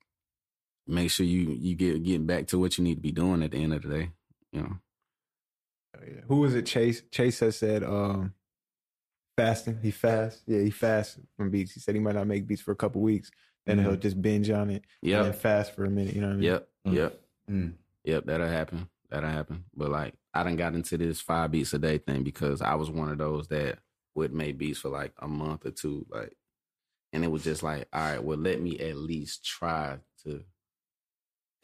make 0.87 1.11
sure 1.11 1.26
you 1.26 1.51
you 1.51 1.74
get 1.74 2.03
getting 2.03 2.26
back 2.26 2.47
to 2.49 2.59
what 2.59 2.78
you 2.78 2.84
need 2.84 2.97
to 2.97 3.01
be 3.01 3.12
doing 3.12 3.43
at 3.43 3.51
the 3.51 3.62
end 3.62 3.74
of 3.74 3.82
the 3.82 3.89
day. 3.89 4.11
You 4.53 4.62
know. 4.62 4.76
Oh, 5.97 6.01
yeah. 6.07 6.20
Who 6.28 6.37
was 6.37 6.55
it? 6.55 6.66
Chase. 6.66 7.03
Chase 7.11 7.41
has 7.41 7.57
said 7.57 7.82
um, 7.82 8.34
fasting. 9.37 9.78
He 9.82 9.91
fast. 9.91 10.43
Yeah, 10.47 10.61
he 10.61 10.70
fasts 10.70 11.18
from 11.37 11.51
beats. 11.51 11.72
He 11.72 11.80
said 11.80 11.95
he 11.95 12.01
might 12.01 12.14
not 12.14 12.26
make 12.26 12.47
beats 12.47 12.62
for 12.62 12.72
a 12.72 12.76
couple 12.76 13.01
weeks. 13.01 13.30
Then 13.66 13.80
he'll 13.80 13.97
just 13.97 14.22
binge 14.22 14.49
on 14.51 14.70
it 14.70 14.84
and 15.24 15.34
fast 15.34 15.74
for 15.74 15.84
a 15.84 15.91
minute. 15.91 16.14
You 16.14 16.20
know 16.20 16.28
what 16.28 16.34
I 16.34 16.37
mean? 16.37 16.45
Yep. 16.45 16.68
Mm. 16.87 16.95
Yep. 16.95 17.20
Mm. 17.51 17.72
Yep, 18.05 18.24
that'll 18.26 18.47
happen. 18.47 18.89
That'll 19.11 19.30
happen. 19.30 19.64
But 19.74 19.91
like 19.91 20.14
I 20.32 20.45
didn't 20.45 20.59
got 20.59 20.74
into 20.74 20.97
this 20.97 21.20
five 21.20 21.51
beats 21.51 21.74
a 21.74 21.78
day 21.78 21.99
thing 21.99 22.22
because 22.22 22.62
I 22.62 22.74
was 22.76 22.91
one 22.91 23.09
of 23.09 23.18
those 23.18 23.49
that 23.49 23.78
would 24.14 24.32
make 24.32 24.57
beats 24.59 24.78
for 24.78 24.89
like 24.89 25.12
a 25.18 25.26
month 25.26 25.66
or 25.66 25.72
two. 25.72 26.07
Like 26.09 26.37
and 27.12 27.24
it 27.24 27.30
was 27.30 27.43
just 27.45 27.62
like, 27.62 27.89
all 27.93 28.01
right, 28.01 28.22
well 28.22 28.39
let 28.39 28.61
me 28.61 28.78
at 28.78 28.97
least 28.97 29.45
try 29.45 29.99
to 30.24 30.30
Yeah, 30.30 30.39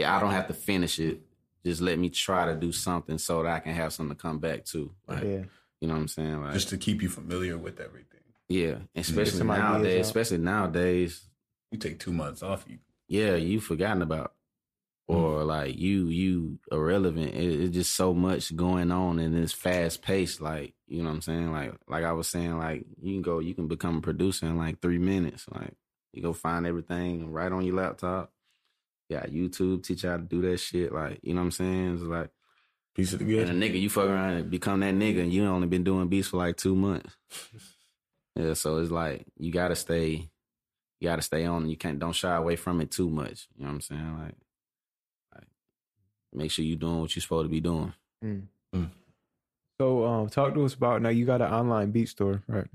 I 0.01 0.19
don't 0.21 0.33
have 0.33 0.49
to 0.49 0.55
finish 0.55 0.99
it. 0.99 1.21
Just 1.65 1.81
let 1.81 1.99
me 1.99 2.09
try 2.11 2.47
to 2.47 2.57
do 2.57 2.73
something 2.73 3.19
so 3.19 3.43
that 3.43 3.53
I 3.53 3.61
can 3.61 3.75
have 3.75 3.93
something 3.93 4.17
to 4.17 4.21
come 4.21 4.39
back 4.39 4.65
to. 4.67 4.91
Like 5.07 5.23
Yeah. 5.23 5.43
you 5.81 5.89
know 5.89 5.95
what 5.95 6.01
I'm 6.01 6.09
saying? 6.09 6.43
Like 6.43 6.55
Just 6.55 6.71
to 6.71 6.77
keep 6.77 7.03
you 7.03 7.09
familiar 7.09 7.57
with 7.57 7.79
everything. 7.81 8.21
yeah. 8.49 8.79
Especially 8.97 9.39
some 9.39 9.51
ideas 9.51 9.69
nowadays, 9.73 10.07
especially 10.07 10.39
nowadays, 10.39 11.29
You 11.71 11.79
take 11.79 11.99
two 12.01 12.13
months 12.13 12.43
off, 12.43 12.65
you 12.69 12.79
yeah, 13.09 13.35
you 13.37 13.61
forgotten 13.61 14.03
about. 14.03 14.33
Hmm. 15.09 15.15
Or 15.17 15.45
like 15.45 15.77
you 15.79 16.07
you 16.07 16.59
irrelevant. 16.71 17.35
It, 17.35 17.61
it's 17.61 17.75
just 17.75 17.95
so 17.95 18.15
much 18.15 18.55
going 18.57 18.91
on 18.91 19.19
and 19.19 19.37
it's 19.37 19.53
fast 19.53 20.03
paced. 20.03 20.41
Like 20.41 20.75
you 20.89 21.03
know 21.03 21.09
what 21.11 21.17
I'm 21.17 21.21
saying. 21.23 21.53
Like 21.53 21.75
like 21.89 22.05
I 22.05 22.13
was 22.13 22.29
saying, 22.29 22.57
like 22.59 22.87
you 23.01 23.15
can 23.15 23.23
go, 23.23 23.39
you 23.41 23.55
can 23.55 23.69
become 23.69 23.99
a 23.99 24.01
producer 24.01 24.47
in 24.47 24.57
like 24.59 24.81
three 24.81 24.99
minutes. 24.99 25.47
Like 25.53 25.75
you 26.13 26.23
go 26.23 26.33
find 26.33 26.67
everything 26.67 27.31
right 27.31 27.53
on 27.53 27.65
your 27.65 27.77
laptop. 27.77 28.33
Yeah, 29.13 29.27
YouTube 29.27 29.85
teach 29.85 30.05
you 30.05 30.11
how 30.11 30.17
to 30.17 30.23
do 30.23 30.41
that 30.43 30.59
shit. 30.59 30.93
Like 30.93 31.21
you 31.23 31.35
know 31.35 31.41
what 31.41 31.47
I'm 31.47 31.51
saying. 31.53 31.95
It's 31.95 32.03
like 32.03 32.31
Piece 32.95 33.15
of 33.15 33.21
the 33.21 33.39
and 33.39 33.51
a 33.51 33.55
nigga, 33.55 33.81
you 33.81 33.89
fuck 33.89 34.05
around 34.05 34.35
and 34.35 34.51
become 34.51 34.81
that 34.81 34.95
nigga, 34.95 35.23
and 35.23 35.33
you 35.33 35.47
only 35.47 35.67
been 35.67 35.83
doing 35.83 36.09
beats 36.09 36.29
for 36.29 36.37
like 36.37 36.57
two 36.59 36.77
months. 36.77 37.17
yeah, 38.37 38.53
so 38.53 38.77
it's 38.79 38.91
like 38.91 39.25
you 39.39 39.51
gotta 39.51 39.75
stay, 39.75 40.29
you 41.01 41.09
gotta 41.09 41.23
stay 41.23 41.47
on. 41.47 41.71
You 41.71 41.77
can't 41.79 41.99
don't 41.99 42.13
shy 42.13 42.37
away 42.37 42.57
from 42.57 42.83
it 42.83 42.91
too 42.91 43.09
much. 43.09 43.49
You 43.57 43.63
know 43.63 43.69
what 43.69 43.75
I'm 43.77 43.81
saying? 43.81 44.19
Like, 44.19 44.35
like 45.35 45.49
make 46.35 46.51
sure 46.51 46.67
you 46.67 46.77
doing 46.77 47.01
what 47.01 47.17
you're 47.17 47.23
supposed 47.23 47.47
to 47.47 47.51
be 47.51 47.61
doing. 47.61 47.95
Mm. 48.23 48.43
Mm. 48.75 48.91
So, 49.81 50.05
um, 50.05 50.29
talk 50.29 50.53
to 50.53 50.65
us 50.65 50.75
about 50.75 51.01
now. 51.01 51.09
You 51.09 51.25
got 51.25 51.41
an 51.41 51.51
online 51.51 51.93
beat 51.93 52.11
store, 52.11 52.43
right? 52.47 52.69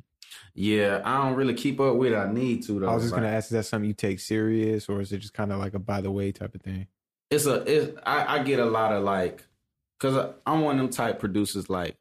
Yeah, 0.54 1.02
I 1.04 1.24
don't 1.24 1.36
really 1.36 1.54
keep 1.54 1.80
up 1.80 1.96
with 1.96 2.14
it. 2.14 2.16
I 2.18 2.32
need 2.32 2.64
to 2.64 2.80
though. 2.80 2.90
I 2.90 2.94
was 2.96 3.04
just 3.04 3.14
Like, 3.14 3.22
gonna 3.24 3.34
ask: 3.36 3.46
Is 3.48 3.52
that 3.52 3.64
something 3.66 3.88
you 3.88 3.94
take 3.94 4.20
serious, 4.20 4.90
or 4.90 5.02
is 5.02 5.12
it 5.12 5.20
just 5.20 5.34
kind 5.34 5.52
of 5.52 5.60
like 5.60 5.74
a 5.74 5.80
by 5.80 6.02
the 6.02 6.12
way 6.12 6.32
type 6.32 6.56
of 6.56 6.62
thing? 6.62 6.88
it's 7.30 7.46
a 7.46 7.56
it, 7.64 7.98
I, 8.06 8.38
I 8.38 8.44
get 8.44 8.60
a 8.60 8.66
lot 8.66 8.94
of 8.94 9.04
like 9.04 9.44
because 10.00 10.34
i'm 10.46 10.62
one 10.62 10.76
of 10.76 10.82
them 10.82 10.90
type 10.90 11.20
producers 11.20 11.70
like 11.70 11.98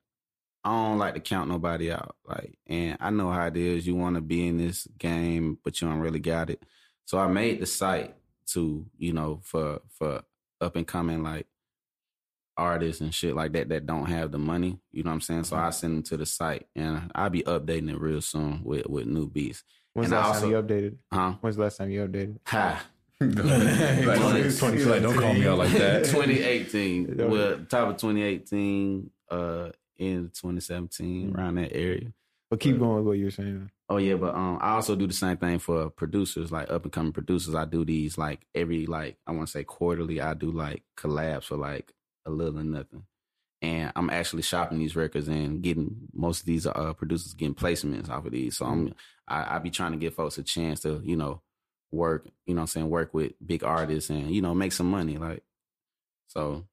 i 0.62 0.70
don't 0.70 0.98
like 0.98 1.14
to 1.14 1.20
count 1.20 1.48
nobody 1.50 1.90
out 1.90 2.14
like 2.24 2.56
and 2.68 2.96
i 3.00 3.10
know 3.10 3.32
how 3.32 3.46
it 3.48 3.56
is 3.56 3.88
you 3.88 3.96
want 3.96 4.14
to 4.14 4.20
be 4.20 4.46
in 4.46 4.56
this 4.56 4.86
game 4.98 5.58
but 5.64 5.80
you 5.80 5.88
don't 5.88 5.98
really 5.98 6.20
got 6.20 6.48
it 6.48 6.62
so 7.06 7.18
i 7.18 7.26
made 7.26 7.58
the 7.58 7.66
site 7.66 8.14
to 8.46 8.86
you 8.98 9.12
know 9.12 9.40
for 9.42 9.80
for 9.88 10.22
up 10.60 10.76
and 10.76 10.86
coming 10.86 11.24
like 11.24 11.48
artists 12.56 13.00
and 13.00 13.14
shit 13.14 13.34
like 13.34 13.52
that 13.52 13.68
that 13.68 13.86
don't 13.86 14.06
have 14.06 14.30
the 14.32 14.38
money 14.38 14.78
you 14.92 15.02
know 15.02 15.10
what 15.10 15.14
i'm 15.14 15.20
saying 15.20 15.44
so 15.44 15.56
i 15.56 15.70
send 15.70 15.94
them 15.94 16.02
to 16.02 16.16
the 16.16 16.24
site 16.26 16.66
and 16.74 17.10
i'll 17.14 17.28
be 17.30 17.42
updating 17.42 17.90
it 17.90 18.00
real 18.00 18.20
soon 18.20 18.60
with 18.64 18.86
with 18.88 19.06
new 19.06 19.28
beats 19.28 19.62
When's 19.94 20.06
And 20.06 20.12
the 20.12 20.16
I 20.16 20.20
last 20.28 20.40
time 20.42 20.44
also- 20.44 20.48
you 20.50 20.62
updated? 20.62 20.96
huh 21.12 21.32
When's 21.40 21.56
the 21.56 21.62
last 21.62 21.76
time 21.78 21.90
you 21.90 22.06
updated? 22.06 22.38
ha 22.46 22.86
like, 23.20 24.36
he's 24.44 24.86
like, 24.86 25.02
don't 25.02 25.16
call 25.16 25.32
me 25.32 25.46
out 25.46 25.56
like 25.56 25.72
that. 25.72 26.04
2018. 26.04 27.16
Yeah. 27.18 27.24
Well, 27.24 27.58
top 27.68 27.88
of 27.88 27.96
2018, 27.96 29.10
uh, 29.30 29.70
in 29.96 30.24
2017, 30.34 31.34
around 31.34 31.54
that 31.54 31.74
area. 31.74 32.12
But 32.50 32.60
keep 32.60 32.78
going 32.78 32.96
with 32.96 33.06
what 33.06 33.12
you're 33.18 33.30
saying. 33.30 33.70
Oh 33.88 33.96
yeah, 33.96 34.16
but 34.16 34.34
um, 34.34 34.58
I 34.60 34.72
also 34.72 34.94
do 34.96 35.06
the 35.06 35.14
same 35.14 35.38
thing 35.38 35.58
for 35.60 35.88
producers, 35.88 36.52
like 36.52 36.70
up 36.70 36.82
and 36.84 36.92
coming 36.92 37.12
producers. 37.12 37.54
I 37.54 37.64
do 37.64 37.84
these 37.86 38.18
like 38.18 38.40
every 38.54 38.84
like 38.84 39.16
I 39.26 39.32
want 39.32 39.46
to 39.48 39.50
say 39.50 39.64
quarterly. 39.64 40.20
I 40.20 40.34
do 40.34 40.50
like 40.50 40.82
collabs 40.98 41.44
for 41.44 41.56
like 41.56 41.92
a 42.26 42.30
little 42.30 42.58
or 42.58 42.64
nothing, 42.64 43.04
and 43.62 43.92
I'm 43.96 44.10
actually 44.10 44.42
shopping 44.42 44.78
these 44.78 44.96
records 44.96 45.28
and 45.28 45.62
getting 45.62 46.08
most 46.12 46.40
of 46.40 46.46
these 46.46 46.66
uh 46.66 46.92
producers 46.94 47.34
getting 47.34 47.54
placements 47.54 48.10
off 48.10 48.26
of 48.26 48.32
these. 48.32 48.58
So 48.58 48.66
I'm 48.66 48.94
I, 49.26 49.56
I 49.56 49.58
be 49.58 49.70
trying 49.70 49.92
to 49.92 49.98
give 49.98 50.14
folks 50.14 50.38
a 50.38 50.42
chance 50.42 50.80
to 50.80 51.00
you 51.04 51.16
know 51.16 51.42
work, 51.90 52.28
you 52.46 52.54
know, 52.54 52.62
I'm 52.62 52.66
saying 52.66 52.90
work 52.90 53.14
with 53.14 53.32
big 53.44 53.64
artists 53.64 54.10
and 54.10 54.30
you 54.30 54.42
know 54.42 54.54
make 54.54 54.72
some 54.72 54.90
money. 54.90 55.18
Like 55.18 55.42
so, 56.28 56.64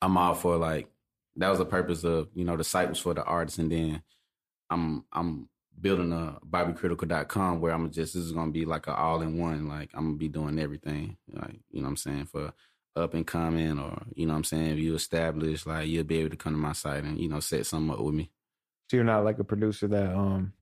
I'm 0.00 0.16
all 0.16 0.34
for 0.34 0.56
like 0.56 0.88
that 1.36 1.48
was 1.48 1.58
the 1.58 1.64
purpose 1.64 2.04
of 2.04 2.28
you 2.34 2.44
know 2.44 2.56
the 2.56 2.64
site 2.64 2.88
was 2.88 2.98
for 2.98 3.14
the 3.14 3.24
artists, 3.24 3.58
and 3.58 3.70
then 3.70 4.02
I'm 4.70 5.04
I'm 5.12 5.48
building 5.80 6.12
a 6.12 6.38
bobbykritical.com 6.46 7.60
where 7.60 7.72
I'm 7.72 7.90
just 7.90 8.14
this 8.14 8.22
is 8.22 8.32
gonna 8.32 8.50
be 8.50 8.64
like 8.64 8.86
an 8.86 8.94
all 8.94 9.22
in 9.22 9.38
one. 9.38 9.68
Like 9.68 9.90
I'm 9.94 10.06
gonna 10.06 10.16
be 10.16 10.28
doing 10.28 10.58
everything. 10.58 11.16
Like, 11.32 11.60
you 11.70 11.80
know 11.80 11.84
what 11.84 11.90
I'm 11.90 11.96
saying, 11.96 12.26
for 12.26 12.52
up 12.96 13.14
and 13.14 13.26
coming 13.26 13.78
or, 13.78 14.02
you 14.14 14.26
know 14.26 14.32
what 14.32 14.38
I'm 14.38 14.44
saying, 14.44 14.72
if 14.72 14.78
you 14.78 14.94
establish, 14.94 15.66
like 15.66 15.88
you'll 15.88 16.04
be 16.04 16.18
able 16.18 16.30
to 16.30 16.36
come 16.36 16.52
to 16.52 16.58
my 16.58 16.72
site 16.72 17.04
and, 17.04 17.18
you 17.18 17.28
know, 17.28 17.40
set 17.40 17.66
something 17.66 17.92
up 17.92 18.00
with 18.00 18.14
me. 18.14 18.30
So 18.90 18.96
you're 18.96 19.04
not 19.04 19.24
like 19.24 19.38
a 19.38 19.44
producer 19.44 19.86
that 19.88 20.14
um 20.14 20.52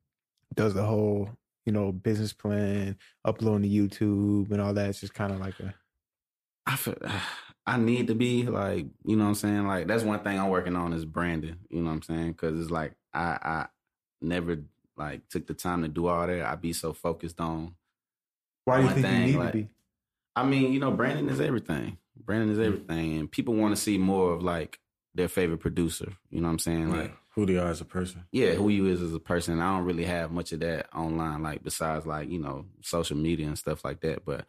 does 0.55 0.74
the 0.74 0.83
whole 0.83 1.31
you 1.64 1.72
know 1.72 1.93
business 1.93 2.33
plan, 2.33 2.97
uploading 3.24 3.62
to 3.62 3.68
YouTube 3.68 4.51
and 4.51 4.61
all 4.61 4.74
that. 4.74 4.91
It's 4.91 5.01
just 5.01 5.14
kind 5.14 5.33
of 5.33 5.41
like 5.41 5.59
a 5.61 5.74
I 6.66 6.76
feel 6.76 6.95
I 7.66 7.76
need 7.76 8.07
to 8.07 8.14
be 8.14 8.45
like, 8.45 8.87
you 9.05 9.16
know 9.16 9.24
what 9.24 9.29
I'm 9.29 9.35
saying? 9.35 9.66
Like 9.66 9.87
that's 9.87 10.03
one 10.03 10.20
thing 10.20 10.39
I'm 10.39 10.49
working 10.49 10.76
on 10.76 10.93
is 10.93 11.05
branding, 11.05 11.57
you 11.70 11.81
know 11.81 11.87
what 11.89 11.97
I'm 11.97 12.03
saying? 12.03 12.35
Cuz 12.35 12.61
it's 12.61 12.70
like 12.70 12.93
I 13.14 13.39
I 13.43 13.66
never 14.20 14.59
like 14.97 15.29
took 15.29 15.47
the 15.47 15.55
time 15.55 15.83
to 15.83 15.89
do 15.89 16.07
all 16.07 16.26
that. 16.26 16.43
I'd 16.47 16.61
be 16.61 16.72
so 16.72 16.93
focused 16.93 17.41
on 17.41 17.74
why 18.64 18.83
do 18.83 18.89
you 18.89 19.03
think 19.03 19.07
you 19.07 19.26
need 19.33 19.37
like- 19.37 19.53
to 19.53 19.59
be? 19.59 19.68
I 20.37 20.45
mean, 20.45 20.72
you 20.72 20.79
know, 20.79 20.93
branding 20.93 21.29
is 21.31 21.41
everything. 21.41 21.99
Branding 22.24 22.50
is 22.50 22.58
everything, 22.58 23.18
and 23.18 23.30
people 23.30 23.54
want 23.54 23.74
to 23.74 23.80
see 23.80 23.98
more 23.98 24.32
of 24.32 24.42
like 24.42 24.78
their 25.14 25.28
favorite 25.28 25.58
producer. 25.58 26.12
You 26.30 26.40
know 26.40 26.48
what 26.48 26.52
I'm 26.52 26.58
saying? 26.58 26.90
Like, 26.90 27.12
who 27.34 27.46
they 27.46 27.56
are 27.56 27.68
as 27.68 27.80
a 27.80 27.84
person. 27.84 28.24
yeah, 28.32 28.52
who 28.52 28.68
you 28.68 28.86
is 28.86 29.00
as 29.00 29.14
a 29.14 29.20
person. 29.20 29.60
I 29.60 29.76
don't 29.76 29.84
really 29.84 30.04
have 30.04 30.32
much 30.32 30.52
of 30.52 30.60
that 30.60 30.92
online, 30.94 31.42
like 31.42 31.62
besides 31.62 32.04
like 32.04 32.28
you 32.30 32.40
know 32.40 32.66
social 32.82 33.16
media 33.16 33.46
and 33.46 33.58
stuff 33.58 33.84
like 33.84 34.00
that. 34.00 34.24
But 34.24 34.44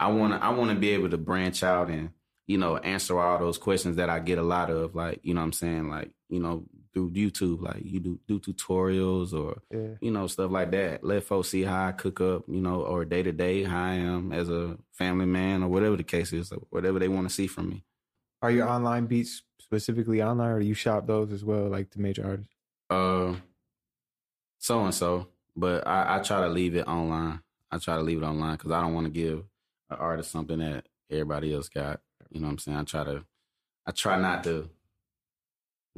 I 0.00 0.08
wanna 0.08 0.38
I 0.38 0.50
wanna 0.50 0.74
be 0.74 0.90
able 0.90 1.10
to 1.10 1.18
branch 1.18 1.62
out 1.62 1.88
and 1.88 2.10
you 2.48 2.58
know 2.58 2.76
answer 2.78 3.18
all 3.18 3.38
those 3.38 3.58
questions 3.58 3.96
that 3.96 4.10
I 4.10 4.18
get 4.18 4.38
a 4.38 4.42
lot 4.42 4.70
of, 4.70 4.94
like 4.94 5.20
you 5.22 5.34
know 5.34 5.40
what 5.40 5.46
I'm 5.46 5.52
saying, 5.52 5.88
like 5.88 6.10
you 6.28 6.40
know 6.40 6.64
through 6.92 7.10
YouTube, 7.10 7.62
like 7.62 7.82
you 7.84 8.00
do 8.00 8.20
do 8.28 8.38
tutorials 8.38 9.32
or 9.32 9.62
Yeah. 9.70 9.94
you 10.00 10.10
know 10.10 10.26
stuff 10.26 10.50
like 10.50 10.70
that. 10.72 11.02
Let 11.02 11.24
folks 11.24 11.48
see 11.48 11.62
how 11.62 11.86
I 11.88 11.92
cook 11.92 12.20
up, 12.20 12.44
you 12.48 12.60
know, 12.60 12.82
or 12.82 13.04
day 13.04 13.22
to 13.22 13.32
day 13.32 13.62
how 13.64 13.82
I 13.84 13.94
am 13.94 14.32
as 14.32 14.48
a 14.50 14.76
family 14.92 15.26
man 15.26 15.62
or 15.62 15.68
whatever 15.68 15.96
the 15.96 16.02
case 16.04 16.32
is, 16.32 16.52
or 16.52 16.62
whatever 16.70 16.98
they 16.98 17.08
want 17.08 17.28
to 17.28 17.34
see 17.34 17.46
from 17.46 17.68
me. 17.70 17.84
Are 18.42 18.50
your 18.50 18.68
online 18.68 19.06
beats 19.06 19.42
specifically 19.58 20.22
online, 20.22 20.50
or 20.50 20.60
do 20.60 20.66
you 20.66 20.74
shop 20.74 21.06
those 21.06 21.32
as 21.32 21.44
well, 21.44 21.68
like 21.68 21.90
the 21.90 22.00
major 22.00 22.26
artists? 22.26 22.52
Uh, 22.90 23.36
so 24.58 24.84
and 24.84 24.94
so, 24.94 25.28
but 25.56 25.86
I, 25.86 26.16
I 26.16 26.22
try 26.22 26.40
to 26.42 26.48
leave 26.48 26.74
it 26.76 26.86
online. 26.86 27.40
I 27.70 27.78
try 27.78 27.96
to 27.96 28.02
leave 28.02 28.22
it 28.22 28.26
online 28.26 28.56
because 28.56 28.70
I 28.70 28.80
don't 28.82 28.94
want 28.94 29.06
to 29.06 29.10
give 29.12 29.38
an 29.90 29.96
artist 29.98 30.30
something 30.30 30.58
that 30.58 30.86
everybody 31.10 31.54
else 31.54 31.68
got. 31.68 32.00
You 32.30 32.40
know 32.40 32.46
what 32.48 32.52
I'm 32.52 32.58
saying? 32.58 32.78
I 32.78 32.82
try 32.84 33.04
to, 33.04 33.24
I 33.86 33.90
try 33.92 34.18
not 34.20 34.44
to 34.44 34.68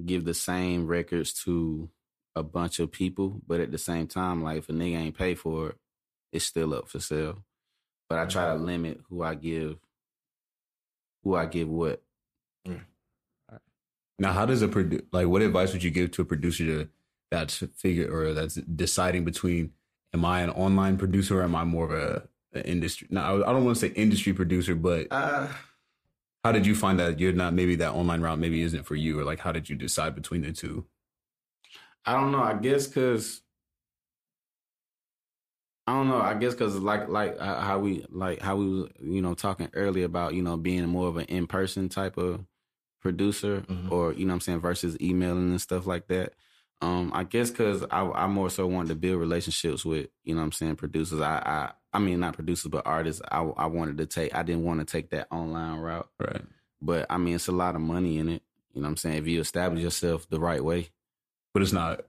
give 0.02 0.24
the 0.24 0.34
same 0.34 0.86
records 0.86 1.32
to 1.44 1.90
a 2.34 2.42
bunch 2.42 2.80
of 2.80 2.90
people, 2.90 3.40
but 3.46 3.60
at 3.60 3.70
the 3.70 3.78
same 3.78 4.06
time, 4.06 4.42
like 4.42 4.58
if 4.58 4.68
a 4.68 4.72
nigga 4.72 4.96
ain't 4.96 5.16
pay 5.16 5.34
for 5.34 5.70
it, 5.70 5.76
it's 6.32 6.44
still 6.44 6.74
up 6.74 6.88
for 6.88 6.98
sale. 6.98 7.44
But 8.08 8.18
I 8.18 8.26
try 8.26 8.48
to 8.48 8.54
limit 8.54 9.00
who 9.08 9.22
I 9.22 9.34
give, 9.34 9.76
who 11.22 11.34
I 11.36 11.46
give 11.46 11.68
what. 11.68 12.02
Now, 14.18 14.32
how 14.32 14.46
does 14.46 14.62
a 14.62 14.68
produ- 14.68 15.06
like 15.12 15.26
what 15.26 15.42
advice 15.42 15.72
would 15.72 15.82
you 15.82 15.90
give 15.90 16.12
to 16.12 16.22
a 16.22 16.24
producer 16.24 16.64
to, 16.64 16.88
that's 17.30 17.64
figure 17.76 18.12
or 18.12 18.32
that's 18.32 18.54
deciding 18.54 19.24
between 19.24 19.72
am 20.12 20.24
I 20.24 20.42
an 20.42 20.50
online 20.50 20.96
producer 20.96 21.40
or 21.40 21.42
am 21.42 21.56
I 21.56 21.64
more 21.64 21.86
of 21.86 21.92
a, 21.92 22.28
a 22.58 22.64
industry? 22.64 23.08
Now, 23.10 23.42
I 23.42 23.52
don't 23.52 23.64
want 23.64 23.76
to 23.76 23.80
say 23.80 23.92
industry 23.94 24.32
producer, 24.32 24.74
but 24.76 25.08
Uh, 25.10 25.48
how 26.44 26.52
did 26.52 26.66
you 26.66 26.74
find 26.74 27.00
that 27.00 27.18
you're 27.18 27.32
not 27.32 27.54
maybe 27.54 27.74
that 27.76 27.92
online 27.92 28.20
route 28.20 28.38
maybe 28.38 28.60
isn't 28.62 28.84
for 28.84 28.94
you 28.94 29.18
or 29.18 29.24
like 29.24 29.40
how 29.40 29.50
did 29.50 29.68
you 29.68 29.76
decide 29.76 30.14
between 30.14 30.42
the 30.42 30.52
two? 30.52 30.86
I 32.04 32.12
don't 32.12 32.32
know. 32.32 32.42
I 32.42 32.54
guess 32.54 32.86
because 32.86 33.40
I 35.86 35.92
don't 35.94 36.08
know. 36.08 36.20
I 36.20 36.34
guess 36.34 36.54
because 36.54 36.76
like 36.76 37.08
like 37.08 37.36
uh, 37.38 37.60
how 37.60 37.78
we 37.78 38.04
like 38.10 38.40
how 38.40 38.56
we 38.56 38.68
was 38.68 38.90
you 39.00 39.20
know 39.20 39.34
talking 39.34 39.68
earlier 39.74 40.04
about 40.06 40.34
you 40.34 40.42
know 40.42 40.56
being 40.56 40.86
more 40.86 41.08
of 41.08 41.16
an 41.16 41.26
in 41.26 41.46
person 41.46 41.88
type 41.88 42.16
of 42.16 42.44
producer 43.02 43.62
Mhm. 43.68 43.90
or 43.90 44.12
you 44.12 44.24
know 44.24 44.32
what 44.32 44.34
I'm 44.36 44.40
saying 44.40 44.60
versus 44.60 44.96
emailing 45.00 45.50
and 45.50 45.60
stuff 45.60 45.86
like 45.86 46.06
that. 46.08 46.34
Um, 46.80 47.12
I 47.14 47.24
guess 47.24 47.50
because 47.50 47.82
I, 47.90 48.02
I 48.10 48.26
more 48.26 48.50
so 48.50 48.66
wanted 48.66 48.88
to 48.88 48.94
build 48.94 49.18
relationships 49.20 49.84
with 49.84 50.08
you 50.24 50.34
know 50.34 50.40
what 50.40 50.46
I'm 50.46 50.52
saying 50.52 50.76
producers. 50.76 51.20
I 51.20 51.36
I 51.44 51.72
I 51.96 51.98
mean 51.98 52.20
not 52.20 52.34
producers 52.34 52.70
but 52.70 52.86
artists. 52.86 53.22
I 53.30 53.38
I 53.40 53.66
wanted 53.66 53.98
to 53.98 54.06
take. 54.06 54.34
I 54.34 54.42
didn't 54.42 54.64
want 54.64 54.80
to 54.80 54.86
take 54.86 55.10
that 55.10 55.28
online 55.30 55.78
route. 55.80 56.08
Right. 56.18 56.42
But 56.82 57.06
I 57.08 57.16
mean 57.16 57.36
it's 57.36 57.48
a 57.48 57.52
lot 57.52 57.74
of 57.74 57.80
money 57.80 58.18
in 58.18 58.28
it. 58.28 58.42
You 58.74 58.80
know 58.82 58.86
what 58.86 58.90
I'm 58.90 58.96
saying? 58.98 59.18
If 59.18 59.26
you 59.28 59.40
establish 59.40 59.82
yourself 59.82 60.28
the 60.28 60.40
right 60.40 60.62
way. 60.62 60.90
But 61.54 61.62
it's 61.62 61.72
not 61.72 62.04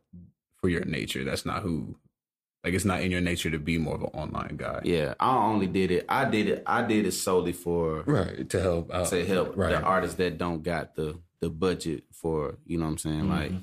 for 0.59 0.67
your 0.69 0.83
nature. 0.83 1.23
That's 1.23 1.45
not 1.45 1.61
who 1.61 1.95
like 2.63 2.73
it's 2.73 2.83
not 2.85 3.01
in 3.01 3.11
your 3.11 3.21
nature 3.21 3.51
to 3.51 3.59
be 3.59 3.77
more 3.77 3.93
of 3.95 4.01
an 4.01 4.09
online 4.13 4.57
guy. 4.57 4.81
Yeah, 4.83 5.13
I 5.19 5.37
only 5.45 5.67
did 5.67 5.91
it. 5.91 6.05
I 6.09 6.25
did 6.25 6.49
it. 6.49 6.63
I 6.65 6.81
did 6.81 7.05
it 7.05 7.11
solely 7.11 7.53
for 7.53 8.01
Right. 8.07 8.49
To 8.49 8.59
help 8.59 8.91
out. 8.91 9.07
to 9.09 9.23
help 9.25 9.55
Right. 9.55 9.69
the 9.69 9.81
artists 9.81 10.17
that 10.17 10.37
don't 10.39 10.63
got 10.63 10.95
the 10.95 11.19
the 11.39 11.49
budget 11.51 12.05
for. 12.11 12.57
You 12.65 12.79
know 12.79 12.85
what 12.85 12.91
I'm 12.93 12.97
saying? 12.97 13.29
Like, 13.29 13.51
Mhm. 13.51 13.61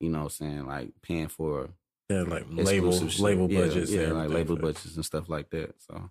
You 0.00 0.08
know, 0.10 0.18
what 0.18 0.24
I'm 0.24 0.30
saying 0.30 0.66
like 0.66 0.90
paying 1.02 1.28
for 1.28 1.70
Yeah, 2.08 2.22
like 2.22 2.46
label 2.50 2.92
shit. 3.08 3.18
label 3.20 3.48
budgets. 3.48 3.90
Yeah, 3.90 4.02
and 4.02 4.14
like 4.18 4.28
label 4.30 4.56
for- 4.56 4.62
budgets 4.62 4.94
and 4.96 5.04
stuff 5.04 5.28
like 5.28 5.50
that. 5.50 5.74
So 5.80 6.10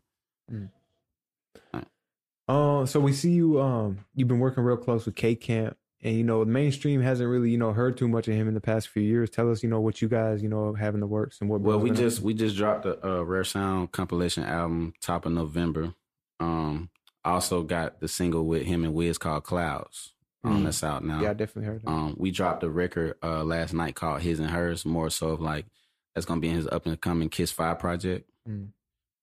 Um, 2.47 2.85
so 2.85 2.99
we 2.99 3.11
see 3.13 3.31
you. 3.31 3.59
Um, 3.59 4.05
you've 4.15 4.27
been 4.27 4.39
working 4.39 4.63
real 4.63 4.77
close 4.77 5.05
with 5.05 5.15
K 5.15 5.33
Camp, 5.35 5.77
and 6.03 6.15
you 6.15 6.23
know, 6.23 6.43
the 6.45 6.51
mainstream 6.51 7.01
hasn't 7.01 7.27
really, 7.27 7.49
you 7.49 7.57
know, 7.57 7.73
heard 7.73 7.97
too 7.97 8.07
much 8.07 8.27
of 8.27 8.35
him 8.35 8.47
in 8.47 8.53
the 8.53 8.61
past 8.61 8.89
few 8.89 9.01
years. 9.01 9.31
Tell 9.31 9.51
us, 9.51 9.63
you 9.63 9.69
know, 9.69 9.81
what 9.81 9.99
you 10.01 10.07
guys, 10.07 10.43
you 10.43 10.49
know, 10.49 10.73
have 10.75 10.93
in 10.93 10.99
the 10.99 11.07
works 11.07 11.41
and 11.41 11.49
what. 11.49 11.61
well, 11.61 11.79
we 11.79 11.89
just 11.89 12.17
to. 12.19 12.23
we 12.23 12.35
just 12.35 12.55
dropped 12.55 12.85
a, 12.85 13.03
a 13.07 13.23
rare 13.23 13.43
sound 13.43 13.91
compilation 13.91 14.43
album 14.43 14.93
top 15.01 15.25
of 15.25 15.31
November. 15.31 15.95
Um, 16.39 16.89
also 17.23 17.63
got 17.63 17.99
the 17.99 18.07
single 18.07 18.45
with 18.45 18.63
him 18.63 18.83
and 18.83 18.93
Wiz 18.93 19.17
called 19.17 19.43
Clouds. 19.43 20.13
Um, 20.45 20.61
Mm. 20.61 20.63
that's 20.65 20.83
out 20.83 21.03
now. 21.03 21.21
yeah, 21.21 21.31
I 21.31 21.33
definitely 21.33 21.67
heard 21.71 21.81
that. 21.83 21.89
Um, 21.89 22.15
we 22.17 22.31
dropped 22.31 22.63
a 22.63 22.69
record 22.69 23.15
uh, 23.23 23.43
last 23.43 23.73
night 23.73 23.95
called 23.95 24.21
His 24.21 24.39
and 24.39 24.49
Hers, 24.49 24.85
more 24.85 25.09
so 25.09 25.29
of 25.29 25.41
like 25.41 25.65
that's 26.13 26.25
gonna 26.25 26.39
be 26.41 26.49
in 26.49 26.55
his 26.55 26.67
up 26.67 26.85
and 26.85 26.99
coming 27.01 27.29
Kiss 27.29 27.51
Five 27.51 27.79
project. 27.79 28.29
Mm. 28.47 28.69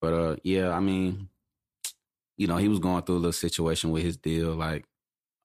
But 0.01 0.13
uh, 0.13 0.35
yeah, 0.43 0.69
I 0.71 0.79
mean, 0.79 1.29
you 2.37 2.47
know, 2.47 2.57
he 2.57 2.67
was 2.67 2.79
going 2.79 3.03
through 3.03 3.15
a 3.15 3.17
little 3.17 3.31
situation 3.31 3.91
with 3.91 4.03
his 4.03 4.17
deal, 4.17 4.53
like 4.53 4.85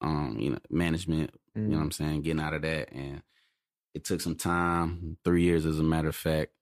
um, 0.01 0.37
you 0.39 0.51
know, 0.51 0.59
management. 0.71 1.31
You 1.55 1.63
know 1.65 1.79
what 1.79 1.83
I'm 1.85 1.91
saying, 1.91 2.23
getting 2.23 2.41
out 2.41 2.55
of 2.55 2.63
that, 2.63 2.93
and 2.93 3.21
it 3.93 4.05
took 4.05 4.21
some 4.21 4.37
time, 4.37 5.17
three 5.25 5.43
years 5.43 5.67
as 5.67 5.81
a 5.81 5.83
matter 5.83 6.07
of 6.09 6.15
fact, 6.15 6.53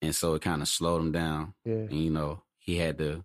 and 0.00 0.14
so 0.14 0.32
it 0.32 0.40
kind 0.40 0.62
of 0.62 0.68
slowed 0.68 1.02
him 1.02 1.12
down 1.12 1.52
yeah, 1.66 1.74
and 1.74 1.92
you 1.92 2.08
know 2.10 2.42
he 2.58 2.78
had 2.78 2.96
to 2.98 3.22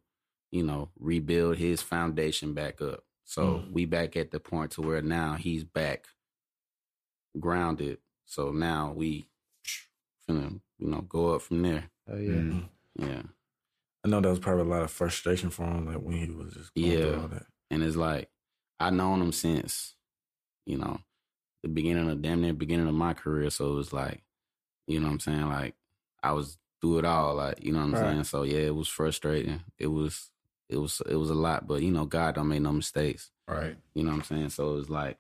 you 0.52 0.62
know 0.64 0.90
rebuild 1.00 1.56
his 1.56 1.82
foundation 1.82 2.54
back 2.54 2.82
up 2.82 3.05
so 3.26 3.42
Mm. 3.66 3.72
we 3.72 3.86
back 3.86 4.16
at 4.16 4.32
the 4.32 4.40
point 4.40 4.72
to 4.72 4.82
where 4.82 5.02
now 5.02 5.34
he's 5.34 5.64
back 5.64 6.06
grounded 7.40 7.98
so 8.26 8.52
now 8.52 8.94
we 8.96 9.28
finna 10.28 10.60
you 10.80 10.88
know 10.88 11.02
go 11.02 11.36
up 11.36 11.42
from 11.42 11.62
there 11.62 11.90
oh 12.10 12.18
yeah. 12.18 12.32
Mm. 12.32 12.70
yeah 12.98 13.22
I 14.04 14.08
know 14.08 14.22
that 14.22 14.30
was 14.30 14.40
probably 14.40 14.62
a 14.62 14.68
lot 14.68 14.84
of 14.84 14.92
frustration 14.92 15.50
for 15.50 15.64
him, 15.64 15.88
like 15.88 15.98
when 15.98 16.16
he 16.18 16.30
was 16.30 16.54
just 16.54 16.72
going 16.76 16.92
Yeah. 16.92 17.02
through 17.02 17.22
all 17.22 17.28
that. 17.30 17.46
and 17.72 17.84
it's 17.84 17.96
like 17.96 18.30
i 18.80 18.90
known 18.90 19.22
him 19.22 19.32
since 19.32 19.96
you 20.66 20.78
know 20.78 21.00
the 21.64 21.70
beginning 21.70 22.10
of 22.10 22.22
damn 22.22 22.42
near 22.42 22.54
beginning 22.54 22.88
of 22.88 22.94
my 22.94 23.14
career 23.14 23.50
so 23.50 23.72
it 23.72 23.76
was 23.76 23.92
like 23.94 24.22
you 24.88 25.00
know 25.00 25.08
what 25.08 25.14
i'm 25.14 25.20
saying 25.20 25.48
like 25.50 25.76
i 26.24 26.32
was 26.32 26.58
through 26.82 27.00
it 27.00 27.06
all 27.06 27.36
like 27.36 27.64
you 27.64 27.72
know 27.72 27.80
what 27.80 27.86
i'm 27.86 27.94
Right. 27.94 28.02
saying 28.02 28.24
so 28.26 28.44
yeah 28.44 28.60
it 28.60 28.76
was 28.76 28.88
frustrating 28.88 29.64
it 29.80 29.88
was 29.88 30.30
it 30.70 30.78
was 30.78 31.02
it 31.08 31.16
was 31.16 31.30
a 31.30 31.36
lot 31.36 31.68
but 31.68 31.82
you 31.82 31.92
know 31.92 32.06
god 32.06 32.36
don't 32.36 32.48
make 32.48 32.62
no 32.62 32.74
mistakes 32.74 33.32
Right. 33.48 33.78
You 33.94 34.04
know 34.04 34.12
what 34.12 34.18
I'm 34.18 34.24
saying? 34.24 34.50
So 34.50 34.72
it 34.72 34.76
was 34.76 34.90
like 34.90 35.18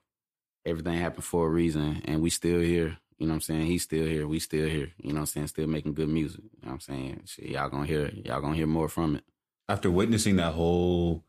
everything 0.65 0.97
happened 0.97 1.23
for 1.23 1.47
a 1.47 1.49
reason 1.49 2.01
and 2.05 2.21
we 2.21 2.29
still 2.29 2.59
here. 2.59 2.97
You 3.17 3.27
know 3.27 3.31
what 3.31 3.35
I'm 3.35 3.41
saying? 3.41 3.67
He's 3.67 3.83
still 3.83 4.05
here. 4.05 4.27
We 4.27 4.39
still 4.39 4.67
here. 4.67 4.91
You 4.97 5.09
know 5.09 5.15
what 5.15 5.19
I'm 5.21 5.25
saying? 5.27 5.47
Still 5.47 5.67
making 5.67 5.93
good 5.93 6.09
music. 6.09 6.43
You 6.43 6.59
know 6.63 6.69
what 6.69 6.73
I'm 6.73 6.79
saying? 6.81 7.21
Shit, 7.25 7.49
y'all 7.49 7.69
gonna 7.69 7.85
hear 7.85 8.11
y'all 8.25 8.41
gonna 8.41 8.55
hear 8.55 8.67
more 8.67 8.89
from 8.89 9.15
it. 9.17 9.23
After 9.69 9.89
witnessing 9.89 10.35
that 10.37 10.53
whole 10.53 11.23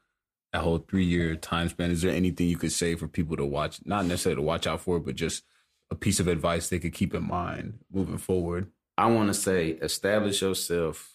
that 0.52 0.62
whole 0.62 0.78
three 0.78 1.04
year 1.04 1.36
time 1.36 1.68
span, 1.68 1.90
is 1.90 2.02
there 2.02 2.14
anything 2.14 2.48
you 2.48 2.56
could 2.56 2.72
say 2.72 2.94
for 2.96 3.06
people 3.06 3.36
to 3.36 3.44
watch? 3.44 3.80
Not 3.84 4.06
necessarily 4.06 4.36
to 4.36 4.42
watch 4.42 4.66
out 4.66 4.80
for, 4.80 4.98
but 4.98 5.14
just 5.14 5.44
a 5.90 5.94
piece 5.94 6.18
of 6.18 6.26
advice 6.26 6.68
they 6.68 6.80
could 6.80 6.94
keep 6.94 7.14
in 7.14 7.28
mind 7.28 7.78
moving 7.92 8.18
forward. 8.18 8.68
I 8.98 9.06
wanna 9.06 9.34
say 9.34 9.68
establish 9.68 10.42
yourself, 10.42 11.14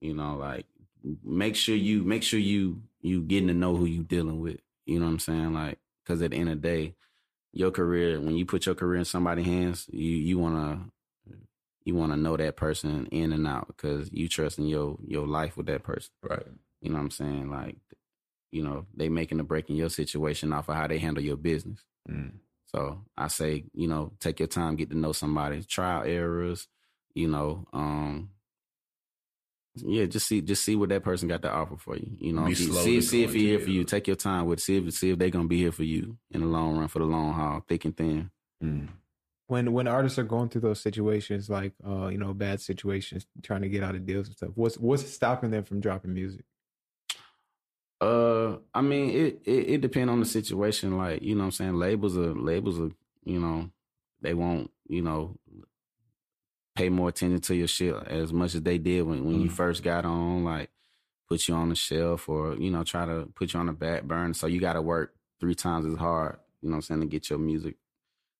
you 0.00 0.14
know, 0.14 0.36
like 0.36 0.66
make 1.24 1.56
sure 1.56 1.76
you 1.76 2.02
make 2.02 2.22
sure 2.22 2.40
you 2.40 2.82
you 3.00 3.22
getting 3.22 3.48
to 3.48 3.54
know 3.54 3.76
who 3.76 3.84
you 3.84 4.02
dealing 4.02 4.40
with. 4.40 4.58
You 4.86 4.98
know 4.98 5.06
what 5.06 5.12
I'm 5.12 5.18
saying? 5.18 5.54
Like, 5.54 5.78
cause 6.06 6.22
at 6.22 6.30
the 6.30 6.36
end 6.36 6.48
of 6.48 6.62
the 6.62 6.68
day, 6.68 6.94
your 7.52 7.70
career, 7.70 8.20
when 8.20 8.36
you 8.36 8.46
put 8.46 8.66
your 8.66 8.74
career 8.74 8.98
in 8.98 9.04
somebody's 9.04 9.46
hands, 9.46 9.86
you 9.90 10.16
you 10.16 10.38
wanna 10.38 10.86
you 11.84 11.94
wanna 11.94 12.16
know 12.16 12.36
that 12.36 12.56
person 12.56 13.06
in 13.06 13.32
and 13.32 13.46
out 13.46 13.68
because 13.68 14.10
you 14.12 14.28
trust 14.28 14.58
in 14.58 14.66
your 14.66 14.98
your 15.06 15.26
life 15.26 15.56
with 15.56 15.66
that 15.66 15.82
person. 15.82 16.10
Right. 16.22 16.46
You 16.80 16.90
know 16.90 16.96
what 16.96 17.04
I'm 17.04 17.10
saying? 17.10 17.50
Like, 17.50 17.76
you 18.52 18.62
know, 18.62 18.86
they 18.94 19.08
making 19.08 19.40
a 19.40 19.44
break 19.44 19.68
in 19.68 19.76
your 19.76 19.90
situation 19.90 20.52
off 20.52 20.68
of 20.68 20.76
how 20.76 20.86
they 20.86 20.98
handle 20.98 21.22
your 21.22 21.36
business. 21.36 21.80
Mm. 22.08 22.32
So 22.66 23.04
I 23.16 23.28
say, 23.28 23.64
you 23.72 23.88
know, 23.88 24.12
take 24.20 24.38
your 24.38 24.48
time, 24.48 24.76
get 24.76 24.90
to 24.90 24.98
know 24.98 25.12
somebody, 25.12 25.62
trial 25.64 26.02
errors, 26.04 26.68
you 27.14 27.28
know, 27.28 27.66
um, 27.72 28.30
yeah, 29.84 30.06
just 30.06 30.26
see, 30.26 30.40
just 30.40 30.64
see 30.64 30.76
what 30.76 30.88
that 30.90 31.02
person 31.02 31.28
got 31.28 31.42
to 31.42 31.50
offer 31.50 31.76
for 31.76 31.96
you. 31.96 32.10
You 32.18 32.32
know, 32.32 32.46
Be 32.46 32.52
if 32.52 32.58
see, 32.58 33.00
see 33.00 33.22
if 33.22 33.30
going 33.30 33.40
he 33.40 33.46
here 33.48 33.58
for 33.60 33.70
you. 33.70 33.84
Take 33.84 34.06
your 34.06 34.16
time 34.16 34.46
with, 34.46 34.60
see 34.60 34.76
if 34.76 34.92
see 34.94 35.10
if 35.10 35.18
they 35.18 35.30
gonna 35.30 35.48
be 35.48 35.58
here 35.58 35.72
for 35.72 35.84
you 35.84 36.18
in 36.30 36.40
the 36.40 36.46
long 36.46 36.76
run, 36.78 36.88
for 36.88 36.98
the 36.98 37.04
long 37.04 37.32
haul, 37.32 37.64
thick 37.68 37.84
and 37.84 37.96
thin. 37.96 38.30
Mm. 38.62 38.88
When 39.46 39.72
when 39.72 39.88
artists 39.88 40.18
are 40.18 40.24
going 40.24 40.48
through 40.48 40.62
those 40.62 40.80
situations, 40.80 41.48
like 41.48 41.72
uh, 41.86 42.08
you 42.08 42.18
know, 42.18 42.34
bad 42.34 42.60
situations, 42.60 43.26
trying 43.42 43.62
to 43.62 43.68
get 43.68 43.82
out 43.82 43.94
of 43.94 44.04
deals 44.04 44.28
and 44.28 44.36
stuff, 44.36 44.50
what's 44.54 44.76
what's 44.76 45.10
stopping 45.10 45.50
them 45.50 45.64
from 45.64 45.80
dropping 45.80 46.14
music? 46.14 46.44
Uh, 48.00 48.58
I 48.74 48.80
mean, 48.82 49.10
it 49.10 49.42
it, 49.44 49.70
it 49.70 49.80
depends 49.80 50.10
on 50.10 50.20
the 50.20 50.26
situation. 50.26 50.96
Like, 50.96 51.22
you 51.22 51.34
know, 51.34 51.40
what 51.40 51.46
I'm 51.46 51.52
saying 51.52 51.74
labels 51.74 52.16
are 52.16 52.34
labels 52.34 52.78
are, 52.78 52.90
you 53.24 53.40
know, 53.40 53.70
they 54.20 54.34
won't, 54.34 54.70
you 54.86 55.02
know, 55.02 55.36
pay 56.78 56.88
more 56.88 57.08
attention 57.08 57.40
to 57.40 57.54
your 57.56 57.66
shit 57.66 57.94
as 58.06 58.32
much 58.32 58.54
as 58.54 58.62
they 58.62 58.78
did 58.78 59.02
when 59.02 59.24
when 59.24 59.40
you 59.40 59.48
Mm. 59.50 59.52
first 59.52 59.82
got 59.82 60.04
on. 60.04 60.44
Like, 60.44 60.70
put 61.28 61.46
you 61.48 61.54
on 61.54 61.68
the 61.70 61.74
shelf 61.74 62.28
or 62.28 62.54
you 62.54 62.70
know 62.70 62.84
try 62.84 63.04
to 63.04 63.28
put 63.34 63.52
you 63.52 63.60
on 63.60 63.66
the 63.66 63.72
back 63.72 64.04
burner. 64.04 64.32
So 64.34 64.46
you 64.46 64.60
got 64.60 64.74
to 64.74 64.82
work 64.82 65.14
three 65.40 65.54
times 65.54 65.84
as 65.86 65.98
hard. 65.98 66.38
You 66.62 66.68
know 66.68 66.74
what 66.74 66.76
I'm 66.78 66.82
saying 66.82 67.00
to 67.00 67.06
get 67.06 67.28
your 67.30 67.38
music. 67.38 67.74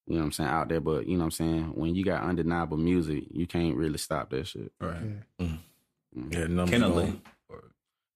You 0.07 0.14
know 0.14 0.20
what 0.20 0.26
I'm 0.26 0.32
saying 0.32 0.51
out 0.51 0.68
there, 0.68 0.80
but 0.80 1.07
you 1.07 1.14
know 1.18 1.24
what 1.24 1.24
I'm 1.26 1.30
saying 1.32 1.62
when 1.74 1.95
you 1.95 2.05
got 2.05 2.22
undeniable 2.22 2.76
music, 2.78 3.24
you 3.30 3.47
can't 3.47 3.76
really 3.76 3.99
stop 3.99 4.30
that 4.30 4.47
shit. 4.47 4.72
Right. 4.80 5.03
Mm. 5.41 5.59
Yeah, 6.30 6.41
the 6.41 6.49
numbers. 6.49 6.70
Can 6.70 6.82
a 6.82 6.89
gonna- 6.89 7.20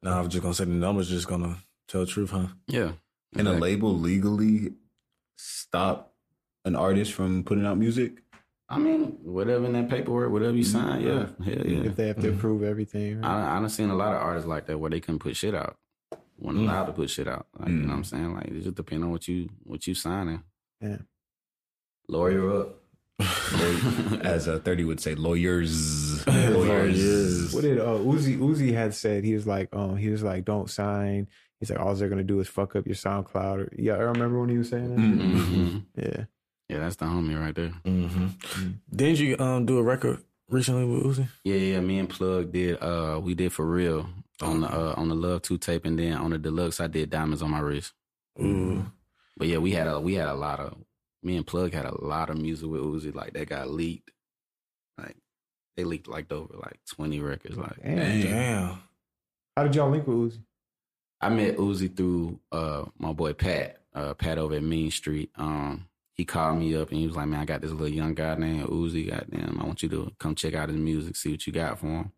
No, 0.02 0.10
I 0.12 0.20
was 0.20 0.28
just 0.28 0.42
gonna 0.42 0.54
say 0.54 0.64
the 0.64 0.70
numbers 0.70 1.08
just 1.10 1.28
gonna 1.28 1.58
tell 1.88 2.00
the 2.00 2.06
truth, 2.06 2.30
huh? 2.30 2.46
Yeah. 2.66 2.92
can 3.34 3.46
a 3.46 3.52
label 3.52 3.98
legally 3.98 4.72
stop 5.36 6.14
an 6.64 6.76
artist 6.76 7.12
from 7.12 7.44
putting 7.44 7.66
out 7.66 7.76
music? 7.78 8.21
I 8.72 8.78
mean, 8.78 9.18
whatever 9.22 9.66
in 9.66 9.72
that 9.74 9.88
paperwork, 9.90 10.32
whatever 10.32 10.56
you 10.56 10.64
sign, 10.64 11.02
yeah, 11.02 11.26
hell 11.44 11.66
yeah. 11.66 11.84
If 11.88 11.96
they 11.96 12.06
have 12.08 12.20
to 12.20 12.30
approve 12.30 12.62
everything. 12.62 13.20
Right? 13.20 13.28
I 13.30 13.56
I 13.56 13.60
done 13.60 13.68
seen 13.68 13.90
a 13.90 13.94
lot 13.94 14.14
of 14.14 14.22
artists 14.22 14.48
like 14.48 14.66
that 14.66 14.78
where 14.78 14.90
they 14.90 15.00
couldn't 15.00 15.18
put 15.20 15.36
shit 15.36 15.54
out, 15.54 15.76
weren't 16.38 16.58
Mm. 16.58 16.62
allowed 16.62 16.86
to 16.86 16.92
put 16.92 17.10
shit 17.10 17.28
out. 17.28 17.46
Like 17.58 17.68
you 17.68 17.74
know 17.76 17.88
what 17.88 17.94
I'm 17.96 18.04
saying? 18.04 18.34
Like 18.34 18.46
it 18.46 18.62
just 18.62 18.74
depends 18.76 19.04
on 19.04 19.10
what 19.10 19.28
you 19.28 19.48
what 19.64 19.86
you 19.86 19.94
signing. 19.94 20.42
Yeah. 20.80 20.98
Lawyer 22.08 22.50
up. 22.60 22.78
As 24.24 24.48
a 24.48 24.58
thirty 24.58 24.84
would 24.84 25.00
say, 25.00 25.14
lawyers. 25.26 26.26
Lawyers. 26.26 27.52
What 27.54 27.62
did 27.62 27.78
uh, 27.78 27.98
Uzi 27.98 28.38
Uzi 28.38 28.72
had 28.72 28.94
said? 28.94 29.22
He 29.24 29.34
was 29.34 29.46
like, 29.46 29.68
um, 29.72 29.96
he 29.96 30.08
was 30.08 30.22
like, 30.22 30.44
don't 30.44 30.68
sign. 30.70 31.28
He's 31.60 31.70
like, 31.70 31.78
all 31.78 31.94
they're 31.94 32.08
gonna 32.08 32.24
do 32.24 32.40
is 32.40 32.48
fuck 32.48 32.74
up 32.74 32.86
your 32.86 32.96
SoundCloud. 32.96 33.58
Or, 33.58 33.72
yeah, 33.78 33.94
I 33.94 33.98
remember 33.98 34.40
when 34.40 34.48
he 34.48 34.58
was 34.58 34.70
saying 34.70 34.90
that. 34.90 35.00
hmm 35.00 35.78
Yeah, 35.94 36.24
Yeah, 36.72 36.78
that's 36.78 36.96
the 36.96 37.04
homie 37.04 37.38
right 37.38 37.54
there. 37.54 37.72
Mm-hmm. 37.84 38.70
Didn't 38.94 39.18
you 39.18 39.36
um 39.38 39.66
do 39.66 39.76
a 39.76 39.82
record 39.82 40.22
recently 40.48 40.86
with 40.86 41.18
Uzi? 41.18 41.28
Yeah, 41.44 41.56
yeah. 41.56 41.80
Me 41.80 41.98
and 41.98 42.08
Plug 42.08 42.50
did. 42.50 42.82
Uh, 42.82 43.20
we 43.22 43.34
did 43.34 43.52
for 43.52 43.66
real 43.66 44.08
on 44.40 44.62
the 44.62 44.68
uh, 44.68 44.94
on 44.96 45.10
the 45.10 45.14
Love 45.14 45.42
Two 45.42 45.58
tape, 45.58 45.84
and 45.84 45.98
then 45.98 46.14
on 46.14 46.30
the 46.30 46.38
deluxe, 46.38 46.80
I 46.80 46.86
did 46.86 47.10
Diamonds 47.10 47.42
on 47.42 47.50
my 47.50 47.58
wrist. 47.58 47.92
Ooh. 48.40 48.86
But 49.36 49.48
yeah, 49.48 49.58
we 49.58 49.72
had 49.72 49.86
a 49.86 50.00
we 50.00 50.14
had 50.14 50.28
a 50.28 50.34
lot 50.34 50.60
of 50.60 50.78
me 51.22 51.36
and 51.36 51.46
Plug 51.46 51.74
had 51.74 51.84
a 51.84 52.02
lot 52.02 52.30
of 52.30 52.38
music 52.38 52.68
with 52.70 52.80
Uzi. 52.80 53.14
Like 53.14 53.34
that 53.34 53.50
got 53.50 53.68
leaked. 53.68 54.10
Like 54.96 55.16
they 55.76 55.84
leaked 55.84 56.08
like 56.08 56.32
over 56.32 56.54
like 56.54 56.80
twenty 56.90 57.20
records. 57.20 57.58
Like 57.58 57.82
Damn. 57.82 57.96
Dang. 57.96 58.22
Damn. 58.22 58.82
How 59.58 59.64
did 59.64 59.74
y'all 59.74 59.90
link 59.90 60.06
with 60.06 60.16
Uzi? 60.16 60.38
I 61.20 61.28
met 61.28 61.58
Uzi 61.58 61.94
through 61.94 62.40
uh 62.50 62.86
my 62.98 63.12
boy 63.12 63.34
Pat, 63.34 63.82
uh 63.94 64.14
Pat 64.14 64.38
over 64.38 64.54
at 64.54 64.62
Mean 64.62 64.90
Street. 64.90 65.30
Um 65.36 65.86
he 66.14 66.24
called 66.24 66.58
me 66.58 66.74
up 66.76 66.90
and 66.90 66.98
he 66.98 67.06
was 67.06 67.16
like, 67.16 67.26
Man, 67.28 67.40
I 67.40 67.44
got 67.44 67.60
this 67.62 67.70
little 67.70 67.88
young 67.88 68.14
guy 68.14 68.34
named 68.36 68.68
Uzi, 68.68 69.08
goddamn, 69.10 69.58
I 69.60 69.64
want 69.64 69.82
you 69.82 69.88
to 69.90 70.12
come 70.18 70.34
check 70.34 70.54
out 70.54 70.68
his 70.68 70.78
music, 70.78 71.16
see 71.16 71.30
what 71.32 71.46
you 71.46 71.52
got 71.52 71.78
for 71.78 71.86
him. 71.86 72.12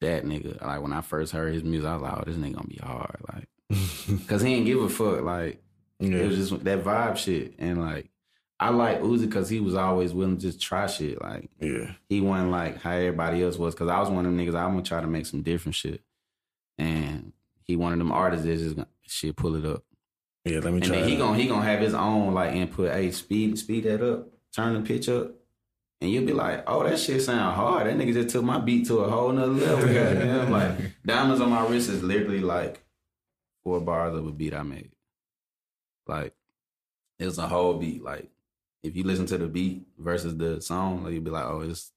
That 0.00 0.24
nigga, 0.24 0.60
like 0.64 0.82
when 0.82 0.92
I 0.92 1.00
first 1.00 1.32
heard 1.32 1.54
his 1.54 1.62
music, 1.62 1.88
I 1.88 1.94
was 1.94 2.02
like, 2.02 2.12
Oh, 2.18 2.22
this 2.26 2.36
nigga 2.36 2.54
gonna 2.54 2.66
be 2.68 2.80
hard. 2.82 3.16
Like 3.32 3.48
Cause 4.28 4.42
he 4.42 4.54
didn't 4.54 4.66
give 4.66 4.82
a 4.82 4.88
fuck. 4.88 5.22
Like 5.22 5.62
it 6.00 6.26
was 6.26 6.36
just 6.36 6.64
that 6.64 6.82
vibe 6.82 7.16
shit. 7.16 7.54
And 7.58 7.80
like 7.80 8.10
I 8.58 8.70
like 8.70 9.00
Uzi 9.00 9.22
because 9.22 9.48
he 9.48 9.60
was 9.60 9.74
always 9.74 10.12
willing 10.12 10.36
to 10.36 10.42
just 10.42 10.60
try 10.60 10.86
shit. 10.86 11.20
Like 11.22 11.50
Yeah. 11.60 11.92
he 12.08 12.20
wasn't 12.20 12.50
like 12.50 12.80
how 12.80 12.92
everybody 12.92 13.42
else 13.42 13.56
was. 13.56 13.74
Cause 13.74 13.88
I 13.88 14.00
was 14.00 14.08
one 14.10 14.26
of 14.26 14.32
them 14.32 14.38
niggas. 14.38 14.56
I'm 14.58 14.72
gonna 14.72 14.82
try 14.82 15.00
to 15.00 15.06
make 15.06 15.26
some 15.26 15.42
different 15.42 15.74
shit. 15.76 16.00
And 16.78 17.32
he 17.64 17.76
one 17.76 17.92
of 17.92 17.98
them 17.98 18.10
artists 18.12 18.44
that 18.46 18.56
just 18.58 18.76
gonna, 18.76 18.88
shit 19.06 19.36
pull 19.36 19.54
it 19.56 19.64
up. 19.64 19.84
Yeah, 20.44 20.58
let 20.58 20.72
me 20.72 20.80
And 20.80 20.84
try. 20.84 20.96
then 21.00 21.08
he 21.08 21.16
gonna 21.16 21.38
he 21.38 21.46
gonna 21.48 21.64
have 21.64 21.80
his 21.80 21.94
own 21.94 22.34
like 22.34 22.54
input. 22.54 22.92
Hey, 22.92 23.10
speed 23.12 23.58
speed 23.58 23.84
that 23.84 24.02
up, 24.02 24.28
turn 24.54 24.74
the 24.74 24.80
pitch 24.80 25.08
up, 25.08 25.32
and 26.00 26.10
you'll 26.10 26.26
be 26.26 26.32
like, 26.32 26.64
oh, 26.66 26.82
that 26.82 26.98
shit 26.98 27.22
sound 27.22 27.54
hard. 27.54 27.86
That 27.86 27.96
nigga 27.96 28.12
just 28.12 28.30
took 28.30 28.42
my 28.44 28.58
beat 28.58 28.86
to 28.88 28.98
a 29.00 29.10
whole 29.10 29.30
nother 29.32 29.52
level. 29.52 29.86
Goddamn, 29.94 30.50
like 30.50 30.78
diamonds 31.06 31.40
on 31.40 31.50
my 31.50 31.64
wrist 31.68 31.88
is 31.90 32.02
literally 32.02 32.40
like 32.40 32.82
four 33.62 33.80
bars 33.80 34.16
of 34.16 34.26
a 34.26 34.32
beat 34.32 34.52
I 34.54 34.62
made. 34.62 34.90
Like 36.08 36.34
it's 37.20 37.38
a 37.38 37.46
whole 37.46 37.74
beat. 37.78 38.02
Like 38.02 38.28
if 38.82 38.96
you 38.96 39.04
listen 39.04 39.26
to 39.26 39.38
the 39.38 39.46
beat 39.46 39.86
versus 39.96 40.36
the 40.36 40.60
song, 40.60 41.04
like 41.04 41.12
you'd 41.14 41.22
be 41.22 41.30
like, 41.30 41.44
oh, 41.44 41.60
it's 41.60 41.92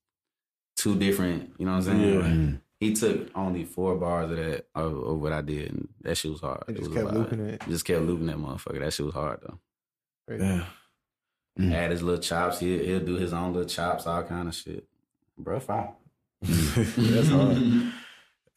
two 0.78 0.96
different. 1.00 1.54
You 1.58 1.66
know 1.66 1.72
what 1.72 1.88
I'm 1.88 2.00
saying? 2.00 2.14
Yeah. 2.14 2.20
Like, 2.52 2.60
he 2.80 2.94
took 2.94 3.30
only 3.36 3.64
four 3.64 3.96
bars 3.96 4.32
of 4.32 4.38
that 4.38 4.68
of, 4.76 4.94
of 4.98 5.22
what 5.22 5.34
I 5.34 5.42
did, 5.42 5.72
and 5.72 5.88
that 6.02 6.16
shit 6.16 6.32
was 6.32 6.42
hard. 6.42 6.64
I 6.68 6.72
It 6.72 6.78
just 6.78 6.90
was 6.90 6.98
kept 6.98 7.14
looping 7.14 7.40
it. 7.42 7.62
Just 7.68 7.86
kept 7.86 8.02
looping 8.02 8.28
that 8.28 8.38
motherfucker. 8.38 8.80
That 8.80 8.94
shit 8.94 9.06
was 9.06 9.16
hard 9.16 9.40
though. 9.42 9.60
Yeah. 10.36 10.66
Mm. 11.60 11.74
Add 11.74 11.92
his 11.92 12.04
little 12.04 12.22
chops. 12.22 12.60
He'll, 12.60 12.84
he'll 12.84 13.00
do 13.00 13.16
his 13.16 13.32
own 13.32 13.54
little 13.54 13.70
chops, 13.70 14.06
all 14.06 14.24
kind 14.24 14.48
of 14.48 14.56
shit. 14.56 14.86
Bro, 15.38 15.62
fine. 15.62 15.90
That's 16.42 17.30
hard. 17.30 17.94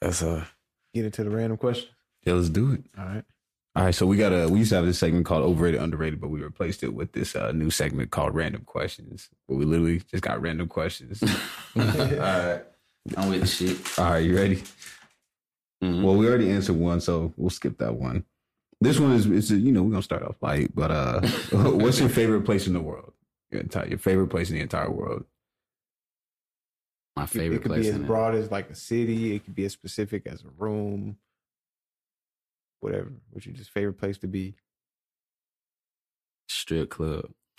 That's 0.01 0.21
hard. 0.21 0.47
Get 0.95 1.05
into 1.05 1.25
the 1.25 1.31
random 1.31 1.59
question. 1.59 1.89
Yeah, 2.25 2.35
let's 2.35 2.49
do 2.49 2.73
it. 2.73 2.85
All 2.99 3.05
right. 3.05 3.25
All 3.77 3.85
right, 3.85 3.95
so 3.95 4.07
we 4.07 4.17
got 4.17 4.33
a 4.33 4.49
we 4.49 4.59
used 4.59 4.71
to 4.71 4.77
have 4.77 4.87
this 4.87 4.99
segment 4.99 5.25
called 5.25 5.45
overrated 5.45 5.81
underrated, 5.81 6.21
but 6.21 6.31
we 6.31 6.43
replaced 6.43 6.83
it 6.83 6.95
with 6.95 7.13
this 7.13 7.37
uh, 7.37 7.53
new 7.53 7.71
segment 7.71 8.11
called 8.11 8.35
random 8.35 8.63
questions, 8.65 9.29
where 9.47 9.57
we 9.57 9.65
literally 9.65 10.01
just 10.11 10.25
got 10.25 10.43
random 10.43 10.67
questions. 10.67 11.23
all 11.77 11.85
right. 11.85 12.63
I'm 13.17 13.31
with 13.31 13.41
the 13.41 13.47
shit. 13.47 13.99
All 13.99 14.11
right, 14.13 14.19
you 14.25 14.37
ready? 14.37 14.63
Mhm. 15.83 16.03
Well, 16.03 16.17
we 16.17 16.27
already 16.29 16.51
answered 16.51 16.77
one, 16.77 17.01
so 17.01 17.33
we'll 17.37 17.51
skip 17.51 17.79
that 17.79 17.95
one. 17.95 18.25
This 18.81 18.99
one 18.99 19.13
is 19.13 19.27
it's 19.27 19.51
a, 19.51 19.57
you 19.57 19.73
know 19.73 19.83
we're 19.83 19.91
gonna 19.91 20.03
start 20.03 20.23
off 20.23 20.37
light, 20.43 20.75
but 20.75 20.91
uh, 20.91 21.21
what's 21.53 22.01
your 22.01 22.09
favorite 22.09 22.45
place 22.45 22.67
in 22.67 22.73
the 22.73 22.81
world? 22.81 23.13
Your 23.51 23.63
entire 23.63 23.87
your 23.89 23.99
favorite 23.99 24.29
place 24.29 24.51
in 24.51 24.57
the 24.57 24.63
entire 24.63 24.91
world? 24.91 25.25
My 27.17 27.25
It- 27.25 27.29
favorite 27.31 27.57
it 27.57 27.63
could 27.63 27.71
place 27.73 27.85
be 27.85 27.89
as 27.91 27.95
in 27.97 28.05
it. 28.05 28.07
broad 28.07 28.35
as 28.35 28.51
like 28.51 28.71
a 28.71 28.75
city. 28.75 29.35
It 29.35 29.45
could 29.45 29.55
be 29.55 29.65
as 29.65 29.73
specific 29.73 30.27
as 30.27 30.43
a 30.45 30.49
room. 30.59 31.17
Whatever. 32.81 33.13
What's 33.31 33.47
your 33.47 33.55
just 33.57 33.71
favorite 33.71 33.99
place 33.99 34.19
to 34.19 34.27
be? 34.29 34.55
strip 36.51 36.89
club. 36.91 37.31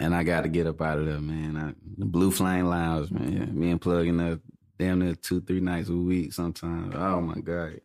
And 0.00 0.14
I 0.14 0.24
got 0.24 0.42
to 0.42 0.48
get 0.48 0.66
up 0.66 0.80
out 0.80 0.98
of 0.98 1.06
there, 1.06 1.20
man. 1.20 1.56
I, 1.56 1.74
the 1.98 2.06
Blue 2.06 2.30
Flame 2.30 2.66
Lounge, 2.66 3.10
man. 3.10 3.32
Yeah, 3.32 3.44
me 3.46 3.70
and 3.70 3.80
Plug 3.80 4.06
in 4.06 4.16
there 4.16 4.38
damn 4.78 4.98
near 4.98 5.14
two, 5.14 5.40
three 5.40 5.60
nights 5.60 5.88
a 5.88 5.92
week 5.92 6.32
sometimes. 6.32 6.94
Oh 6.96 7.20
my 7.20 7.40
God. 7.40 7.80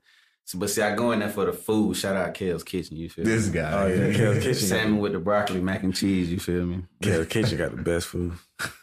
So, 0.46 0.58
but 0.58 0.72
see, 0.72 0.82
I 0.82 0.96
go 0.96 1.12
in 1.12 1.20
there 1.20 1.30
for 1.30 1.46
the 1.46 1.54
food. 1.54 1.96
Shout 1.96 2.16
out 2.16 2.34
Kale's 2.34 2.64
Kitchen, 2.64 2.98
you 2.98 3.08
feel 3.10 3.24
This 3.24 3.48
me? 3.48 3.54
guy. 3.54 3.84
Oh 3.84 3.88
yeah, 3.88 4.14
Kale's 4.14 4.38
Kitchen. 4.40 4.56
Salmon 4.68 4.98
with 4.98 5.12
the 5.12 5.20
broccoli, 5.20 5.62
mac 5.62 5.84
and 5.84 5.96
cheese, 5.96 6.32
you 6.32 6.40
feel 6.40 6.66
me? 6.66 6.84
Kale's 7.04 7.28
Kitchen 7.28 7.58
got 7.60 7.76
the 7.76 7.84
best 7.84 8.08
food. 8.08 8.34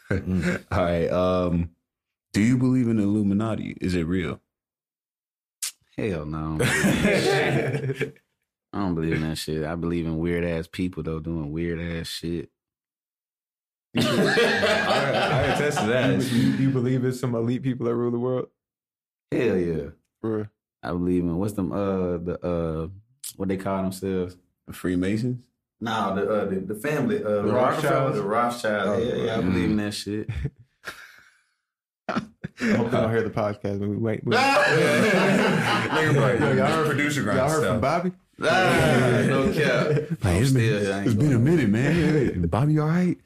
Mm. 0.09 0.63
All 0.71 0.79
right. 0.83 1.09
Um, 1.11 1.71
do 2.31 2.41
you 2.41 2.57
believe 2.57 2.87
in 2.87 2.97
the 2.97 3.03
Illuminati? 3.03 3.75
Is 3.81 3.95
it 3.95 4.03
real? 4.03 4.39
Hell 5.97 6.25
no. 6.25 6.57
I 6.61 8.13
don't 8.79 8.95
believe 8.95 9.13
in 9.13 9.27
that 9.27 9.37
shit. 9.37 9.65
I 9.65 9.75
believe 9.75 10.05
in 10.05 10.19
weird 10.19 10.45
ass 10.45 10.67
people 10.71 11.03
though 11.03 11.19
doing 11.19 11.51
weird 11.51 11.81
ass 11.81 12.07
shit. 12.07 12.49
I, 13.99 15.11
I 15.31 15.41
attest 15.53 15.79
to 15.79 15.85
that. 15.87 16.21
you, 16.31 16.51
you 16.53 16.69
believe 16.69 17.03
in 17.03 17.13
some 17.13 17.35
elite 17.35 17.63
people 17.63 17.85
that 17.87 17.95
rule 17.95 18.11
the 18.11 18.19
world? 18.19 18.47
Hell 19.31 19.57
yeah. 19.57 19.89
For? 20.21 20.49
I 20.83 20.89
believe 20.89 21.23
in 21.23 21.37
what's 21.37 21.53
them 21.53 21.71
uh 21.71 22.17
the 22.17 22.39
uh 22.43 22.87
what 23.35 23.49
they 23.49 23.57
call 23.57 23.81
themselves? 23.83 24.37
Freemasons. 24.71 25.41
No, 25.79 26.15
the 26.15 26.29
uh, 26.29 26.45
the, 26.45 26.55
the 26.61 26.75
family, 26.75 27.23
uh, 27.23 27.41
The 27.43 27.43
Rockefeller, 27.53 27.93
Rothschilds? 27.99 28.17
the 28.17 28.23
Rothschild. 28.23 28.89
Oh, 28.89 28.97
yeah, 29.03 29.15
yeah, 29.25 29.37
I 29.37 29.41
believe 29.41 29.69
in 29.69 29.77
that 29.77 29.93
shit. 29.93 30.27
I 32.09 32.13
hope 32.75 32.89
they 32.89 32.97
don't 32.97 33.11
hear 33.11 33.21
the 33.21 33.29
podcast. 33.29 33.79
But 33.79 33.89
we 33.89 33.97
wait. 33.97 34.23
We, 34.25 34.35
Nigga, 34.35 36.13
bro, 36.13 36.33
Yo, 36.33 36.53
y'all 36.55 36.65
heard 36.65 36.69
heard, 36.69 36.85
producer 36.87 37.21
grind 37.21 37.37
y'all 37.37 37.49
heard 37.49 37.59
stuff. 37.59 37.71
from 37.73 37.81
Bobby? 37.81 38.11
ah, 38.41 39.23
no 39.27 39.51
cap. 39.53 39.87
Like, 40.23 40.41
it's 40.41 40.49
I'm 40.49 40.53
been, 40.55 40.79
still- 40.81 40.93
I 40.93 41.01
it's 41.03 41.13
been 41.13 41.33
a 41.33 41.39
minute, 41.39 41.69
man. 41.69 42.41
Bobby, 42.47 42.73
you 42.73 42.81
all 42.81 42.87
right? 42.87 43.17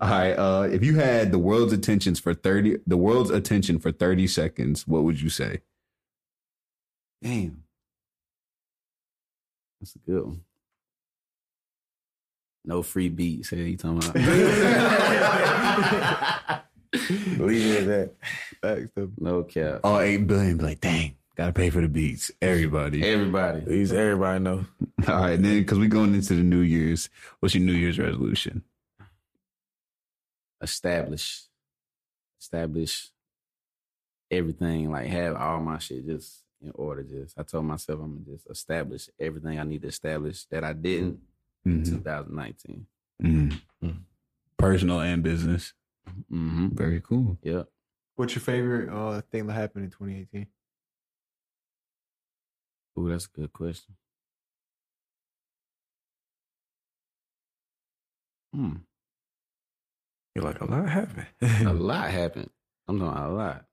All 0.00 0.10
right. 0.10 0.32
Uh, 0.32 0.68
if 0.70 0.84
you 0.84 0.96
had 0.96 1.32
the 1.32 1.38
world's 1.38 1.72
attentions 1.72 2.18
for 2.20 2.34
thirty, 2.34 2.76
the 2.86 2.96
world's 2.96 3.30
attention 3.30 3.78
for 3.78 3.92
thirty 3.92 4.26
seconds, 4.26 4.86
what 4.86 5.04
would 5.04 5.20
you 5.20 5.28
say? 5.28 5.60
Damn, 7.22 7.62
that's 9.80 9.94
a 9.94 9.98
good 10.10 10.24
one. 10.24 10.40
No 12.64 12.82
free 12.82 13.08
beats. 13.08 13.50
Hey, 13.50 13.68
you 13.68 13.76
talking 13.76 13.98
about? 13.98 14.16
Leave 17.38 17.66
it 17.66 17.82
at 17.82 17.86
that. 17.86 18.10
Facts, 18.62 18.90
though. 18.94 19.10
no 19.18 19.42
cap. 19.44 19.80
All 19.84 19.96
Oh, 19.96 20.00
eight 20.00 20.26
billion. 20.26 20.56
Be 20.56 20.64
like, 20.64 20.80
dang, 20.80 21.14
gotta 21.36 21.52
pay 21.52 21.70
for 21.70 21.80
the 21.80 21.88
beats. 21.88 22.30
Everybody. 22.42 23.04
Everybody. 23.04 23.60
These 23.60 23.92
everybody 23.92 24.42
know. 24.42 24.64
All 25.08 25.20
right, 25.20 25.40
then 25.40 25.58
because 25.60 25.78
we're 25.78 25.88
going 25.88 26.14
into 26.14 26.34
the 26.34 26.42
New 26.42 26.60
Year's. 26.60 27.08
What's 27.40 27.54
your 27.54 27.64
New 27.64 27.72
Year's 27.72 27.98
resolution? 27.98 28.62
Establish 30.66 31.44
establish 32.40 33.10
everything 34.30 34.90
like 34.90 35.06
have 35.06 35.36
all 35.36 35.60
my 35.60 35.78
shit 35.78 36.04
just 36.06 36.42
in 36.60 36.70
order 36.74 37.02
just 37.02 37.38
i 37.38 37.42
told 37.42 37.64
myself 37.64 38.00
i'm 38.00 38.12
gonna 38.24 38.36
just 38.36 38.46
establish 38.50 39.08
everything 39.20 39.58
i 39.58 39.62
need 39.64 39.82
to 39.82 39.88
establish 39.88 40.44
that 40.46 40.64
i 40.64 40.72
didn't 40.72 41.18
in 41.64 41.82
Mhm. 41.82 41.84
2019 42.04 42.86
Mhm. 43.22 43.60
Mm. 43.82 44.02
Personal 44.58 45.00
and 45.00 45.22
business. 45.22 45.72
mm-hmm 46.30 46.68
Very 46.74 47.00
cool. 47.00 47.38
yep 47.42 47.68
What's 48.16 48.34
your 48.34 48.42
favorite 48.42 48.88
uh, 48.88 49.20
thing 49.30 49.46
that 49.46 49.52
happened 49.54 49.84
in 49.84 49.90
2018? 49.90 50.46
Ooh, 52.98 53.10
that's 53.10 53.26
a 53.26 53.28
good 53.40 53.52
question. 53.52 53.94
Hmm. 58.54 58.76
You're 60.36 60.44
like, 60.44 60.60
a 60.60 60.66
lot 60.66 60.86
happened. 60.86 61.26
a 61.40 61.72
lot 61.72 62.10
happened. 62.10 62.50
I'm 62.86 62.98
doing 62.98 63.10
a 63.10 63.32
lot. 63.32 63.64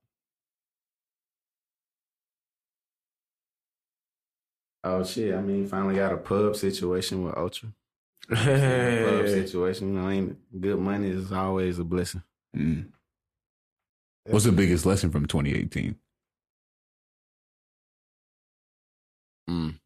Oh 4.85 5.03
shit! 5.03 5.35
I 5.35 5.41
mean, 5.41 5.67
finally 5.67 5.95
got 5.95 6.13
a 6.13 6.17
pub 6.17 6.55
situation 6.55 7.25
with 7.25 7.35
Ultra. 7.35 7.73
Pub 8.29 8.37
situation, 9.27 9.93
you 9.93 9.99
know, 9.99 10.09
ain't 10.09 10.37
good 10.61 10.79
money 10.79 11.09
is 11.09 11.33
always 11.33 11.79
a 11.79 11.83
blessing. 11.83 12.23
Mm. 12.55 12.87
What's 14.27 14.45
the 14.45 14.53
biggest 14.53 14.85
lesson 14.85 15.11
from 15.11 15.25
2018? 15.25 15.97
Mm. 19.49 19.79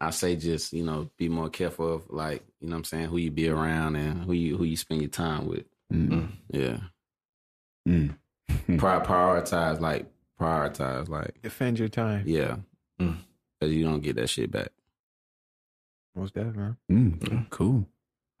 I 0.00 0.10
say 0.10 0.36
just, 0.36 0.72
you 0.72 0.84
know, 0.84 1.10
be 1.16 1.28
more 1.28 1.48
careful 1.50 1.92
of 1.94 2.08
like, 2.10 2.44
you 2.60 2.68
know 2.68 2.74
what 2.74 2.78
I'm 2.78 2.84
saying, 2.84 3.06
who 3.06 3.16
you 3.18 3.30
be 3.30 3.48
around 3.48 3.96
and 3.96 4.22
who 4.24 4.32
you 4.32 4.56
who 4.56 4.64
you 4.64 4.76
spend 4.76 5.00
your 5.02 5.10
time 5.10 5.46
with. 5.46 5.64
Mm. 5.92 6.28
Yeah. 6.50 6.78
Mm. 7.88 8.16
Pri- 8.78 9.00
prioritize, 9.00 9.80
like 9.80 10.06
prioritize, 10.40 11.08
like 11.08 11.42
Defend 11.42 11.78
your 11.78 11.88
time. 11.88 12.24
yeah. 12.26 12.56
Mm. 13.00 13.16
Cause 13.60 13.70
you 13.72 13.84
don't 13.84 14.00
get 14.02 14.14
that 14.16 14.28
shit 14.28 14.50
back. 14.52 14.68
Most 16.14 16.34
definitely. 16.34 16.76
Mm. 16.90 17.50
Cool. 17.50 17.86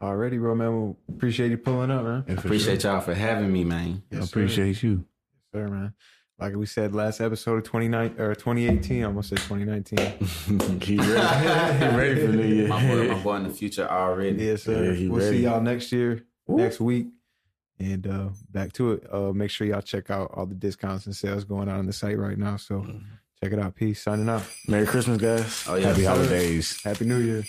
Already, 0.00 0.38
bro, 0.38 0.54
man. 0.54 0.96
We 1.08 1.14
appreciate 1.14 1.50
you 1.50 1.58
pulling 1.58 1.90
up, 1.90 2.04
man. 2.04 2.24
Yeah, 2.28 2.34
Appreciate 2.34 2.82
sure. 2.82 2.92
y'all 2.92 3.00
for 3.00 3.14
having 3.14 3.52
me, 3.52 3.64
man. 3.64 4.02
I 4.12 4.16
Yes, 4.16 4.24
sir. 4.30 4.40
appreciate 4.40 4.82
you. 4.82 5.04
Yes, 5.32 5.42
sir, 5.52 5.68
man. 5.68 5.94
Like 6.38 6.54
we 6.54 6.66
said 6.66 6.94
last 6.94 7.20
episode 7.20 7.58
of 7.58 7.64
29 7.64 8.14
or 8.18 8.34
2018, 8.34 9.02
I 9.02 9.06
almost 9.06 9.30
said 9.30 9.38
2019. 9.38 9.98
he 10.80 10.96
ready. 10.96 11.10
he 11.84 11.96
ready 11.96 12.26
for 12.26 12.32
New 12.32 12.42
Year. 12.44 12.68
My 12.68 12.86
boy, 12.86 13.08
my 13.08 13.22
boy 13.22 13.36
in 13.36 13.42
the 13.42 13.50
future 13.50 13.88
already. 13.88 14.44
Yes, 14.44 14.62
sir. 14.62 14.92
Yeah, 14.92 15.08
we'll 15.08 15.18
ready. 15.20 15.38
see 15.38 15.42
y'all 15.44 15.60
next 15.60 15.90
year, 15.90 16.24
next 16.46 16.80
week. 16.80 17.08
And 17.80 18.06
uh 18.06 18.28
back 18.50 18.72
to 18.74 18.92
it. 18.92 19.06
Uh 19.12 19.32
make 19.32 19.50
sure 19.50 19.66
y'all 19.66 19.82
check 19.82 20.10
out 20.10 20.32
all 20.34 20.46
the 20.46 20.54
discounts 20.54 21.06
and 21.06 21.14
sales 21.14 21.44
going 21.44 21.68
on 21.68 21.78
on 21.80 21.86
the 21.86 21.92
site 21.92 22.18
right 22.18 22.38
now. 22.38 22.56
So 22.56 22.86
check 23.42 23.52
it 23.52 23.58
out. 23.58 23.74
Peace. 23.74 24.02
Signing 24.02 24.28
out. 24.28 24.42
Merry 24.68 24.86
Christmas, 24.86 25.18
guys. 25.18 25.64
Oh 25.68 25.74
yeah. 25.74 25.88
Happy 25.88 26.04
holidays. 26.04 26.80
Happy 26.84 27.04
New 27.04 27.18
Year. 27.18 27.44